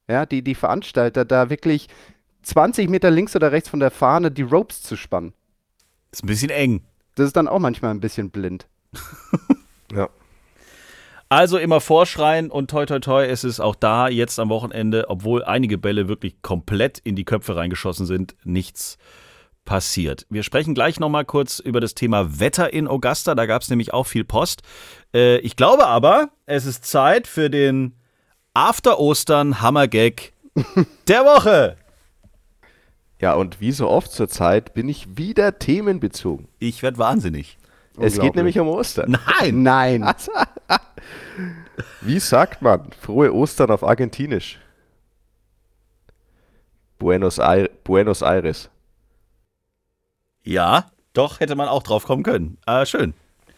Ja, 0.09 0.27
die, 0.27 0.43
die 0.43 0.55
Veranstalter, 0.55 1.25
da 1.25 1.51
wirklich 1.51 1.89
20 2.43 2.89
Meter 2.89 3.11
links 3.11 3.37
oder 3.37 3.53
rechts 3.53 3.69
von 3.69 3.81
der 3.81 3.91
Fahne 3.91 4.31
die 4.31 4.43
Ropes 4.43 4.83
zu 4.83 4.97
spannen. 4.97 5.35
Ist 6.11 6.25
ein 6.25 6.27
bisschen 6.27 6.51
eng. 6.51 6.83
Das 7.15 7.27
ist 7.27 7.37
dann 7.37 7.49
auch 7.49 7.59
manchmal 7.59 7.93
ein 7.93 8.01
bisschen 8.01 8.31
blind. 8.31 8.67
ja. 9.93 10.09
Also 11.29 11.59
immer 11.59 11.81
vorschreien 11.81 12.51
und 12.51 12.71
toi 12.71 12.87
toi 12.87 12.99
toi, 12.99 13.25
es 13.25 13.45
ist 13.45 13.61
auch 13.61 13.77
da 13.77 14.09
jetzt 14.09 14.41
am 14.41 14.49
Wochenende, 14.49 15.09
obwohl 15.09 15.45
einige 15.45 15.79
Bälle 15.79 16.09
wirklich 16.09 16.43
komplett 16.43 16.99
in 16.99 17.15
die 17.15 17.25
Köpfe 17.25 17.55
reingeschossen 17.55 18.05
sind, 18.05 18.35
nichts 18.43 18.99
passiert. 19.65 20.27
Wir 20.31 20.43
sprechen 20.43 20.75
gleich 20.75 20.99
nochmal 20.99 21.25
kurz 21.25 21.59
über 21.59 21.81
das 21.81 21.95
Thema 21.95 22.41
Wetter 22.41 22.73
in 22.73 22.89
Augusta, 22.89 23.35
da 23.35 23.47
gab 23.47 23.63
es 23.63 23.71
nämlich 23.71 23.93
auch 23.93 24.07
viel 24.07 24.25
Post. 24.25 24.63
Äh, 25.15 25.39
ich 25.39 25.57
glaube 25.57 25.87
aber, 25.87 26.31
es 26.47 26.67
ist 26.67 26.85
Zeit 26.85 27.27
für 27.27 27.51
den 27.51 27.95
After 28.55 28.99
Ostern 28.99 29.61
Hammergag 29.61 30.33
der 31.09 31.25
Woche. 31.25 31.77
Ja, 33.21 33.35
und 33.35 33.61
wie 33.61 33.73
so 33.73 33.89
oft 33.89 34.11
zur 34.11 34.29
Zeit 34.29 34.73
bin 34.75 34.89
ich 34.89 35.17
wieder 35.17 35.59
themenbezogen. 35.59 36.49
Ich 36.59 36.83
werde 36.83 36.99
wahnsinnig. 36.99 37.59
Es 37.99 38.19
geht 38.19 38.35
nämlich 38.35 38.59
um 38.59 38.69
Ostern. 38.69 39.19
Nein. 39.41 39.63
Nein. 39.63 40.15
Wie 42.01 42.19
sagt 42.19 42.63
man 42.63 42.93
frohe 42.93 43.33
Ostern 43.35 43.71
auf 43.71 43.85
Argentinisch? 43.85 44.59
Buenos 46.99 47.39
Aires. 47.39 48.71
Ja, 50.43 50.87
doch, 51.13 51.41
hätte 51.41 51.55
man 51.57 51.69
auch 51.69 51.83
drauf 51.83 52.05
kommen 52.05 52.23
können. 52.23 52.59
Ah, 52.67 52.85
schön. 52.87 53.15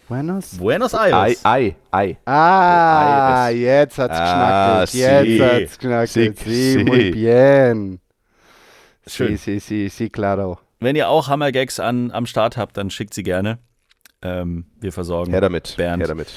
Buenos? 0.08 0.58
Buenos 0.58 0.94
Ei, 0.94 1.12
Aires. 1.12 1.44
Ei, 1.44 1.76
Ei. 1.90 2.18
Ah, 2.26 3.46
Aires. 3.46 3.60
jetzt 3.60 3.98
hat's 3.98 4.14
Ah, 4.18 4.84
knackelt. 4.84 4.94
Jetzt 4.94 5.26
sí. 5.26 5.38
hat's 5.40 5.78
knackelt. 5.78 6.38
Sí, 6.38 6.72
Sí, 6.78 6.84
muy 6.84 7.10
bien. 7.12 8.00
Schön. 9.06 9.36
Sí, 9.38 9.58
sí, 9.58 9.60
sí, 9.60 9.88
sí, 9.90 10.10
claro. 10.10 10.58
Wenn 10.80 10.96
ihr 10.96 11.08
auch 11.08 11.28
Hammergags 11.28 11.80
an, 11.80 12.10
am 12.10 12.26
Start 12.26 12.56
habt, 12.56 12.76
dann 12.76 12.90
schickt 12.90 13.14
sie 13.14 13.22
gerne. 13.22 13.58
Ähm, 14.20 14.66
wir 14.80 14.92
versorgen 14.92 15.32
Her 15.32 15.40
damit. 15.40 15.74
Bernd 15.76 16.00
Her 16.00 16.08
damit. 16.08 16.28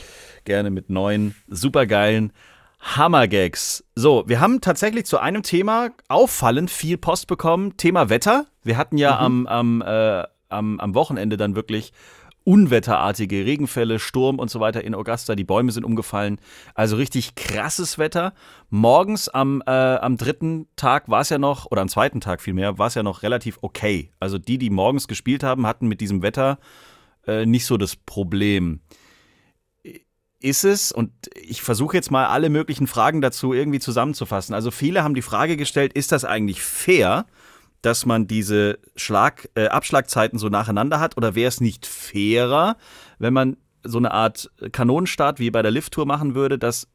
gerne 0.46 0.70
mit 0.70 0.90
neuen, 0.90 1.36
supergeilen 1.48 2.32
Hammergags. 2.80 3.84
So, 3.96 4.24
wir 4.28 4.40
haben 4.40 4.62
tatsächlich 4.62 5.06
zu 5.06 5.18
einem 5.20 5.44
Thema 5.44 5.90
auffallend 6.08 6.70
viel 6.72 6.98
Post 6.98 7.28
bekommen. 7.28 7.78
Thema 7.78 8.10
Wetter. 8.10 8.46
Wir 8.64 8.78
hatten 8.78 8.98
ja 8.98 9.18
am, 9.20 9.48
am, 9.48 9.82
äh, 9.82 10.24
am, 10.50 10.80
am 10.80 10.96
Wochenende 10.96 11.38
dann 11.38 11.56
wirklich 11.56 11.94
unwetterartige 12.46 13.44
Regenfälle, 13.46 13.98
Sturm 14.00 14.38
und 14.38 14.50
so 14.50 14.60
weiter 14.60 14.84
in 14.84 14.94
Augusta. 14.94 15.36
Die 15.36 15.44
Bäume 15.44 15.72
sind 15.72 15.84
umgefallen. 15.84 16.40
Also 16.76 16.96
richtig 16.96 17.34
krasses 17.36 17.98
Wetter. 17.98 18.34
Morgens 18.70 19.28
am, 19.30 19.64
äh, 19.66 19.72
am 19.72 20.16
dritten 20.16 20.68
Tag 20.76 21.10
war 21.10 21.22
es 21.22 21.30
ja 21.30 21.40
noch, 21.40 21.66
oder 21.72 21.82
am 21.82 21.90
zweiten 21.90 22.22
Tag 22.22 22.42
vielmehr, 22.42 22.78
war 22.78 22.88
es 22.88 22.94
ja 22.94 23.04
noch 23.04 23.24
relativ 23.24 23.58
okay. 23.62 24.12
Also 24.20 24.38
die, 24.38 24.60
die 24.60 24.70
morgens 24.70 25.08
gespielt 25.08 25.44
haben, 25.44 25.66
hatten 25.66 25.88
mit 25.88 26.02
diesem 26.02 26.22
Wetter 26.22 26.60
äh, 27.26 27.48
nicht 27.48 27.66
so 27.66 27.78
das 27.78 27.96
Problem 27.96 28.82
ist 30.46 30.64
es, 30.64 30.92
und 30.92 31.12
ich 31.42 31.64
versuche 31.64 31.98
jetzt 31.98 32.12
mal 32.12 32.28
alle 32.28 32.50
möglichen 32.52 32.86
Fragen 32.86 33.20
dazu 33.20 33.52
irgendwie 33.52 33.80
zusammenzufassen. 33.80 34.54
Also 34.54 34.70
viele 34.70 35.04
haben 35.04 35.16
die 35.16 35.24
Frage 35.24 35.58
gestellt, 35.58 35.94
ist 35.94 36.12
das 36.12 36.24
eigentlich 36.24 36.62
fair, 36.62 37.26
dass 37.86 38.06
man 38.06 38.28
diese 38.28 38.80
Schlag, 38.95 39.50
äh, 39.56 39.67
Abschlagzeiten 39.67 40.39
so 40.39 40.50
nacheinander 40.50 41.00
hat? 41.00 41.17
Oder 41.17 41.36
wäre 41.36 41.48
es 41.50 41.62
nicht 41.62 41.86
fairer, 41.86 42.78
wenn 43.19 43.34
man 43.34 43.58
so 43.88 44.00
eine 44.00 44.10
Art 44.12 44.50
Kanonenstart 44.71 45.39
wie 45.39 45.52
bei 45.52 45.62
der 45.62 45.69
Lifttour 45.69 46.08
machen 46.08 46.34
würde, 46.34 46.58
dass 46.58 46.88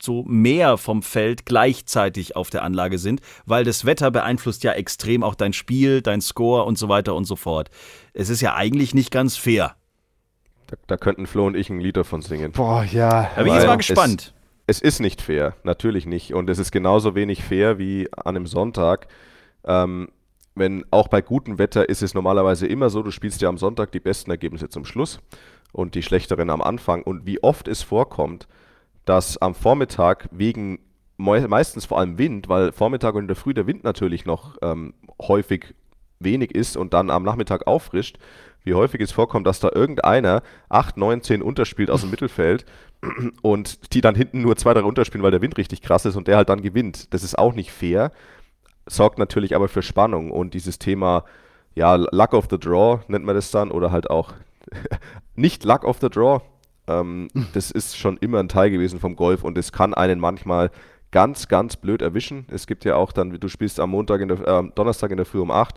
so 0.00 0.22
mehr 0.22 0.78
vom 0.78 1.02
Feld 1.02 1.44
gleichzeitig 1.44 2.36
auf 2.36 2.50
der 2.50 2.62
Anlage 2.62 2.98
sind, 2.98 3.20
weil 3.46 3.64
das 3.64 3.84
Wetter 3.84 4.12
beeinflusst 4.12 4.62
ja 4.62 4.72
extrem 4.72 5.24
auch 5.24 5.34
dein 5.34 5.52
Spiel, 5.52 6.02
dein 6.02 6.20
Score 6.20 6.62
und 6.64 6.78
so 6.78 6.88
weiter 6.88 7.16
und 7.16 7.24
so 7.24 7.34
fort. 7.34 7.68
Es 8.12 8.28
ist 8.28 8.40
ja 8.42 8.54
eigentlich 8.54 8.94
nicht 8.94 9.10
ganz 9.10 9.36
fair. 9.36 9.74
Da, 10.68 10.76
da 10.86 10.96
könnten 10.96 11.26
Flo 11.26 11.46
und 11.46 11.56
ich 11.56 11.68
ein 11.68 11.80
Lied 11.80 11.96
davon 11.96 12.22
singen. 12.22 12.52
Boah, 12.52 12.84
ja. 12.84 13.28
Da 13.34 13.42
bin 13.42 13.48
ich 13.48 13.54
jetzt 13.58 13.66
mal 13.66 13.80
es- 13.80 13.86
gespannt. 13.88 14.32
Es 14.68 14.80
ist 14.80 15.00
nicht 15.00 15.20
fair, 15.20 15.56
natürlich 15.64 16.06
nicht. 16.06 16.32
Und 16.32 16.48
es 16.48 16.60
ist 16.60 16.70
genauso 16.70 17.16
wenig 17.16 17.42
fair 17.42 17.78
wie 17.80 18.08
an 18.12 18.36
einem 18.36 18.46
Sonntag. 18.46 19.08
Ähm, 19.64 20.10
wenn 20.54 20.84
auch 20.90 21.08
bei 21.08 21.20
gutem 21.22 21.58
Wetter 21.58 21.88
ist 21.88 22.02
es 22.02 22.14
normalerweise 22.14 22.66
immer 22.66 22.90
so, 22.90 23.02
du 23.02 23.10
spielst 23.10 23.40
ja 23.40 23.48
am 23.48 23.58
Sonntag 23.58 23.92
die 23.92 24.00
besten 24.00 24.30
Ergebnisse 24.30 24.68
zum 24.68 24.84
Schluss 24.84 25.20
und 25.72 25.94
die 25.94 26.02
schlechteren 26.02 26.50
am 26.50 26.60
Anfang. 26.62 27.02
Und 27.02 27.26
wie 27.26 27.42
oft 27.42 27.68
es 27.68 27.82
vorkommt, 27.82 28.48
dass 29.04 29.38
am 29.38 29.54
Vormittag 29.54 30.28
wegen 30.32 30.80
mei- 31.16 31.46
meistens 31.46 31.84
vor 31.86 31.98
allem 31.98 32.18
Wind, 32.18 32.48
weil 32.48 32.72
Vormittag 32.72 33.14
und 33.14 33.22
in 33.22 33.28
der 33.28 33.36
Früh 33.36 33.54
der 33.54 33.66
Wind 33.66 33.84
natürlich 33.84 34.26
noch 34.26 34.56
ähm, 34.62 34.94
häufig 35.20 35.74
wenig 36.18 36.54
ist 36.54 36.76
und 36.76 36.92
dann 36.92 37.10
am 37.10 37.22
Nachmittag 37.22 37.66
auffrischt, 37.66 38.18
wie 38.62 38.74
häufig 38.74 39.00
es 39.00 39.12
vorkommt, 39.12 39.46
dass 39.46 39.58
da 39.60 39.70
irgendeiner 39.74 40.42
8, 40.68 40.98
9, 40.98 41.22
10 41.22 41.42
unterspielt 41.42 41.90
aus 41.90 42.02
dem 42.02 42.10
Mittelfeld 42.10 42.66
und 43.40 43.94
die 43.94 44.02
dann 44.02 44.14
hinten 44.14 44.42
nur 44.42 44.56
zwei, 44.56 44.74
drei 44.74 44.80
runterspielen, 44.80 45.22
weil 45.22 45.30
der 45.30 45.40
Wind 45.40 45.56
richtig 45.56 45.80
krass 45.80 46.04
ist 46.04 46.16
und 46.16 46.28
der 46.28 46.36
halt 46.36 46.50
dann 46.50 46.60
gewinnt. 46.60 47.14
Das 47.14 47.22
ist 47.22 47.38
auch 47.38 47.54
nicht 47.54 47.70
fair, 47.72 48.12
sorgt 48.90 49.18
natürlich 49.18 49.54
aber 49.54 49.68
für 49.68 49.82
Spannung 49.82 50.30
und 50.30 50.54
dieses 50.54 50.78
Thema, 50.78 51.24
ja, 51.74 51.94
Luck 51.94 52.32
of 52.32 52.48
the 52.50 52.58
Draw 52.58 53.00
nennt 53.08 53.24
man 53.24 53.34
das 53.34 53.50
dann 53.50 53.70
oder 53.70 53.92
halt 53.92 54.10
auch 54.10 54.32
nicht 55.34 55.64
Luck 55.64 55.84
of 55.84 55.98
the 56.00 56.08
Draw. 56.08 56.40
Ähm, 56.86 57.28
das 57.52 57.70
ist 57.70 57.96
schon 57.96 58.16
immer 58.18 58.38
ein 58.40 58.48
Teil 58.48 58.70
gewesen 58.70 59.00
vom 59.00 59.16
Golf 59.16 59.44
und 59.44 59.56
es 59.56 59.72
kann 59.72 59.94
einen 59.94 60.18
manchmal 60.18 60.70
ganz, 61.10 61.48
ganz 61.48 61.76
blöd 61.76 62.02
erwischen. 62.02 62.46
Es 62.50 62.66
gibt 62.66 62.84
ja 62.84 62.96
auch 62.96 63.12
dann, 63.12 63.30
du 63.30 63.48
spielst 63.48 63.80
am 63.80 63.90
Montag, 63.90 64.20
in 64.20 64.28
der, 64.28 64.46
äh, 64.46 64.62
Donnerstag 64.74 65.10
in 65.10 65.16
der 65.16 65.26
Früh 65.26 65.40
um 65.40 65.50
8, 65.50 65.76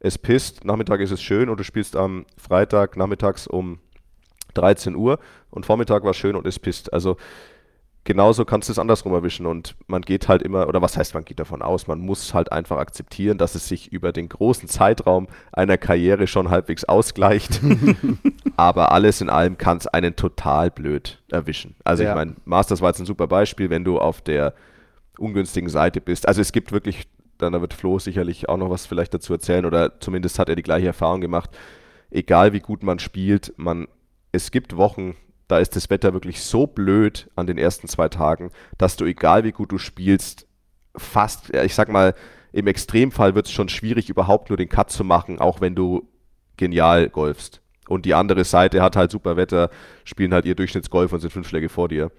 es 0.00 0.18
pisst, 0.18 0.64
Nachmittag 0.64 1.00
ist 1.00 1.12
es 1.12 1.22
schön 1.22 1.48
und 1.48 1.60
du 1.60 1.64
spielst 1.64 1.94
am 1.96 2.26
Freitag 2.36 2.96
nachmittags 2.96 3.46
um 3.46 3.78
13 4.54 4.96
Uhr 4.96 5.18
und 5.50 5.64
Vormittag 5.64 6.04
war 6.04 6.12
schön 6.12 6.36
und 6.36 6.46
es 6.46 6.58
pisst. 6.58 6.92
Also 6.92 7.16
genauso 8.04 8.44
kannst 8.44 8.68
du 8.68 8.72
es 8.72 8.78
andersrum 8.78 9.12
erwischen 9.14 9.46
und 9.46 9.76
man 9.86 10.02
geht 10.02 10.28
halt 10.28 10.42
immer, 10.42 10.68
oder 10.68 10.82
was 10.82 10.96
heißt, 10.96 11.14
man 11.14 11.24
geht 11.24 11.38
davon 11.38 11.62
aus, 11.62 11.86
man 11.86 12.00
muss 12.00 12.34
halt 12.34 12.50
einfach 12.50 12.78
akzeptieren, 12.78 13.38
dass 13.38 13.54
es 13.54 13.68
sich 13.68 13.92
über 13.92 14.12
den 14.12 14.28
großen 14.28 14.68
Zeitraum 14.68 15.28
einer 15.52 15.78
Karriere 15.78 16.26
schon 16.26 16.50
halbwegs 16.50 16.84
ausgleicht. 16.84 17.60
Aber 18.56 18.92
alles 18.92 19.20
in 19.20 19.30
allem 19.30 19.56
kann 19.58 19.78
es 19.78 19.86
einen 19.86 20.16
total 20.16 20.70
blöd 20.70 21.22
erwischen. 21.30 21.74
Also 21.84 22.02
Ja. 22.02 22.10
ich 22.10 22.14
meine, 22.16 22.34
Masters 22.44 22.80
war 22.80 22.90
jetzt 22.90 23.00
ein 23.00 23.06
super 23.06 23.26
Beispiel, 23.26 23.70
wenn 23.70 23.84
du 23.84 23.98
auf 23.98 24.20
der 24.20 24.54
ungünstigen 25.18 25.68
Seite 25.68 26.00
bist. 26.00 26.26
Also 26.26 26.40
es 26.40 26.52
gibt 26.52 26.72
wirklich, 26.72 27.06
dann 27.38 27.52
da 27.52 27.60
wird 27.60 27.74
Flo 27.74 27.98
sicherlich 27.98 28.48
auch 28.48 28.56
noch 28.56 28.70
was 28.70 28.86
vielleicht 28.86 29.14
dazu 29.14 29.32
erzählen 29.32 29.64
oder 29.64 30.00
zumindest 30.00 30.38
hat 30.38 30.48
er 30.48 30.56
die 30.56 30.62
gleiche 30.62 30.86
Erfahrung 30.86 31.20
gemacht. 31.20 31.50
Egal 32.10 32.52
wie 32.52 32.60
gut 32.60 32.82
man 32.82 32.98
spielt, 32.98 33.52
man, 33.56 33.86
es 34.32 34.50
gibt 34.50 34.76
Wochen, 34.76 35.14
da 35.52 35.58
ist 35.58 35.76
das 35.76 35.90
Wetter 35.90 36.14
wirklich 36.14 36.40
so 36.40 36.66
blöd 36.66 37.30
an 37.36 37.46
den 37.46 37.58
ersten 37.58 37.86
zwei 37.86 38.08
Tagen, 38.08 38.50
dass 38.78 38.96
du, 38.96 39.04
egal 39.04 39.44
wie 39.44 39.52
gut 39.52 39.70
du 39.70 39.76
spielst, 39.76 40.46
fast, 40.96 41.54
ich 41.54 41.74
sag 41.74 41.90
mal, 41.90 42.14
im 42.52 42.66
Extremfall 42.66 43.34
wird 43.34 43.46
es 43.46 43.52
schon 43.52 43.68
schwierig, 43.68 44.08
überhaupt 44.08 44.48
nur 44.48 44.56
den 44.56 44.70
Cut 44.70 44.90
zu 44.90 45.04
machen, 45.04 45.38
auch 45.40 45.60
wenn 45.60 45.74
du 45.74 46.08
genial 46.56 47.10
golfst. 47.10 47.60
Und 47.86 48.06
die 48.06 48.14
andere 48.14 48.44
Seite 48.44 48.82
hat 48.82 48.96
halt 48.96 49.10
super 49.10 49.36
Wetter, 49.36 49.68
spielen 50.04 50.32
halt 50.32 50.46
ihr 50.46 50.54
Durchschnittsgolf 50.54 51.12
und 51.12 51.20
sind 51.20 51.34
fünf 51.34 51.48
Schläge 51.48 51.68
vor 51.68 51.88
dir. 51.88 52.10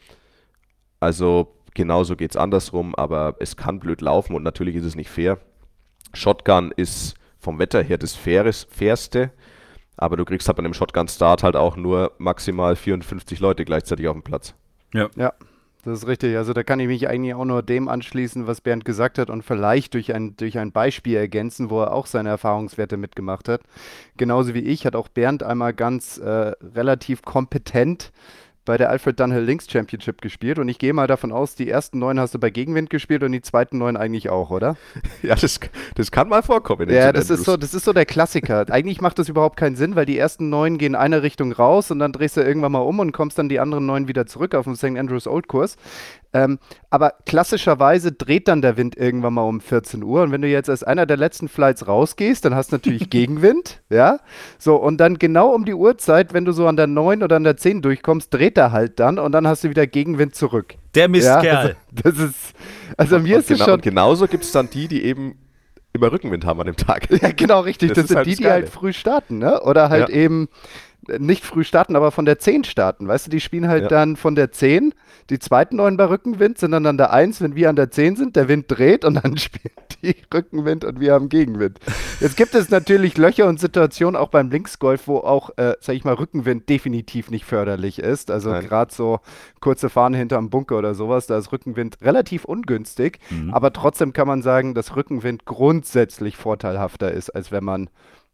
Also 1.00 1.56
genauso 1.74 2.16
geht 2.16 2.32
es 2.32 2.38
andersrum, 2.38 2.94
aber 2.94 3.38
es 3.40 3.58
kann 3.58 3.80
blöd 3.80 4.02
laufen 4.02 4.36
und 4.36 4.44
natürlich 4.44 4.76
ist 4.76 4.86
es 4.86 4.96
nicht 4.96 5.10
fair. 5.10 5.40
Shotgun 6.14 6.72
ist 6.76 7.16
vom 7.40 7.58
Wetter 7.58 7.82
her 7.82 7.98
das 7.98 8.14
Faires, 8.14 8.68
Fairste, 8.70 9.32
aber 9.98 10.18
du 10.18 10.26
kriegst 10.26 10.48
halt 10.48 10.58
bei 10.58 10.64
einem 10.64 10.74
Shotgun-Start 10.74 11.44
halt 11.44 11.56
auch 11.56 11.76
nur 11.76 12.12
maximal 12.18 12.76
54 12.76 13.40
Leute 13.40 13.66
gleichzeitig 13.66 14.08
auf 14.08 14.14
dem 14.14 14.24
Platz. 14.24 14.54
Ja, 14.94 15.10
das 15.84 16.00
ist 16.00 16.08
richtig. 16.08 16.38
Also 16.38 16.54
da 16.54 16.64
kann 16.64 16.80
ich 16.80 16.88
mich 16.88 17.10
eigentlich 17.10 17.34
auch 17.34 17.44
nur 17.44 17.62
dem 17.62 17.90
anschließen, 17.90 18.48
was 18.48 18.62
Bernd 18.62 18.86
gesagt 18.86 19.18
hat 19.18 19.30
und 19.30 19.44
vielleicht 19.44 19.94
durch 19.96 20.14
ein, 20.14 20.38
durch 20.38 20.58
ein 20.58 20.72
Beispiel 20.72 21.18
ergänzen, 21.18 21.70
wo 21.70 21.82
er 21.82 21.94
auch 21.94 22.06
seine 22.06 22.30
Erfahrungswerte 22.30 22.96
mitgemacht 22.96 23.50
hat. 23.50 23.62
Genauso 24.16 24.54
wie 24.54 24.60
ich 24.60 24.86
hat 24.86 24.96
auch 24.96 25.10
Bernd 25.10 25.44
einmal 25.44 25.74
ganz 25.74 26.18
äh, 26.20 26.54
relativ 26.62 27.22
kompetent 27.24 28.14
bei 28.66 28.78
der 28.78 28.90
Alfred 28.90 29.20
Dunhill 29.20 29.44
Links 29.44 29.70
Championship 29.70 30.22
gespielt 30.22 30.60
und 30.60 30.70
ich 30.70 30.80
gehe 30.80 30.94
mal 30.94 31.08
davon 31.08 31.32
aus, 31.32 31.56
die 31.56 31.70
ersten 31.70 32.00
neun 32.00 32.20
hast 32.20 32.34
du 32.34 32.40
bei 32.40 32.50
Gegenwind 32.50 32.90
gespielt 32.90 33.24
und 33.24 33.32
die 33.32 33.42
zweiten 33.42 33.78
neun 33.78 33.98
eigentlich 33.98 34.30
auch, 34.30 34.50
oder? 34.50 34.78
Ja, 35.22 35.36
das, 35.36 35.60
das 35.96 36.12
kann 36.12 36.28
mal 36.28 36.44
vorkommen. 36.44 36.90
Ja, 36.90 37.12
den 37.12 37.16
das 37.16 37.30
ist, 37.30 37.46
so, 37.46 37.56
das 37.56 37.74
ist 37.74 37.86
so 37.86 37.94
der 37.94 38.06
Klassiker. 38.06 38.66
Eigentlich 38.70 39.00
macht 39.00 39.20
das 39.20 39.30
überhaupt 39.30 39.58
keinen 39.58 39.76
Sinn, 39.76 39.96
weil 39.96 40.06
die 40.06 40.18
ersten 40.18 40.50
neun 40.50 40.78
gehen 40.78 40.96
eine 40.96 41.24
Richtung 41.24 41.54
raus 41.54 41.92
und 41.92 42.00
dann 42.00 42.12
drehst 42.12 42.36
du 42.36 42.42
irgendwann 42.42 42.74
mal 42.74 42.80
um 42.80 43.00
und 43.00 43.14
kommst 43.14 43.38
dann 43.38 43.48
die 43.48 43.60
anderen 43.60 43.86
neun 43.86 44.08
wieder 44.08 44.26
zurück 44.26 44.54
auf 44.54 44.66
dem 44.66 44.76
St. 44.76 44.98
Andrews 44.98 45.28
Old 45.28 45.48
Kurs. 45.48 45.78
Ähm, 46.34 46.58
aber 46.90 47.14
klassischerweise 47.26 48.12
dreht 48.12 48.48
dann 48.48 48.62
der 48.64 48.76
Wind 48.76 48.98
irgendwann 48.98 49.36
mal 49.36 49.44
um 49.44 49.62
14 49.62 50.04
Uhr 50.04 50.24
und 50.24 50.32
wenn 50.32 50.42
du 50.42 50.48
jetzt 50.48 50.70
als 50.70 50.84
einer 50.84 51.06
der 51.06 51.18
letzten 51.18 51.48
Flights 51.48 51.88
rausgehst, 51.88 52.44
dann 52.44 52.56
hast 52.56 52.72
du 52.72 52.76
natürlich 52.78 53.10
Gegenwind, 53.12 53.82
ja. 53.90 54.20
So, 54.58 54.76
und 54.76 54.98
dann 54.98 55.20
genau 55.20 55.54
um 55.54 55.66
die 55.66 55.76
Uhrzeit, 55.76 56.34
wenn 56.34 56.46
du 56.46 56.52
so 56.52 56.68
an 56.68 56.76
der 56.76 56.88
9 56.88 57.22
oder 57.24 57.36
an 57.36 57.44
der 57.44 57.58
10 57.58 57.82
durchkommst, 57.84 58.34
dreht 58.34 58.58
er 58.58 58.72
halt 58.72 59.00
dann 59.00 59.20
und 59.20 59.32
dann 59.32 59.48
hast 59.48 59.64
du 59.64 59.70
wieder 59.70 59.86
Gegenwind 59.86 60.34
zurück. 60.36 60.76
Der 60.96 61.04
Ja, 61.04 61.08
Mistkerl. 61.10 61.76
das, 61.92 62.18
ist, 62.18 62.54
also 62.98 63.20
mir 63.20 63.36
und, 63.36 63.42
ist 63.42 63.52
es 63.52 63.58
genau, 63.58 63.66
schon, 63.66 63.74
und 63.76 63.84
genauso 63.84 64.28
gibt 64.28 64.44
es 64.44 64.52
dann 64.52 64.70
die, 64.70 64.88
die 64.88 65.04
eben 65.04 65.38
immer 65.94 66.12
Rückenwind 66.12 66.46
haben 66.46 66.60
an 66.60 66.66
dem 66.66 66.76
Tag. 66.78 67.08
Ja, 67.22 67.32
genau, 67.32 67.60
richtig. 67.62 67.90
Das 67.90 68.00
Das, 68.00 68.08
sind 68.08 68.18
halt 68.18 68.28
die, 68.28 68.36
die 68.36 68.48
halt 68.48 68.70
früh 68.70 68.92
starten, 68.94 69.38
ne? 69.38 69.62
Oder 69.62 69.90
halt 69.90 70.10
Ja. 70.10 70.16
eben 70.16 70.50
nicht 71.20 71.46
früh 71.46 71.64
starten, 71.64 71.96
aber 71.96 72.12
von 72.12 72.26
der 72.26 72.40
10 72.40 72.64
starten. 72.64 73.08
Weißt 73.08 73.28
du, 73.28 73.32
die 73.32 73.40
spielen 73.40 73.68
halt 73.68 73.84
ja. 73.84 73.88
dann 73.90 74.16
von 74.16 74.36
der 74.36 74.52
10, 74.52 74.94
die 75.30 75.40
zweiten 75.40 75.78
neun 75.78 75.98
bei 75.98 76.06
Rückenwind 76.06 76.58
sind 76.58 76.72
dann 76.72 76.86
an 76.86 76.98
der 76.98 77.14
1, 77.14 77.42
wenn 77.42 77.56
wir 77.56 77.70
an 77.70 77.76
der 77.76 77.92
10 77.92 78.16
sind, 78.16 78.36
der 78.36 78.48
Wind 78.48 78.66
dreht 78.68 79.06
und 79.06 79.16
dann 79.16 79.38
spielen 79.40 79.74
die 80.02 80.16
Rückenwind 80.34 80.84
und 80.86 81.00
wir 81.00 81.14
haben 81.14 81.30
Gegenwind. 81.30 81.80
Jetzt 82.20 82.38
gibt 82.38 82.56
es 82.56 82.70
natürlich 82.70 83.18
Löcher 83.18 83.48
und 83.48 83.60
Situationen 83.60 84.16
auch 84.16 84.30
beim 84.30 84.50
Linksgolf, 84.50 85.08
wo 85.08 85.18
auch, 85.18 85.52
äh, 85.58 85.76
sag 85.80 85.96
ich 85.96 86.04
mal, 86.04 86.14
Rückenwind 86.14 86.68
definitiv 86.70 87.30
nicht 87.32 87.46
förderlich 87.46 88.00
ist. 88.00 88.32
Also 88.32 88.52
gerade 88.52 88.94
so 88.94 89.20
kurze 89.60 89.90
Fahne 89.90 90.18
hinterm 90.18 90.50
Bunker 90.50 90.78
oder 90.78 90.94
sowas, 90.94 91.28
da 91.28 91.38
ist 91.38 91.52
Rückenwind 91.52 91.98
relativ 92.02 92.46
ungünstig, 92.46 93.20
mhm. 93.30 93.54
aber 93.54 93.72
trotzdem 93.72 94.14
kann 94.14 94.28
man 94.28 94.42
sagen, 94.42 94.74
dass 94.74 94.96
Rückenwind 94.96 95.46
grundsätzlich 95.46 96.38
vorteilhafter 96.38 97.12
ist, 97.12 97.30
als 97.30 97.52
wenn 97.52 97.64
man 97.64 97.90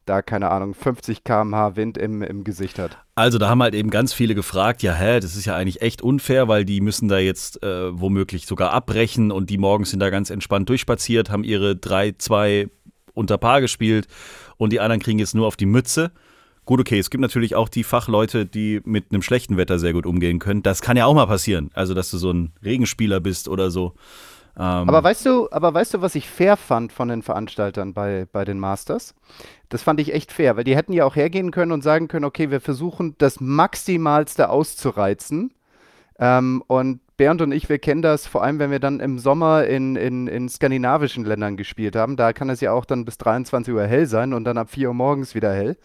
da, 0.09 0.21
keine 0.21 0.49
Ahnung, 0.49 0.73
50 0.73 1.23
km/h 1.23 1.75
Wind 1.75 1.97
im, 1.97 2.21
im 2.21 2.43
Gesicht 2.43 2.79
hat. 2.79 2.97
Also 3.15 3.37
da 3.37 3.49
haben 3.49 3.61
halt 3.61 3.75
eben 3.75 3.89
ganz 3.89 4.11
viele 4.11 4.35
gefragt, 4.35 4.81
ja, 4.81 4.93
hä, 4.93 5.19
das 5.19 5.35
ist 5.35 5.45
ja 5.45 5.55
eigentlich 5.55 5.81
echt 5.81 6.01
unfair, 6.01 6.47
weil 6.47 6.65
die 6.65 6.81
müssen 6.81 7.07
da 7.07 7.19
jetzt 7.19 7.61
äh, 7.63 7.99
womöglich 7.99 8.45
sogar 8.47 8.71
abbrechen 8.73 9.31
und 9.31 9.49
die 9.49 9.57
morgens 9.57 9.91
sind 9.91 9.99
da 9.99 10.09
ganz 10.09 10.29
entspannt 10.29 10.67
durchspaziert, 10.69 11.29
haben 11.29 11.43
ihre 11.43 11.73
3-2 11.73 12.69
unter 13.13 13.37
Paar 13.37 13.61
gespielt 13.61 14.07
und 14.57 14.73
die 14.73 14.79
anderen 14.79 15.01
kriegen 15.01 15.19
jetzt 15.19 15.35
nur 15.35 15.47
auf 15.47 15.55
die 15.55 15.65
Mütze. 15.65 16.11
Gut, 16.65 16.79
okay, 16.79 16.99
es 16.99 17.09
gibt 17.09 17.21
natürlich 17.21 17.55
auch 17.55 17.67
die 17.67 17.83
Fachleute, 17.83 18.45
die 18.45 18.81
mit 18.85 19.05
einem 19.11 19.21
schlechten 19.21 19.57
Wetter 19.57 19.79
sehr 19.79 19.93
gut 19.93 20.05
umgehen 20.05 20.39
können. 20.39 20.61
Das 20.61 20.81
kann 20.81 20.97
ja 20.97 21.05
auch 21.05 21.15
mal 21.15 21.25
passieren. 21.25 21.71
Also, 21.73 21.95
dass 21.95 22.11
du 22.11 22.17
so 22.17 22.31
ein 22.31 22.51
Regenspieler 22.63 23.19
bist 23.19 23.47
oder 23.47 23.71
so. 23.71 23.95
Ähm 24.57 24.89
aber 24.89 25.03
weißt 25.03 25.25
du, 25.25 25.49
aber 25.51 25.73
weißt 25.73 25.93
du, 25.95 26.01
was 26.01 26.15
ich 26.15 26.29
fair 26.29 26.57
fand 26.57 26.91
von 26.91 27.07
den 27.07 27.21
Veranstaltern 27.21 27.93
bei, 27.93 28.27
bei 28.31 28.45
den 28.45 28.59
Masters? 28.59 29.15
Das 29.69 29.83
fand 29.83 29.99
ich 29.99 30.13
echt 30.13 30.31
fair, 30.31 30.57
weil 30.57 30.63
die 30.63 30.75
hätten 30.75 30.93
ja 30.93 31.05
auch 31.05 31.15
hergehen 31.15 31.51
können 31.51 31.71
und 31.71 31.83
sagen 31.83 32.07
können, 32.07 32.25
okay, 32.25 32.51
wir 32.51 32.61
versuchen 32.61 33.15
das 33.17 33.39
Maximalste 33.39 34.49
auszureizen. 34.49 35.53
Ähm, 36.19 36.63
und 36.67 36.99
Bernd 37.19 37.41
und 37.41 37.51
ich, 37.51 37.67
wir 37.67 37.79
kennen 37.79 38.01
das, 38.01 38.27
vor 38.27 38.43
allem 38.43 38.59
wenn 38.59 38.71
wir 38.71 38.79
dann 38.79 39.01
im 39.01 39.19
Sommer 39.19 39.65
in, 39.65 39.97
in, 39.97 40.27
in 40.27 40.47
skandinavischen 40.47 41.25
Ländern 41.25 41.57
gespielt 41.57 41.97
haben. 41.97 42.15
Da 42.15 42.31
kann 42.31 42.49
es 42.49 42.61
ja 42.61 42.71
auch 42.71 42.85
dann 42.85 43.03
bis 43.03 43.17
23 43.17 43.73
Uhr 43.73 43.83
hell 43.83 44.05
sein 44.05 44.33
und 44.33 44.45
dann 44.45 44.57
ab 44.57 44.69
4 44.69 44.87
Uhr 44.87 44.93
morgens 44.93 45.35
wieder 45.35 45.53
hell. 45.53 45.77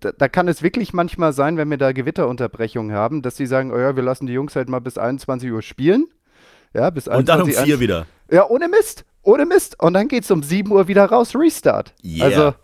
Da, 0.00 0.12
da, 0.12 0.28
kann 0.28 0.46
es 0.46 0.62
wirklich 0.62 0.92
manchmal 0.92 1.32
sein, 1.32 1.56
wenn 1.56 1.70
wir 1.70 1.78
da 1.78 1.92
Gewitterunterbrechungen 1.92 2.94
haben, 2.94 3.22
dass 3.22 3.36
sie 3.36 3.46
sagen, 3.46 3.72
oh 3.72 3.78
ja, 3.78 3.96
wir 3.96 4.02
lassen 4.02 4.26
die 4.26 4.34
Jungs 4.34 4.56
halt 4.56 4.68
mal 4.68 4.80
bis 4.80 4.98
21 4.98 5.50
Uhr 5.50 5.62
spielen. 5.62 6.06
Ja, 6.74 6.90
bis 6.90 7.08
Und 7.08 7.28
dann 7.28 7.42
um 7.42 7.50
4 7.50 7.80
wieder. 7.80 8.06
Ja, 8.30 8.46
ohne 8.48 8.68
Mist. 8.68 9.04
Ohne 9.22 9.46
Mist. 9.46 9.80
Und 9.80 9.94
dann 9.94 10.08
geht 10.08 10.24
es 10.24 10.30
um 10.30 10.42
7 10.42 10.70
Uhr 10.70 10.88
wieder 10.88 11.06
raus, 11.06 11.34
Restart. 11.34 11.94
Yeah. 12.04 12.24
Also 12.24 12.54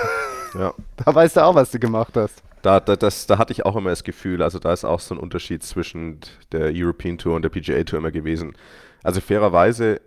ja. 0.58 0.74
Da 0.96 1.14
weißt 1.14 1.36
du 1.36 1.44
auch, 1.44 1.54
was 1.54 1.70
du 1.70 1.78
gemacht 1.78 2.12
hast. 2.16 2.42
Da, 2.62 2.78
da, 2.78 2.94
das, 2.94 3.26
da 3.26 3.38
hatte 3.38 3.52
ich 3.52 3.66
auch 3.66 3.74
immer 3.74 3.90
das 3.90 4.04
Gefühl, 4.04 4.40
also 4.40 4.60
da 4.60 4.72
ist 4.72 4.84
auch 4.84 5.00
so 5.00 5.14
ein 5.14 5.18
Unterschied 5.18 5.64
zwischen 5.64 6.20
der 6.52 6.70
European 6.72 7.18
Tour 7.18 7.34
und 7.34 7.42
der 7.42 7.48
PGA 7.48 7.82
Tour 7.82 7.98
immer 7.98 8.12
gewesen. 8.12 8.56
Also 9.02 9.20
fairerweise, 9.20 10.00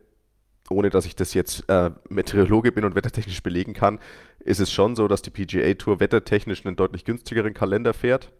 ohne 0.70 0.90
dass 0.90 1.06
ich 1.06 1.18
das 1.18 1.34
jetzt 1.34 1.70
äh, 1.70 1.92
Meteorologe 2.08 2.72
bin 2.72 2.86
und 2.86 2.96
wettertechnisch 2.96 3.44
belegen 3.44 3.74
kann, 3.74 4.00
ist 4.40 4.62
es 4.62 4.72
schon 4.72 4.96
so, 4.96 5.10
dass 5.10 5.22
die 5.22 5.32
PGA 5.32 5.74
Tour 5.74 6.00
wettertechnisch 6.00 6.66
einen 6.66 6.78
deutlich 6.78 7.04
günstigeren 7.04 7.54
Kalender 7.54 7.94
fährt. 7.94 8.32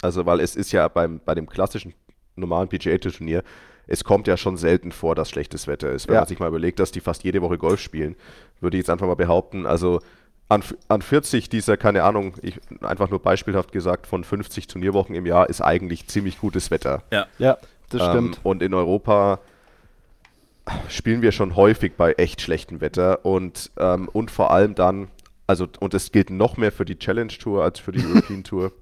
Also, 0.00 0.24
weil 0.24 0.40
es 0.40 0.56
ist 0.56 0.72
ja 0.72 0.88
beim, 0.88 1.20
bei 1.22 1.34
dem 1.34 1.46
klassischen 1.46 1.92
normalen 2.36 2.70
PGA 2.70 2.96
Tour 2.96 3.12
Turnier, 3.12 3.42
es 3.90 4.04
kommt 4.04 4.28
ja 4.28 4.36
schon 4.36 4.56
selten 4.56 4.92
vor, 4.92 5.14
dass 5.14 5.28
schlechtes 5.28 5.66
Wetter 5.66 5.90
ist. 5.90 6.06
Wenn 6.06 6.14
ja. 6.14 6.20
man 6.20 6.28
sich 6.28 6.38
mal 6.38 6.48
überlegt, 6.48 6.78
dass 6.78 6.92
die 6.92 7.00
fast 7.00 7.24
jede 7.24 7.42
Woche 7.42 7.58
Golf 7.58 7.80
spielen, 7.80 8.14
würde 8.60 8.76
ich 8.76 8.82
jetzt 8.82 8.90
einfach 8.90 9.06
mal 9.06 9.16
behaupten, 9.16 9.66
also 9.66 10.00
an, 10.48 10.62
an 10.88 11.02
40 11.02 11.48
dieser, 11.48 11.76
keine 11.76 12.04
Ahnung, 12.04 12.34
ich, 12.40 12.60
einfach 12.82 13.10
nur 13.10 13.20
beispielhaft 13.20 13.72
gesagt, 13.72 14.06
von 14.06 14.24
50 14.24 14.68
Turnierwochen 14.68 15.14
im 15.14 15.26
Jahr 15.26 15.48
ist 15.48 15.60
eigentlich 15.60 16.06
ziemlich 16.06 16.40
gutes 16.40 16.70
Wetter. 16.70 17.02
Ja, 17.12 17.26
ja 17.38 17.58
das 17.88 18.02
ähm, 18.02 18.10
stimmt. 18.10 18.40
Und 18.44 18.62
in 18.62 18.74
Europa 18.74 19.40
spielen 20.88 21.22
wir 21.22 21.32
schon 21.32 21.56
häufig 21.56 21.94
bei 21.96 22.12
echt 22.12 22.40
schlechtem 22.40 22.80
Wetter 22.80 23.24
und, 23.24 23.70
ähm, 23.76 24.08
und 24.12 24.30
vor 24.30 24.52
allem 24.52 24.74
dann, 24.76 25.08
also, 25.46 25.66
und 25.80 25.94
es 25.94 26.12
gilt 26.12 26.30
noch 26.30 26.56
mehr 26.56 26.70
für 26.70 26.84
die 26.84 26.98
Challenge 26.98 27.32
Tour 27.32 27.64
als 27.64 27.80
für 27.80 27.92
die 27.92 28.04
European 28.06 28.44
Tour. 28.44 28.72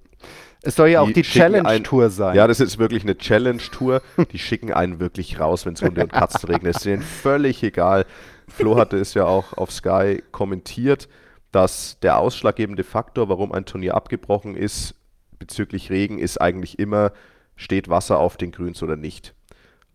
Es 0.62 0.75
soll 0.77 0.88
ja 0.88 1.01
auch 1.01 1.11
die 1.11 1.23
Challenge-Tour 1.23 2.11
sein. 2.11 2.35
Ja, 2.35 2.47
das 2.47 2.61
ist 2.61 2.79
wirklich 2.79 3.05
eine 3.05 3.16
Challenge-Tour. 3.16 4.03
Die 4.33 4.38
schicken 4.38 4.73
einen 4.73 4.99
wirklich 4.99 5.38
raus, 5.38 5.66
wenn 5.66 5.75
es 5.75 5.83
Hunde 5.83 6.03
und 6.03 6.12
Katzen 6.12 6.49
regnet. 6.49 6.71
Es 6.71 6.79
ist 6.79 6.87
denen 6.87 7.03
völlig 7.03 7.62
egal. 7.62 8.07
Flo 8.49 8.77
hatte 8.77 8.97
es 8.97 9.14
ja 9.14 9.25
auch 9.25 9.53
auf 9.57 9.71
Sky 9.71 10.23
kommentiert 10.33 11.09
dass 11.53 11.99
der 12.01 12.18
ausschlaggebende 12.18 12.85
Faktor, 12.85 13.29
warum 13.29 13.53
ein 13.53 13.64
Turnier 13.64 13.94
abgebrochen 13.94 14.55
ist 14.55 14.94
bezüglich 15.38 15.90
Regen, 15.90 16.18
ist 16.18 16.40
eigentlich 16.40 16.79
immer, 16.79 17.12
steht 17.57 17.88
Wasser 17.88 18.18
auf 18.18 18.37
den 18.37 18.53
Grüns 18.53 18.83
oder 18.83 18.97
nicht. 18.97 19.35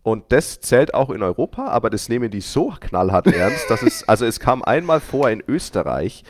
Und 0.02 0.32
das 0.32 0.60
zählt 0.60 0.92
auch 0.92 1.10
in 1.10 1.22
Europa, 1.22 1.68
aber 1.68 1.90
das 1.90 2.08
nehmen 2.08 2.30
die 2.30 2.40
so 2.40 2.74
knallhart 2.78 3.26
ernst, 3.26 3.70
dass 3.70 3.82
es, 3.82 4.06
also 4.08 4.26
es 4.26 4.40
kam 4.40 4.62
einmal 4.62 5.00
vor 5.00 5.30
in 5.30 5.42
Österreich, 5.46 6.24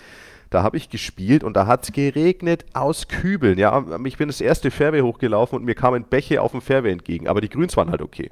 da 0.54 0.62
habe 0.62 0.76
ich 0.76 0.88
gespielt 0.88 1.42
und 1.42 1.56
da 1.56 1.66
hat 1.66 1.82
es 1.82 1.92
geregnet 1.92 2.64
aus 2.74 3.08
Kübeln. 3.08 3.58
Ja, 3.58 3.84
ich 4.04 4.18
bin 4.18 4.28
das 4.28 4.40
erste 4.40 4.70
Fairway 4.70 5.00
hochgelaufen 5.00 5.58
und 5.58 5.64
mir 5.64 5.74
kamen 5.74 6.04
Bäche 6.04 6.40
auf 6.40 6.52
dem 6.52 6.60
Fairway 6.60 6.92
entgegen, 6.92 7.26
aber 7.26 7.40
die 7.40 7.48
Grüns 7.48 7.76
waren 7.76 7.90
halt 7.90 8.00
okay. 8.00 8.30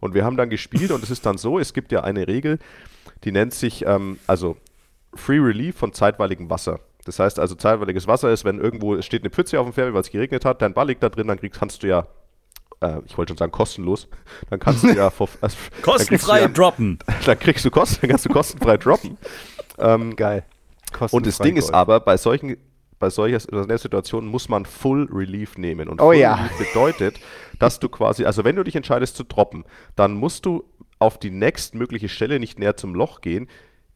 Und 0.00 0.14
wir 0.14 0.24
haben 0.24 0.38
dann 0.38 0.48
gespielt 0.48 0.90
und 0.90 1.02
es 1.02 1.10
ist 1.10 1.26
dann 1.26 1.36
so, 1.36 1.58
es 1.58 1.74
gibt 1.74 1.92
ja 1.92 2.02
eine 2.04 2.26
Regel, 2.26 2.58
die 3.24 3.32
nennt 3.32 3.52
sich, 3.52 3.84
ähm, 3.84 4.18
also 4.26 4.56
Free 5.12 5.38
Relief 5.38 5.76
von 5.76 5.92
zeitweiligem 5.92 6.48
Wasser. 6.48 6.80
Das 7.04 7.18
heißt 7.18 7.38
also, 7.38 7.54
zeitweiliges 7.54 8.06
Wasser 8.06 8.32
ist, 8.32 8.46
wenn 8.46 8.58
irgendwo, 8.58 8.94
es 8.94 9.04
steht 9.04 9.22
eine 9.22 9.30
Pfütze 9.30 9.60
auf 9.60 9.66
dem 9.66 9.74
Fairway, 9.74 9.92
weil 9.92 10.00
es 10.00 10.10
geregnet 10.10 10.46
hat, 10.46 10.62
dein 10.62 10.72
Ball 10.72 10.86
liegt 10.86 11.02
da 11.02 11.10
drin, 11.10 11.28
dann 11.28 11.38
kriegst, 11.38 11.60
kannst 11.60 11.82
du 11.82 11.88
ja, 11.88 12.06
äh, 12.80 13.00
ich 13.04 13.18
wollte 13.18 13.32
schon 13.32 13.38
sagen 13.38 13.52
kostenlos, 13.52 14.08
dann 14.48 14.58
kannst 14.58 14.84
du 14.84 14.88
ja 14.88 15.10
vor, 15.10 15.28
also, 15.42 15.56
kostenfrei 15.82 16.40
ja, 16.40 16.48
droppen. 16.48 16.98
Dann 17.26 17.38
kriegst 17.38 17.64
du 17.66 17.70
kosten, 17.70 17.98
dann 18.00 18.10
kannst 18.10 18.24
du 18.24 18.30
kostenfrei 18.30 18.78
droppen. 18.78 19.18
Ähm, 19.78 20.16
Geil. 20.16 20.44
Und 21.10 21.26
das 21.26 21.38
Ding 21.38 21.54
Gold. 21.54 21.64
ist 21.64 21.74
aber, 21.74 22.00
bei 22.00 22.16
solchen 22.16 22.56
bei 22.98 23.10
solcher 23.10 23.38
Situation 23.78 24.26
muss 24.26 24.48
man 24.48 24.64
Full 24.64 25.08
Relief 25.12 25.56
nehmen. 25.56 25.88
Und 25.88 26.00
oh, 26.00 26.06
Full 26.06 26.16
ja. 26.16 26.34
Relief 26.34 26.58
bedeutet, 26.58 27.20
dass 27.58 27.78
du 27.78 27.88
quasi, 27.88 28.24
also 28.24 28.44
wenn 28.44 28.56
du 28.56 28.64
dich 28.64 28.76
entscheidest 28.76 29.16
zu 29.16 29.24
droppen, 29.24 29.64
dann 29.94 30.14
musst 30.14 30.46
du 30.46 30.64
auf 30.98 31.18
die 31.18 31.30
nächstmögliche 31.30 32.08
Stelle 32.08 32.40
nicht 32.40 32.58
näher 32.58 32.76
zum 32.76 32.94
Loch 32.94 33.20
gehen, 33.20 33.48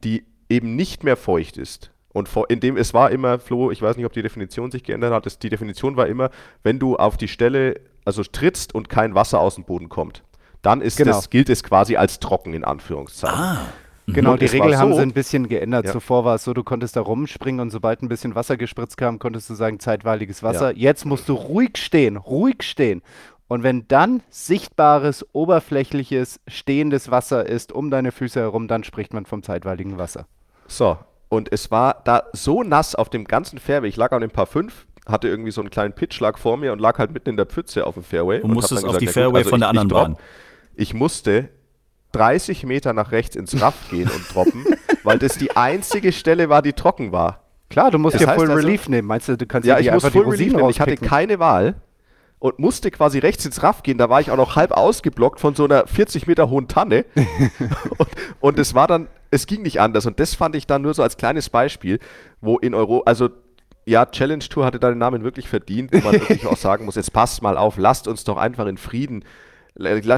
die 0.04 0.24
eben 0.48 0.76
nicht 0.76 1.04
mehr 1.04 1.16
feucht 1.16 1.56
ist. 1.56 1.90
Und 2.12 2.28
vor, 2.28 2.50
in 2.50 2.60
dem 2.60 2.76
es 2.76 2.92
war 2.92 3.10
immer, 3.10 3.38
Flo, 3.38 3.70
ich 3.70 3.80
weiß 3.80 3.96
nicht, 3.96 4.06
ob 4.06 4.12
die 4.12 4.22
Definition 4.22 4.70
sich 4.70 4.84
geändert 4.84 5.12
hat, 5.12 5.26
es, 5.26 5.38
die 5.38 5.48
Definition 5.48 5.96
war 5.96 6.06
immer, 6.06 6.30
wenn 6.62 6.78
du 6.78 6.96
auf 6.96 7.16
die 7.16 7.28
Stelle, 7.28 7.80
also 8.04 8.22
trittst 8.22 8.74
und 8.74 8.88
kein 8.88 9.14
Wasser 9.14 9.40
aus 9.40 9.54
dem 9.54 9.64
Boden 9.64 9.88
kommt, 9.88 10.22
dann 10.60 10.80
ist 10.80 10.98
genau. 10.98 11.12
das, 11.12 11.30
gilt 11.30 11.48
es 11.48 11.64
quasi 11.64 11.96
als 11.96 12.20
trocken 12.20 12.54
in 12.54 12.64
Anführungszeichen. 12.64 13.38
Ah. 13.38 13.72
Genau, 14.06 14.36
die 14.36 14.46
Regel 14.46 14.72
so, 14.72 14.78
haben 14.78 14.94
sie 14.94 15.02
ein 15.02 15.12
bisschen 15.12 15.48
geändert. 15.48 15.86
Ja. 15.86 15.92
Zuvor 15.92 16.24
war 16.24 16.34
es 16.34 16.44
so, 16.44 16.52
du 16.54 16.64
konntest 16.64 16.96
da 16.96 17.00
rumspringen 17.00 17.60
und 17.60 17.70
sobald 17.70 18.02
ein 18.02 18.08
bisschen 18.08 18.34
Wasser 18.34 18.56
gespritzt 18.56 18.96
kam, 18.96 19.18
konntest 19.18 19.48
du 19.48 19.54
sagen, 19.54 19.78
zeitweiliges 19.78 20.42
Wasser. 20.42 20.72
Ja. 20.72 20.90
Jetzt 20.90 21.04
musst 21.04 21.28
du 21.28 21.34
ruhig 21.34 21.76
stehen, 21.76 22.16
ruhig 22.16 22.62
stehen. 22.62 23.02
Und 23.48 23.62
wenn 23.62 23.86
dann 23.86 24.22
sichtbares, 24.30 25.26
oberflächliches, 25.32 26.40
stehendes 26.48 27.10
Wasser 27.10 27.46
ist 27.46 27.70
um 27.70 27.90
deine 27.90 28.10
Füße 28.10 28.40
herum, 28.40 28.66
dann 28.66 28.82
spricht 28.82 29.12
man 29.12 29.26
vom 29.26 29.42
zeitweiligen 29.42 29.98
Wasser. 29.98 30.26
So, 30.66 30.96
und 31.28 31.52
es 31.52 31.70
war 31.70 32.02
da 32.04 32.24
so 32.32 32.62
nass 32.62 32.94
auf 32.94 33.08
dem 33.08 33.24
ganzen 33.24 33.58
Fairway. 33.58 33.88
Ich 33.88 33.96
lag 33.96 34.12
an 34.12 34.20
dem 34.20 34.30
Paar 34.30 34.46
5, 34.46 34.86
hatte 35.06 35.28
irgendwie 35.28 35.50
so 35.50 35.60
einen 35.60 35.70
kleinen 35.70 35.94
Pitchschlag 35.94 36.38
vor 36.38 36.56
mir 36.56 36.72
und 36.72 36.78
lag 36.78 36.98
halt 36.98 37.12
mitten 37.12 37.30
in 37.30 37.36
der 37.36 37.46
Pfütze 37.46 37.86
auf 37.86 37.94
dem 37.94 38.02
Fairway. 38.02 38.38
Und, 38.38 38.50
und 38.50 38.54
musstest 38.54 38.84
auf 38.84 38.98
die 38.98 39.06
Fairway 39.06 39.38
also 39.38 39.50
von 39.50 39.60
der 39.60 39.68
anderen 39.68 39.88
Bahn. 39.88 40.16
Ich 40.74 40.94
musste 40.94 41.50
30 42.12 42.64
Meter 42.64 42.92
nach 42.92 43.12
rechts 43.12 43.36
ins 43.36 43.60
Raff 43.60 43.74
gehen 43.90 44.08
und 44.08 44.34
droppen, 44.34 44.64
weil 45.02 45.18
das 45.18 45.36
die 45.38 45.56
einzige 45.56 46.12
Stelle 46.12 46.48
war, 46.48 46.62
die 46.62 46.72
trocken 46.72 47.12
war. 47.12 47.40
Klar, 47.70 47.90
du 47.90 47.98
musst 47.98 48.14
das 48.14 48.22
dir 48.22 48.32
Full 48.34 48.50
also, 48.50 48.54
Relief 48.54 48.88
nehmen. 48.88 49.08
Meinst 49.08 49.28
du, 49.28 49.36
du 49.36 49.46
kannst 49.46 49.66
ja, 49.66 49.78
ich 49.78 49.90
muss 49.90 50.06
Full 50.06 50.28
Relief 50.28 50.52
nehmen. 50.52 50.68
Ich 50.68 50.80
hatte 50.80 50.96
keine 50.96 51.38
Wahl 51.38 51.76
und 52.38 52.58
musste 52.58 52.90
quasi 52.90 53.18
rechts 53.18 53.46
ins 53.46 53.62
Raff 53.62 53.82
gehen. 53.82 53.98
Da 53.98 54.10
war 54.10 54.20
ich 54.20 54.30
auch 54.30 54.36
noch 54.36 54.56
halb 54.56 54.72
ausgeblockt 54.72 55.40
von 55.40 55.54
so 55.54 55.64
einer 55.64 55.86
40 55.86 56.26
Meter 56.26 56.50
hohen 56.50 56.68
Tanne. 56.68 57.06
und 58.40 58.58
es 58.58 58.74
war 58.74 58.88
dann, 58.88 59.08
es 59.30 59.46
ging 59.46 59.62
nicht 59.62 59.80
anders. 59.80 60.06
Und 60.06 60.20
das 60.20 60.34
fand 60.34 60.56
ich 60.56 60.66
dann 60.66 60.82
nur 60.82 60.92
so 60.92 61.02
als 61.02 61.16
kleines 61.16 61.48
Beispiel, 61.48 61.98
wo 62.40 62.58
in 62.58 62.74
Euro, 62.74 63.02
also 63.06 63.30
ja, 63.84 64.06
Challenge 64.06 64.44
Tour 64.44 64.64
hatte 64.64 64.78
da 64.78 64.88
den 64.88 64.98
Namen 64.98 65.24
wirklich 65.24 65.48
verdient, 65.48 65.92
wo 65.92 65.98
man 65.98 66.12
wirklich 66.20 66.46
auch 66.46 66.56
sagen 66.56 66.84
muss, 66.84 66.96
jetzt 66.96 67.12
passt 67.12 67.42
mal 67.42 67.56
auf, 67.56 67.78
lasst 67.78 68.08
uns 68.08 68.24
doch 68.24 68.36
einfach 68.36 68.66
in 68.66 68.76
Frieden, 68.76 69.24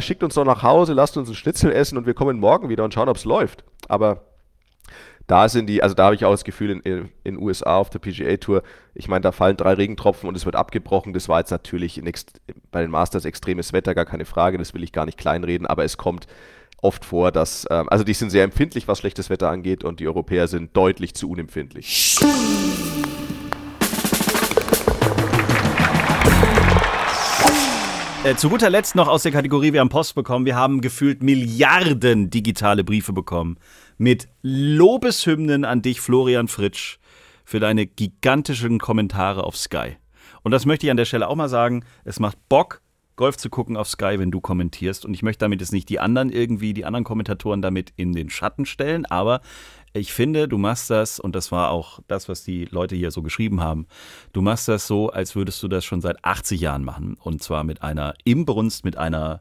schickt 0.00 0.22
uns 0.22 0.34
doch 0.34 0.44
nach 0.44 0.62
Hause, 0.62 0.92
lasst 0.92 1.16
uns 1.16 1.28
einen 1.28 1.36
Schnitzel 1.36 1.72
essen 1.72 1.98
und 1.98 2.06
wir 2.06 2.14
kommen 2.14 2.38
morgen 2.38 2.68
wieder 2.68 2.84
und 2.84 2.92
schauen, 2.92 3.08
ob 3.08 3.16
es 3.16 3.24
läuft. 3.24 3.64
Aber 3.88 4.24
da 5.26 5.48
sind 5.48 5.68
die, 5.68 5.82
also 5.82 5.94
da 5.94 6.06
habe 6.06 6.14
ich 6.14 6.24
auch 6.24 6.32
das 6.32 6.44
Gefühl 6.44 6.80
in 6.84 7.10
den 7.24 7.38
USA 7.38 7.76
auf 7.78 7.88
der 7.88 7.98
PGA 7.98 8.36
Tour, 8.36 8.62
ich 8.94 9.08
meine, 9.08 9.22
da 9.22 9.32
fallen 9.32 9.56
drei 9.56 9.72
Regentropfen 9.74 10.28
und 10.28 10.36
es 10.36 10.44
wird 10.44 10.56
abgebrochen. 10.56 11.12
Das 11.14 11.28
war 11.28 11.38
jetzt 11.38 11.50
natürlich 11.50 12.02
bei 12.70 12.82
den 12.82 12.90
Masters 12.90 13.24
extremes 13.24 13.72
Wetter, 13.72 13.94
gar 13.94 14.04
keine 14.04 14.26
Frage, 14.26 14.58
das 14.58 14.74
will 14.74 14.82
ich 14.82 14.92
gar 14.92 15.06
nicht 15.06 15.18
kleinreden, 15.18 15.66
aber 15.66 15.84
es 15.84 15.96
kommt 15.96 16.26
oft 16.84 17.04
vor, 17.04 17.32
dass, 17.32 17.64
äh, 17.66 17.84
also 17.86 18.04
die 18.04 18.12
sind 18.12 18.30
sehr 18.30 18.44
empfindlich, 18.44 18.86
was 18.86 18.98
schlechtes 18.98 19.30
Wetter 19.30 19.48
angeht 19.48 19.84
und 19.84 20.00
die 20.00 20.06
Europäer 20.06 20.48
sind 20.48 20.76
deutlich 20.76 21.14
zu 21.14 21.30
unempfindlich. 21.30 22.18
Äh, 28.24 28.36
zu 28.36 28.48
guter 28.48 28.70
Letzt 28.70 28.94
noch 28.94 29.06
aus 29.06 29.22
der 29.22 29.32
Kategorie, 29.32 29.74
wir 29.74 29.80
haben 29.80 29.90
Post 29.90 30.14
bekommen. 30.14 30.46
Wir 30.46 30.56
haben 30.56 30.80
gefühlt 30.80 31.22
Milliarden 31.22 32.30
digitale 32.30 32.82
Briefe 32.82 33.12
bekommen 33.12 33.58
mit 33.98 34.28
Lobeshymnen 34.40 35.66
an 35.66 35.82
dich, 35.82 36.00
Florian 36.00 36.48
Fritsch, 36.48 36.98
für 37.44 37.60
deine 37.60 37.84
gigantischen 37.84 38.78
Kommentare 38.78 39.44
auf 39.44 39.58
Sky. 39.58 39.98
Und 40.42 40.52
das 40.52 40.64
möchte 40.64 40.86
ich 40.86 40.90
an 40.90 40.96
der 40.96 41.04
Stelle 41.04 41.28
auch 41.28 41.36
mal 41.36 41.50
sagen. 41.50 41.84
Es 42.04 42.18
macht 42.18 42.38
Bock, 42.48 42.80
Golf 43.16 43.36
zu 43.36 43.50
gucken 43.50 43.76
auf 43.76 43.88
Sky, 43.90 44.18
wenn 44.18 44.30
du 44.30 44.40
kommentierst. 44.40 45.04
Und 45.04 45.12
ich 45.12 45.22
möchte 45.22 45.40
damit 45.40 45.60
jetzt 45.60 45.74
nicht 45.74 45.90
die 45.90 46.00
anderen 46.00 46.30
irgendwie, 46.30 46.72
die 46.72 46.86
anderen 46.86 47.04
Kommentatoren 47.04 47.60
damit 47.60 47.92
in 47.96 48.14
den 48.14 48.30
Schatten 48.30 48.64
stellen, 48.64 49.04
aber 49.04 49.42
ich 49.94 50.12
finde, 50.12 50.48
du 50.48 50.58
machst 50.58 50.90
das, 50.90 51.20
und 51.20 51.36
das 51.36 51.52
war 51.52 51.70
auch 51.70 52.00
das, 52.08 52.28
was 52.28 52.42
die 52.42 52.64
Leute 52.64 52.96
hier 52.96 53.12
so 53.12 53.22
geschrieben 53.22 53.60
haben, 53.60 53.86
du 54.32 54.42
machst 54.42 54.66
das 54.66 54.88
so, 54.88 55.10
als 55.10 55.36
würdest 55.36 55.62
du 55.62 55.68
das 55.68 55.84
schon 55.84 56.00
seit 56.00 56.24
80 56.24 56.60
Jahren 56.60 56.84
machen. 56.84 57.16
Und 57.20 57.42
zwar 57.42 57.62
mit 57.62 57.82
einer 57.82 58.14
Imbrunst, 58.24 58.84
mit 58.84 58.98
einer 58.98 59.40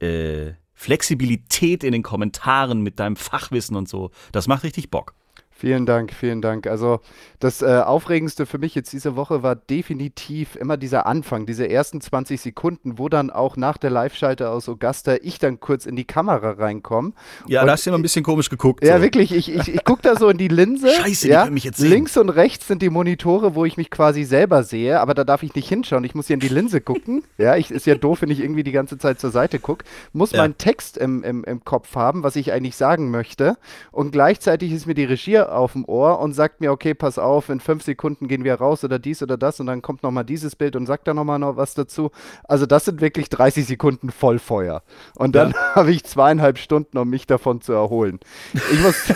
äh, 0.00 0.52
Flexibilität 0.72 1.84
in 1.84 1.92
den 1.92 2.02
Kommentaren, 2.02 2.80
mit 2.82 2.98
deinem 2.98 3.16
Fachwissen 3.16 3.76
und 3.76 3.86
so. 3.86 4.10
Das 4.32 4.48
macht 4.48 4.64
richtig 4.64 4.90
Bock. 4.90 5.14
Vielen 5.58 5.86
Dank, 5.86 6.12
vielen 6.12 6.42
Dank. 6.42 6.66
Also 6.66 7.00
das 7.40 7.62
äh, 7.62 7.66
Aufregendste 7.66 8.44
für 8.44 8.58
mich 8.58 8.74
jetzt 8.74 8.92
diese 8.92 9.16
Woche 9.16 9.42
war 9.42 9.56
definitiv 9.56 10.54
immer 10.54 10.76
dieser 10.76 11.06
Anfang, 11.06 11.46
diese 11.46 11.66
ersten 11.66 12.02
20 12.02 12.38
Sekunden, 12.38 12.98
wo 12.98 13.08
dann 13.08 13.30
auch 13.30 13.56
nach 13.56 13.78
der 13.78 13.88
Live-Schalte 13.88 14.50
aus 14.50 14.68
Augusta 14.68 15.16
ich 15.22 15.38
dann 15.38 15.58
kurz 15.58 15.86
in 15.86 15.96
die 15.96 16.04
Kamera 16.04 16.50
reinkomme. 16.50 17.12
Ja, 17.48 17.64
da 17.64 17.72
hast 17.72 17.86
du 17.86 17.90
immer 17.90 17.98
ein 17.98 18.02
bisschen 18.02 18.22
komisch 18.22 18.50
geguckt. 18.50 18.84
Ja, 18.84 18.98
so. 18.98 19.02
wirklich. 19.02 19.32
Ich, 19.32 19.50
ich, 19.50 19.74
ich 19.74 19.84
gucke 19.84 20.02
da 20.02 20.16
so 20.16 20.28
in 20.28 20.36
die 20.36 20.48
Linse. 20.48 20.90
Scheiße, 21.00 21.26
die 21.26 21.32
ja, 21.32 21.44
können 21.44 21.54
mich 21.54 21.64
jetzt 21.64 21.78
sehen. 21.78 21.88
Links 21.88 22.18
und 22.18 22.28
rechts 22.28 22.68
sind 22.68 22.82
die 22.82 22.90
Monitore, 22.90 23.54
wo 23.54 23.64
ich 23.64 23.78
mich 23.78 23.90
quasi 23.90 24.24
selber 24.24 24.62
sehe, 24.62 25.00
aber 25.00 25.14
da 25.14 25.24
darf 25.24 25.42
ich 25.42 25.54
nicht 25.54 25.70
hinschauen. 25.70 26.04
Ich 26.04 26.14
muss 26.14 26.26
hier 26.26 26.34
in 26.34 26.40
die 26.40 26.48
Linse 26.48 26.82
gucken. 26.82 27.24
ja, 27.38 27.56
ich, 27.56 27.70
ist 27.70 27.86
ja 27.86 27.94
doof, 27.94 28.20
wenn 28.20 28.30
ich 28.30 28.40
irgendwie 28.40 28.62
die 28.62 28.72
ganze 28.72 28.98
Zeit 28.98 29.20
zur 29.20 29.30
Seite 29.30 29.58
gucke. 29.58 29.86
Muss 30.12 30.32
Ja. 30.32 30.42
meinen 30.42 30.58
Text 30.58 30.98
im, 30.98 31.22
im, 31.24 31.44
im 31.44 31.64
Kopf 31.64 31.94
haben, 31.94 32.22
was 32.24 32.36
ich 32.36 32.52
eigentlich 32.52 32.76
sagen 32.76 33.10
möchte. 33.10 33.56
Und 33.90 34.10
gleichzeitig 34.12 34.72
ist 34.72 34.86
mir 34.86 34.94
die 34.94 35.04
Regie 35.04 35.45
auf 35.46 35.72
dem 35.72 35.84
Ohr 35.84 36.18
und 36.20 36.32
sagt 36.32 36.60
mir, 36.60 36.72
okay, 36.72 36.94
pass 36.94 37.18
auf, 37.18 37.48
in 37.48 37.60
fünf 37.60 37.82
Sekunden 37.82 38.28
gehen 38.28 38.44
wir 38.44 38.54
raus 38.54 38.84
oder 38.84 38.98
dies 38.98 39.22
oder 39.22 39.36
das 39.36 39.60
und 39.60 39.66
dann 39.66 39.82
kommt 39.82 40.02
nochmal 40.02 40.24
dieses 40.24 40.56
Bild 40.56 40.76
und 40.76 40.86
sagt 40.86 41.08
da 41.08 41.14
nochmal 41.14 41.38
noch 41.38 41.56
was 41.56 41.74
dazu. 41.74 42.10
Also 42.44 42.66
das 42.66 42.84
sind 42.84 43.00
wirklich 43.00 43.28
30 43.28 43.66
Sekunden 43.66 44.10
Vollfeuer. 44.10 44.82
Und 45.14 45.34
dann 45.34 45.54
habe 45.74 45.90
ich 45.92 46.04
zweieinhalb 46.04 46.58
Stunden, 46.58 46.98
um 46.98 47.08
mich 47.08 47.26
davon 47.26 47.60
zu 47.60 47.72
erholen. 47.72 48.20
Ich 48.54 48.80
muss, 48.80 48.96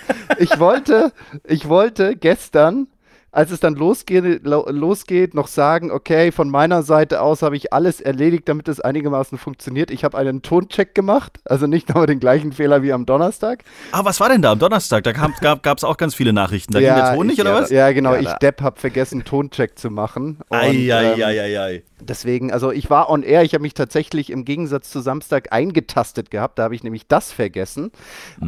ich 0.38 0.58
wollte, 0.58 1.12
ich 1.44 1.68
wollte 1.68 2.16
gestern, 2.16 2.88
als 3.32 3.50
es 3.50 3.60
dann 3.60 3.74
losgeht, 3.74 4.44
lo, 4.44 4.66
losgeht, 4.68 5.34
noch 5.34 5.46
sagen, 5.46 5.90
okay, 5.90 6.30
von 6.30 6.50
meiner 6.50 6.82
Seite 6.82 7.22
aus 7.22 7.40
habe 7.40 7.56
ich 7.56 7.72
alles 7.72 8.02
erledigt, 8.02 8.46
damit 8.46 8.68
es 8.68 8.78
einigermaßen 8.78 9.38
funktioniert. 9.38 9.90
Ich 9.90 10.04
habe 10.04 10.18
einen 10.18 10.42
Toncheck 10.42 10.94
gemacht, 10.94 11.40
also 11.46 11.66
nicht 11.66 11.88
nochmal 11.88 12.06
den 12.06 12.20
gleichen 12.20 12.52
Fehler 12.52 12.82
wie 12.82 12.92
am 12.92 13.06
Donnerstag. 13.06 13.64
Ah, 13.90 14.04
was 14.04 14.20
war 14.20 14.28
denn 14.28 14.42
da 14.42 14.52
am 14.52 14.58
Donnerstag? 14.58 15.04
Da 15.04 15.14
kam, 15.14 15.32
gab 15.40 15.78
es 15.78 15.82
auch 15.82 15.96
ganz 15.96 16.14
viele 16.14 16.34
Nachrichten. 16.34 16.74
Da 16.74 16.80
ging 16.80 16.94
der 16.94 17.14
Ton 17.14 17.26
nicht, 17.26 17.38
ich, 17.38 17.40
oder 17.40 17.54
ja, 17.54 17.62
was? 17.62 17.70
Ja, 17.70 17.92
genau. 17.92 18.12
Ja, 18.14 18.20
ich 18.20 18.32
Depp 18.34 18.60
habe 18.60 18.78
vergessen, 18.78 19.24
Toncheck 19.24 19.78
zu 19.78 19.90
machen. 19.90 20.38
Und, 20.48 20.58
Ei, 20.58 20.94
ei, 20.94 21.12
ähm, 21.14 21.22
ei, 21.22 21.40
ei, 21.40 21.60
ei. 21.60 21.82
Deswegen, 22.00 22.52
also 22.52 22.72
ich 22.72 22.90
war 22.90 23.08
on 23.08 23.22
air, 23.22 23.42
ich 23.42 23.54
habe 23.54 23.62
mich 23.62 23.74
tatsächlich 23.74 24.30
im 24.30 24.44
Gegensatz 24.44 24.90
zu 24.90 25.00
Samstag 25.00 25.52
eingetastet 25.52 26.30
gehabt, 26.30 26.58
da 26.58 26.64
habe 26.64 26.74
ich 26.74 26.82
nämlich 26.82 27.06
das 27.06 27.32
vergessen. 27.32 27.92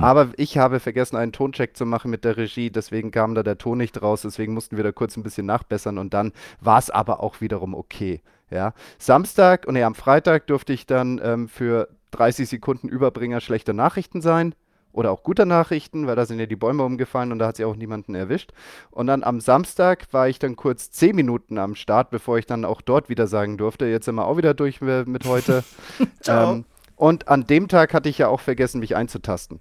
Aber 0.01 0.30
ich 0.37 0.59
habe 0.59 0.80
vergessen, 0.80 1.16
einen 1.16 1.32
Toncheck 1.32 1.76
zu 1.76 1.87
machen 1.87 2.11
mit 2.11 2.24
der 2.24 2.37
Regie, 2.37 2.70
deswegen 2.70 3.12
kam 3.12 3.35
da 3.35 3.43
der 3.43 3.57
Ton 3.57 3.78
nicht 3.78 4.03
raus, 4.03 4.22
deswegen 4.22 4.55
mussten 4.55 4.73
wir 4.76 4.84
da 4.84 4.92
kurz 4.92 5.16
ein 5.16 5.22
bisschen 5.22 5.46
nachbessern 5.46 5.98
und 5.98 6.14
dann 6.14 6.32
war 6.60 6.78
es 6.78 6.90
aber 6.90 7.22
auch 7.22 7.40
wiederum 7.40 7.74
okay. 7.74 8.22
Ja. 8.50 8.74
Samstag 8.98 9.66
und 9.66 9.74
nee, 9.74 9.82
am 9.82 9.94
Freitag 9.94 10.46
durfte 10.46 10.72
ich 10.72 10.86
dann 10.86 11.20
ähm, 11.22 11.48
für 11.48 11.88
30 12.12 12.48
Sekunden 12.48 12.88
Überbringer 12.88 13.40
schlechter 13.40 13.72
Nachrichten 13.72 14.20
sein. 14.20 14.54
Oder 14.92 15.10
auch 15.10 15.24
guter 15.24 15.44
Nachrichten, 15.44 16.06
weil 16.06 16.14
da 16.14 16.24
sind 16.24 16.38
ja 16.38 16.46
die 16.46 16.54
Bäume 16.54 16.84
umgefallen 16.84 17.32
und 17.32 17.40
da 17.40 17.48
hat 17.48 17.56
sich 17.56 17.64
auch 17.66 17.74
niemanden 17.74 18.14
erwischt. 18.14 18.52
Und 18.92 19.08
dann 19.08 19.24
am 19.24 19.40
Samstag 19.40 20.06
war 20.12 20.28
ich 20.28 20.38
dann 20.38 20.54
kurz 20.54 20.92
10 20.92 21.16
Minuten 21.16 21.58
am 21.58 21.74
Start, 21.74 22.10
bevor 22.10 22.38
ich 22.38 22.46
dann 22.46 22.64
auch 22.64 22.80
dort 22.80 23.08
wieder 23.08 23.26
sagen 23.26 23.58
durfte, 23.58 23.86
jetzt 23.86 24.04
sind 24.04 24.14
wir 24.14 24.24
auch 24.24 24.36
wieder 24.36 24.54
durch 24.54 24.80
mit 24.80 25.24
heute. 25.26 25.64
Ciao. 26.20 26.52
Ähm, 26.52 26.64
und 26.94 27.26
an 27.26 27.44
dem 27.44 27.66
Tag 27.66 27.92
hatte 27.92 28.08
ich 28.08 28.18
ja 28.18 28.28
auch 28.28 28.40
vergessen, 28.40 28.78
mich 28.78 28.94
einzutasten. 28.94 29.58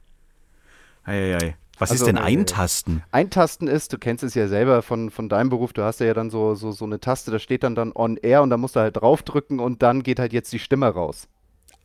Ei, 1.04 1.34
ei, 1.34 1.38
ei. 1.38 1.56
Was 1.80 1.92
Also, 1.92 2.04
ist 2.04 2.08
denn 2.08 2.18
äh, 2.18 2.22
Eintasten? 2.22 3.04
Eintasten 3.12 3.68
ist, 3.68 3.92
du 3.94 3.98
kennst 3.98 4.24
es 4.24 4.36
ja 4.36 4.48
selber 4.48 4.82
von, 4.84 5.10
von 5.10 5.28
deinem 5.30 5.50
Beruf, 5.50 5.74
du 5.74 5.84
hast 5.84 6.00
ja 6.00 6.14
dann 6.14 6.30
so, 6.30 6.54
so, 6.56 6.72
so 6.72 6.86
eine 6.86 7.00
Taste, 7.00 7.32
da 7.32 7.40
steht 7.40 7.64
dann 7.64 7.74
dann 7.76 7.92
on 7.96 8.18
air 8.18 8.42
und 8.44 8.50
da 8.52 8.58
musst 8.58 8.76
du 8.76 8.80
halt 8.80 8.98
draufdrücken 8.98 9.60
und 9.60 9.82
dann 9.82 10.04
geht 10.04 10.20
halt 10.20 10.34
jetzt 10.34 10.54
die 10.54 10.60
Stimme 10.60 10.88
raus. 10.88 11.28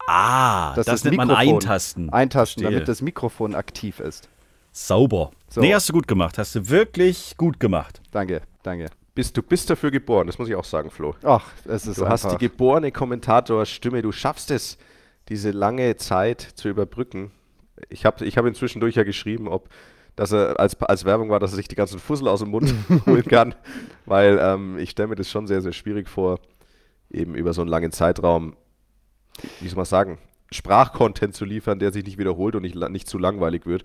Ah, 0.07 0.75
das, 0.75 0.87
ist 0.89 1.05
nennt 1.05 1.17
man 1.17 1.29
Mikrofon. 1.29 1.55
Eintasten. 1.55 2.11
Eintasten, 2.11 2.63
Verstehe. 2.63 2.79
damit 2.79 2.89
das 2.89 3.03
Mikrofon 3.03 3.55
aktiv 3.55 4.01
ist. 4.01 4.29
Sauber. 4.73 5.31
So. 5.49 5.61
Nee, 5.61 5.75
hast 5.75 5.89
du 5.89 5.93
gut 5.93 6.07
gemacht. 6.09 6.39
Hast 6.39 6.55
du 6.55 6.69
wirklich 6.69 7.35
gut 7.37 7.59
gemacht. 7.61 8.01
Danke, 8.11 8.43
danke. 8.63 8.87
Bist, 9.15 9.37
du 9.37 9.43
bist 9.43 9.69
dafür 9.69 9.91
geboren, 9.91 10.27
das 10.29 10.39
muss 10.39 10.49
ich 10.49 10.55
auch 10.55 10.65
sagen, 10.65 10.91
Flo. 10.91 11.15
Ach, 11.25 11.45
es 11.65 11.87
ist 11.87 11.99
Du 11.99 12.07
hast 12.07 12.23
die 12.23 12.27
einfach. 12.29 12.39
geborene 12.39 12.93
Kommentatorstimme, 12.93 14.01
du 14.03 14.13
schaffst 14.13 14.51
es, 14.51 14.79
diese 15.29 15.51
lange 15.51 15.97
Zeit 15.97 16.41
zu 16.41 16.69
überbrücken. 16.69 17.33
Ich 17.89 18.05
habe 18.05 18.25
ich 18.25 18.37
hab 18.39 18.45
inzwischen 18.47 18.81
durch 18.81 18.95
ja 18.97 19.05
geschrieben, 19.05 19.49
ob 19.49 19.69
dass 20.17 20.33
er 20.33 20.59
als, 20.59 20.81
als 20.83 21.05
Werbung 21.05 21.31
war, 21.31 21.39
dass 21.39 21.53
er 21.53 21.57
sich 21.57 21.69
die 21.69 21.77
ganzen 21.77 22.01
Fussel 22.01 22.27
aus 22.27 22.41
dem 22.41 22.51
Mund 22.51 22.75
holen 23.07 23.25
kann, 23.25 23.55
weil 24.05 24.39
ähm, 24.43 24.77
ich 24.79 24.91
stelle 24.91 25.09
mir 25.09 25.15
das 25.15 25.31
schon 25.31 25.47
sehr, 25.47 25.63
sehr 25.63 25.73
schwierig 25.73 26.09
vor, 26.09 26.41
eben 27.09 27.37
über 27.37 27.53
so 27.53 27.61
einen 27.61 27.71
langen 27.71 27.93
Zeitraum, 27.93 28.57
wie 29.61 29.69
soll 29.69 29.77
man 29.77 29.85
sagen, 29.85 30.19
Sprachcontent 30.51 31.35
zu 31.37 31.45
liefern, 31.45 31.79
der 31.79 31.93
sich 31.93 32.05
nicht 32.05 32.19
wiederholt 32.19 32.57
und 32.57 32.63
nicht, 32.63 32.75
nicht 32.75 33.09
zu 33.09 33.17
langweilig 33.19 33.65
wird. 33.65 33.85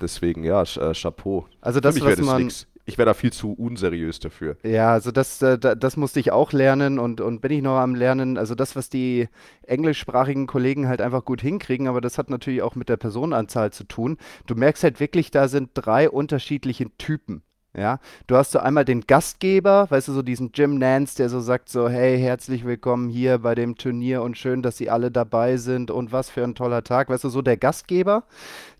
Deswegen, 0.00 0.44
ja, 0.44 0.62
äh, 0.62 0.94
Chapeau. 0.94 1.46
Also 1.60 1.80
das, 1.80 2.00
was 2.00 2.16
das 2.16 2.24
man- 2.24 2.42
nix. 2.42 2.66
Ich 2.88 2.98
wäre 2.98 3.06
da 3.06 3.14
viel 3.14 3.32
zu 3.32 3.52
unseriös 3.52 4.20
dafür. 4.20 4.56
Ja, 4.62 4.92
also 4.92 5.10
das, 5.10 5.42
äh, 5.42 5.58
da- 5.58 5.74
das 5.74 5.96
musste 5.96 6.20
ich 6.20 6.30
auch 6.30 6.52
lernen 6.52 6.98
und, 7.00 7.20
und 7.20 7.40
bin 7.40 7.50
ich 7.50 7.60
noch 7.62 7.78
am 7.78 7.96
Lernen. 7.96 8.38
Also 8.38 8.54
das, 8.54 8.76
was 8.76 8.88
die 8.88 9.28
englischsprachigen 9.66 10.46
Kollegen 10.46 10.86
halt 10.88 11.00
einfach 11.00 11.24
gut 11.24 11.40
hinkriegen, 11.40 11.88
aber 11.88 12.00
das 12.00 12.16
hat 12.16 12.30
natürlich 12.30 12.62
auch 12.62 12.76
mit 12.76 12.88
der 12.88 12.96
Personenanzahl 12.96 13.72
zu 13.72 13.84
tun. 13.84 14.18
Du 14.46 14.54
merkst 14.54 14.84
halt 14.84 15.00
wirklich, 15.00 15.32
da 15.32 15.48
sind 15.48 15.70
drei 15.74 16.08
unterschiedliche 16.08 16.86
Typen. 16.96 17.42
Ja, 17.76 17.98
du 18.26 18.36
hast 18.36 18.52
so 18.52 18.58
einmal 18.58 18.86
den 18.86 19.02
Gastgeber, 19.02 19.86
weißt 19.90 20.08
du, 20.08 20.12
so 20.14 20.22
diesen 20.22 20.50
Jim 20.54 20.78
Nance, 20.78 21.14
der 21.16 21.28
so 21.28 21.40
sagt 21.40 21.68
so, 21.68 21.90
hey, 21.90 22.18
herzlich 22.18 22.64
willkommen 22.64 23.10
hier 23.10 23.36
bei 23.38 23.54
dem 23.54 23.76
Turnier 23.76 24.22
und 24.22 24.38
schön, 24.38 24.62
dass 24.62 24.78
Sie 24.78 24.88
alle 24.88 25.10
dabei 25.10 25.58
sind 25.58 25.90
und 25.90 26.10
was 26.10 26.30
für 26.30 26.42
ein 26.42 26.54
toller 26.54 26.84
Tag, 26.84 27.10
weißt 27.10 27.24
du, 27.24 27.28
so 27.28 27.42
der 27.42 27.58
Gastgeber. 27.58 28.24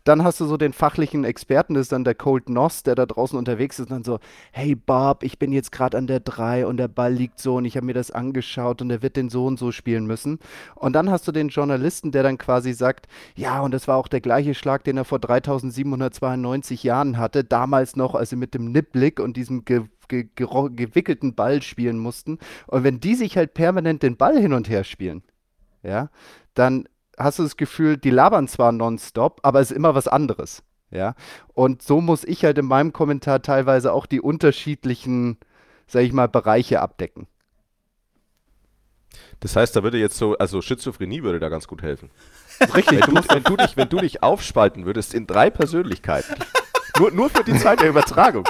Dann 0.07 0.22
hast 0.22 0.38
du 0.38 0.44
so 0.44 0.57
den 0.57 0.72
fachlichen 0.72 1.24
Experten, 1.24 1.74
das 1.74 1.86
ist 1.86 1.92
dann 1.92 2.04
der 2.04 2.14
Colt 2.14 2.48
Noss, 2.48 2.84
der 2.84 2.94
da 2.94 3.07
draußen 3.07 3.36
unterwegs 3.36 3.80
ist 3.80 3.86
und 3.86 3.90
dann 3.90 4.04
so, 4.04 4.20
hey 4.52 4.76
Bob, 4.76 5.24
ich 5.24 5.40
bin 5.40 5.50
jetzt 5.50 5.72
gerade 5.72 5.98
an 5.98 6.07
der 6.07 6.20
3 6.20 6.64
und 6.66 6.76
der 6.76 6.86
Ball 6.86 7.12
liegt 7.12 7.40
so 7.40 7.57
und 7.57 7.64
ich 7.64 7.76
habe 7.76 7.86
mir 7.86 7.92
das 7.92 8.12
angeschaut 8.12 8.80
und 8.80 8.90
er 8.90 9.02
wird 9.02 9.16
den 9.16 9.30
so 9.30 9.46
und 9.46 9.59
so 9.59 9.72
spielen 9.72 10.07
müssen. 10.07 10.38
Und 10.76 10.92
dann 10.92 11.11
hast 11.11 11.26
du 11.26 11.32
den 11.32 11.48
Journalisten, 11.48 12.12
der 12.12 12.22
dann 12.22 12.38
quasi 12.38 12.72
sagt, 12.72 13.09
ja, 13.34 13.61
und 13.61 13.72
das 13.72 13.88
war 13.88 13.96
auch 13.96 14.07
der 14.07 14.20
gleiche 14.20 14.54
Schlag, 14.54 14.84
den 14.84 14.96
er 14.96 15.04
vor 15.04 15.18
3792 15.18 16.84
Jahren 16.84 17.18
hatte, 17.18 17.42
damals 17.42 17.96
noch, 17.96 18.14
als 18.14 18.30
sie 18.30 18.36
mit 18.36 18.54
dem 18.54 18.70
Nippblick 18.70 19.18
und 19.18 19.36
diesem 19.36 19.64
ge 19.64 19.86
ge 20.07 20.28
gewickelten 20.36 21.34
Ball 21.34 21.62
spielen 21.62 21.98
mussten. 21.98 22.38
Und 22.68 22.84
wenn 22.84 23.00
die 23.00 23.16
sich 23.16 23.36
halt 23.36 23.54
permanent 23.54 24.04
den 24.04 24.16
Ball 24.16 24.38
hin 24.38 24.52
und 24.52 24.68
her 24.68 24.84
spielen, 24.84 25.24
ja, 25.82 26.11
dann 26.54 26.86
hast 27.17 27.39
du 27.39 27.43
das 27.43 27.57
Gefühl, 27.57 27.97
die 27.97 28.11
labern 28.11 28.49
zwar 28.49 28.73
nonstop, 28.73 29.41
aber 29.43 29.61
es 29.61 29.71
ist 29.71 29.77
immer 29.77 29.95
was 29.95 30.09
anderes. 30.09 30.62
Ja. 30.91 31.14
Und 31.49 31.83
so 31.83 32.01
muss 32.01 32.25
ich 32.25 32.45
halt 32.45 32.59
in 32.59 32.67
meinem 32.67 32.93
Kommentar 32.93 33.43
teilweise 33.43 33.93
auch 33.93 34.07
die 34.07 34.21
unterschiedlichen, 34.21 35.39
sag 35.87 36.03
ich 36.03 36.12
mal, 36.12 36.29
Bereiche 36.29 36.81
abdecken. 36.81 37.27
Das 39.41 39.57
heißt, 39.57 39.77
da 39.77 39.83
würde 39.83 39.99
jetzt 39.99 40.17
so, 40.17 40.37
also 40.39 40.62
Schizophrenie 40.62 41.23
würde 41.23 41.41
da 41.41 41.49
ganz 41.49 41.67
gut 41.67 41.83
helfen. 41.83 42.11
Richtig. 42.75 43.07
Wenn 43.07 43.14
du, 43.14 43.23
wenn, 43.29 43.43
du 43.43 43.57
dich, 43.57 43.77
wenn 43.77 43.89
du 43.89 43.99
dich 43.99 44.23
aufspalten 44.23 44.87
würdest 44.87 45.14
in 45.14 45.27
drei 45.27 45.51
Persönlichkeiten, 45.51 46.35
nur, 46.99 47.11
nur 47.11 47.31
für 47.31 47.45
die 47.45 47.59
Zeit 47.59 47.81
der 47.81 47.91
Übertragung, 47.91 48.49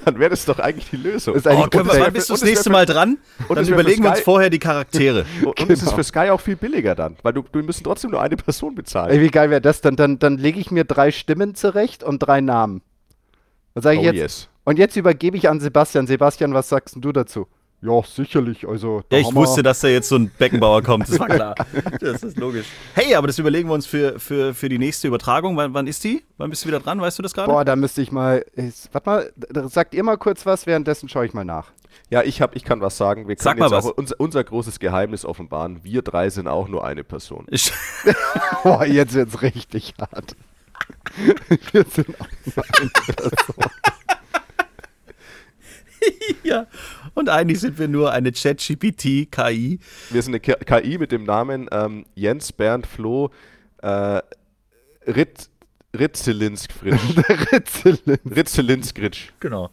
dann 0.04 0.18
wäre 0.18 0.30
das 0.30 0.44
doch 0.44 0.58
eigentlich 0.58 0.90
die 0.90 0.96
Lösung. 0.96 1.34
Ist 1.34 1.46
eigentlich 1.46 1.66
Oh, 1.66 1.68
können 1.70 1.86
wir, 1.90 2.00
wann 2.00 2.12
bist 2.12 2.28
du 2.28 2.34
das 2.34 2.42
nächste 2.42 2.64
für- 2.64 2.70
Mal 2.70 2.86
dran? 2.86 3.18
und 3.48 3.56
Dann 3.56 3.66
überlegen 3.66 4.02
wir 4.02 4.10
uns 4.10 4.20
vorher 4.20 4.50
die 4.50 4.58
Charaktere. 4.58 5.24
Und, 5.44 5.46
und 5.60 5.70
es 5.70 5.80
ist 5.80 5.84
Genau. 5.86 5.96
für 5.96 6.04
Sky 6.04 6.30
auch 6.30 6.40
viel 6.40 6.56
billiger 6.56 6.94
dann, 6.94 7.16
weil 7.22 7.32
du, 7.32 7.42
du 7.50 7.62
müssen 7.62 7.84
trotzdem 7.84 8.10
nur 8.10 8.20
eine 8.22 8.36
Person 8.36 8.74
bezahlen. 8.74 9.10
Ey, 9.10 9.20
wie 9.20 9.28
geil 9.30 9.50
wäre 9.50 9.60
das? 9.60 9.80
Dann, 9.80 9.96
dann, 9.96 10.18
dann 10.18 10.38
lege 10.38 10.58
ich 10.60 10.70
mir 10.70 10.84
drei 10.84 11.10
Stimmen 11.10 11.54
zurecht 11.54 12.02
und 12.02 12.18
drei 12.20 12.40
Namen. 12.40 12.82
Dann 13.74 13.82
sage 13.82 13.96
ich 13.96 14.02
oh 14.02 14.06
jetzt, 14.06 14.16
yes. 14.16 14.48
und 14.64 14.78
jetzt 14.78 14.96
übergebe 14.96 15.36
ich 15.36 15.48
an 15.48 15.60
Sebastian. 15.60 16.06
Sebastian, 16.06 16.54
was 16.54 16.68
sagst 16.68 16.94
denn 16.96 17.02
du 17.02 17.12
dazu? 17.12 17.46
Ja, 17.82 18.02
sicherlich. 18.02 18.68
Also, 18.68 19.02
ja, 19.10 19.18
ich 19.18 19.34
wusste, 19.34 19.62
dass 19.62 19.80
da 19.80 19.88
jetzt 19.88 20.10
so 20.10 20.16
ein 20.16 20.30
Beckenbauer 20.30 20.82
kommt. 20.82 21.08
Das 21.08 21.18
war 21.18 21.28
klar. 21.28 21.54
das 22.00 22.22
ist 22.22 22.36
logisch. 22.36 22.66
Hey, 22.94 23.14
aber 23.14 23.26
das 23.26 23.38
überlegen 23.38 23.70
wir 23.70 23.74
uns 23.74 23.86
für, 23.86 24.18
für, 24.18 24.52
für 24.52 24.68
die 24.68 24.78
nächste 24.78 25.08
Übertragung. 25.08 25.56
Wann, 25.56 25.72
wann 25.72 25.86
ist 25.86 26.04
die? 26.04 26.22
Wann 26.36 26.50
bist 26.50 26.64
du 26.64 26.68
wieder 26.68 26.80
dran? 26.80 27.00
Weißt 27.00 27.18
du 27.18 27.22
das 27.22 27.32
gerade? 27.32 27.50
Boah, 27.50 27.64
da 27.64 27.76
müsste 27.76 28.02
ich 28.02 28.12
mal. 28.12 28.44
Warte 28.92 29.08
mal, 29.08 29.68
sagt 29.68 29.94
ihr 29.94 30.04
mal 30.04 30.18
kurz 30.18 30.44
was, 30.44 30.66
währenddessen 30.66 31.08
schaue 31.08 31.24
ich 31.24 31.32
mal 31.32 31.44
nach. 31.44 31.72
Ja, 32.10 32.22
ich, 32.22 32.42
hab, 32.42 32.54
ich 32.54 32.64
kann 32.64 32.80
was 32.80 32.96
sagen. 32.96 33.28
Wir 33.28 33.36
Sag 33.38 33.56
können 33.56 33.60
mal 33.60 33.76
jetzt 33.76 33.84
was. 33.84 33.92
auch 33.92 33.96
unser, 33.96 34.20
unser 34.20 34.44
großes 34.44 34.78
Geheimnis 34.78 35.24
offenbaren. 35.24 35.82
Wir 35.82 36.02
drei 36.02 36.28
sind 36.28 36.48
auch 36.48 36.68
nur 36.68 36.84
eine 36.84 37.04
Person. 37.04 37.46
Ich, 37.50 37.72
Boah, 38.62 38.84
jetzt 38.84 39.14
wird's 39.14 39.40
richtig 39.42 39.94
hart. 39.98 40.36
Wir 41.72 41.84
sind 41.84 42.20
auch 42.20 42.26
nur 42.56 42.64
eine 42.78 42.90
Person. 42.90 43.70
ja. 46.42 46.66
Und 47.14 47.28
eigentlich 47.28 47.60
sind 47.60 47.78
wir 47.78 47.88
nur 47.88 48.12
eine 48.12 48.32
Chat-GPT-KI. 48.32 49.78
Wir 50.10 50.22
sind 50.22 50.34
eine 50.34 50.40
KI 50.40 50.98
mit 50.98 51.12
dem 51.12 51.24
Namen 51.24 51.68
ähm, 51.72 52.04
Jens 52.14 52.52
Bernd 52.52 52.86
Flo 52.86 53.30
äh, 53.82 54.20
Rit, 55.06 55.50
Ritzelinskfritsch. 55.98 57.00
Ritzelinskritsch. 58.24 59.30
Genau. 59.40 59.70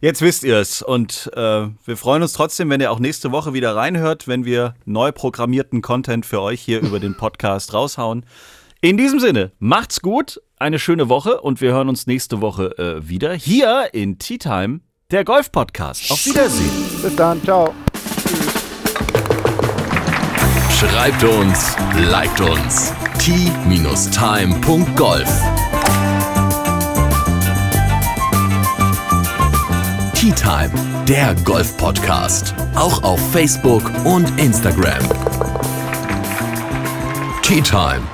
Jetzt 0.00 0.20
wisst 0.20 0.44
ihr 0.44 0.58
es 0.58 0.82
und 0.82 1.30
äh, 1.34 1.68
wir 1.84 1.96
freuen 1.96 2.22
uns 2.22 2.34
trotzdem, 2.34 2.68
wenn 2.68 2.80
ihr 2.80 2.92
auch 2.92 2.98
nächste 2.98 3.32
Woche 3.32 3.54
wieder 3.54 3.74
reinhört, 3.74 4.28
wenn 4.28 4.44
wir 4.44 4.74
neu 4.84 5.12
programmierten 5.12 5.80
Content 5.80 6.26
für 6.26 6.42
euch 6.42 6.60
hier 6.60 6.80
über 6.80 7.00
den 7.00 7.16
Podcast 7.16 7.72
raushauen. 7.72 8.26
In 8.82 8.98
diesem 8.98 9.18
Sinne, 9.18 9.52
macht's 9.60 10.02
gut, 10.02 10.42
eine 10.58 10.78
schöne 10.78 11.08
Woche 11.08 11.40
und 11.40 11.62
wir 11.62 11.72
hören 11.72 11.88
uns 11.88 12.06
nächste 12.06 12.42
Woche 12.42 12.76
äh, 12.76 13.08
wieder 13.08 13.32
hier 13.32 13.94
in 13.94 14.18
Tea 14.18 14.36
Time, 14.36 14.80
der 15.14 15.24
Golf 15.24 15.50
Podcast. 15.52 16.10
Auf 16.10 16.26
Wiedersehen. 16.26 16.72
Bis 17.00 17.14
dann, 17.14 17.40
ciao. 17.44 17.72
Schreibt 20.76 21.22
uns, 21.22 21.76
liked 22.10 22.40
uns. 22.40 22.92
t-time.golf 23.18 24.10
Tea 30.14 30.32
Time, 30.32 30.72
der 31.06 31.36
Golf-Podcast. 31.44 32.52
Auch 32.74 33.00
auf 33.04 33.20
Facebook 33.30 33.84
und 34.04 34.28
Instagram. 34.40 35.04
Tea 37.42 37.60
Time. 37.62 38.13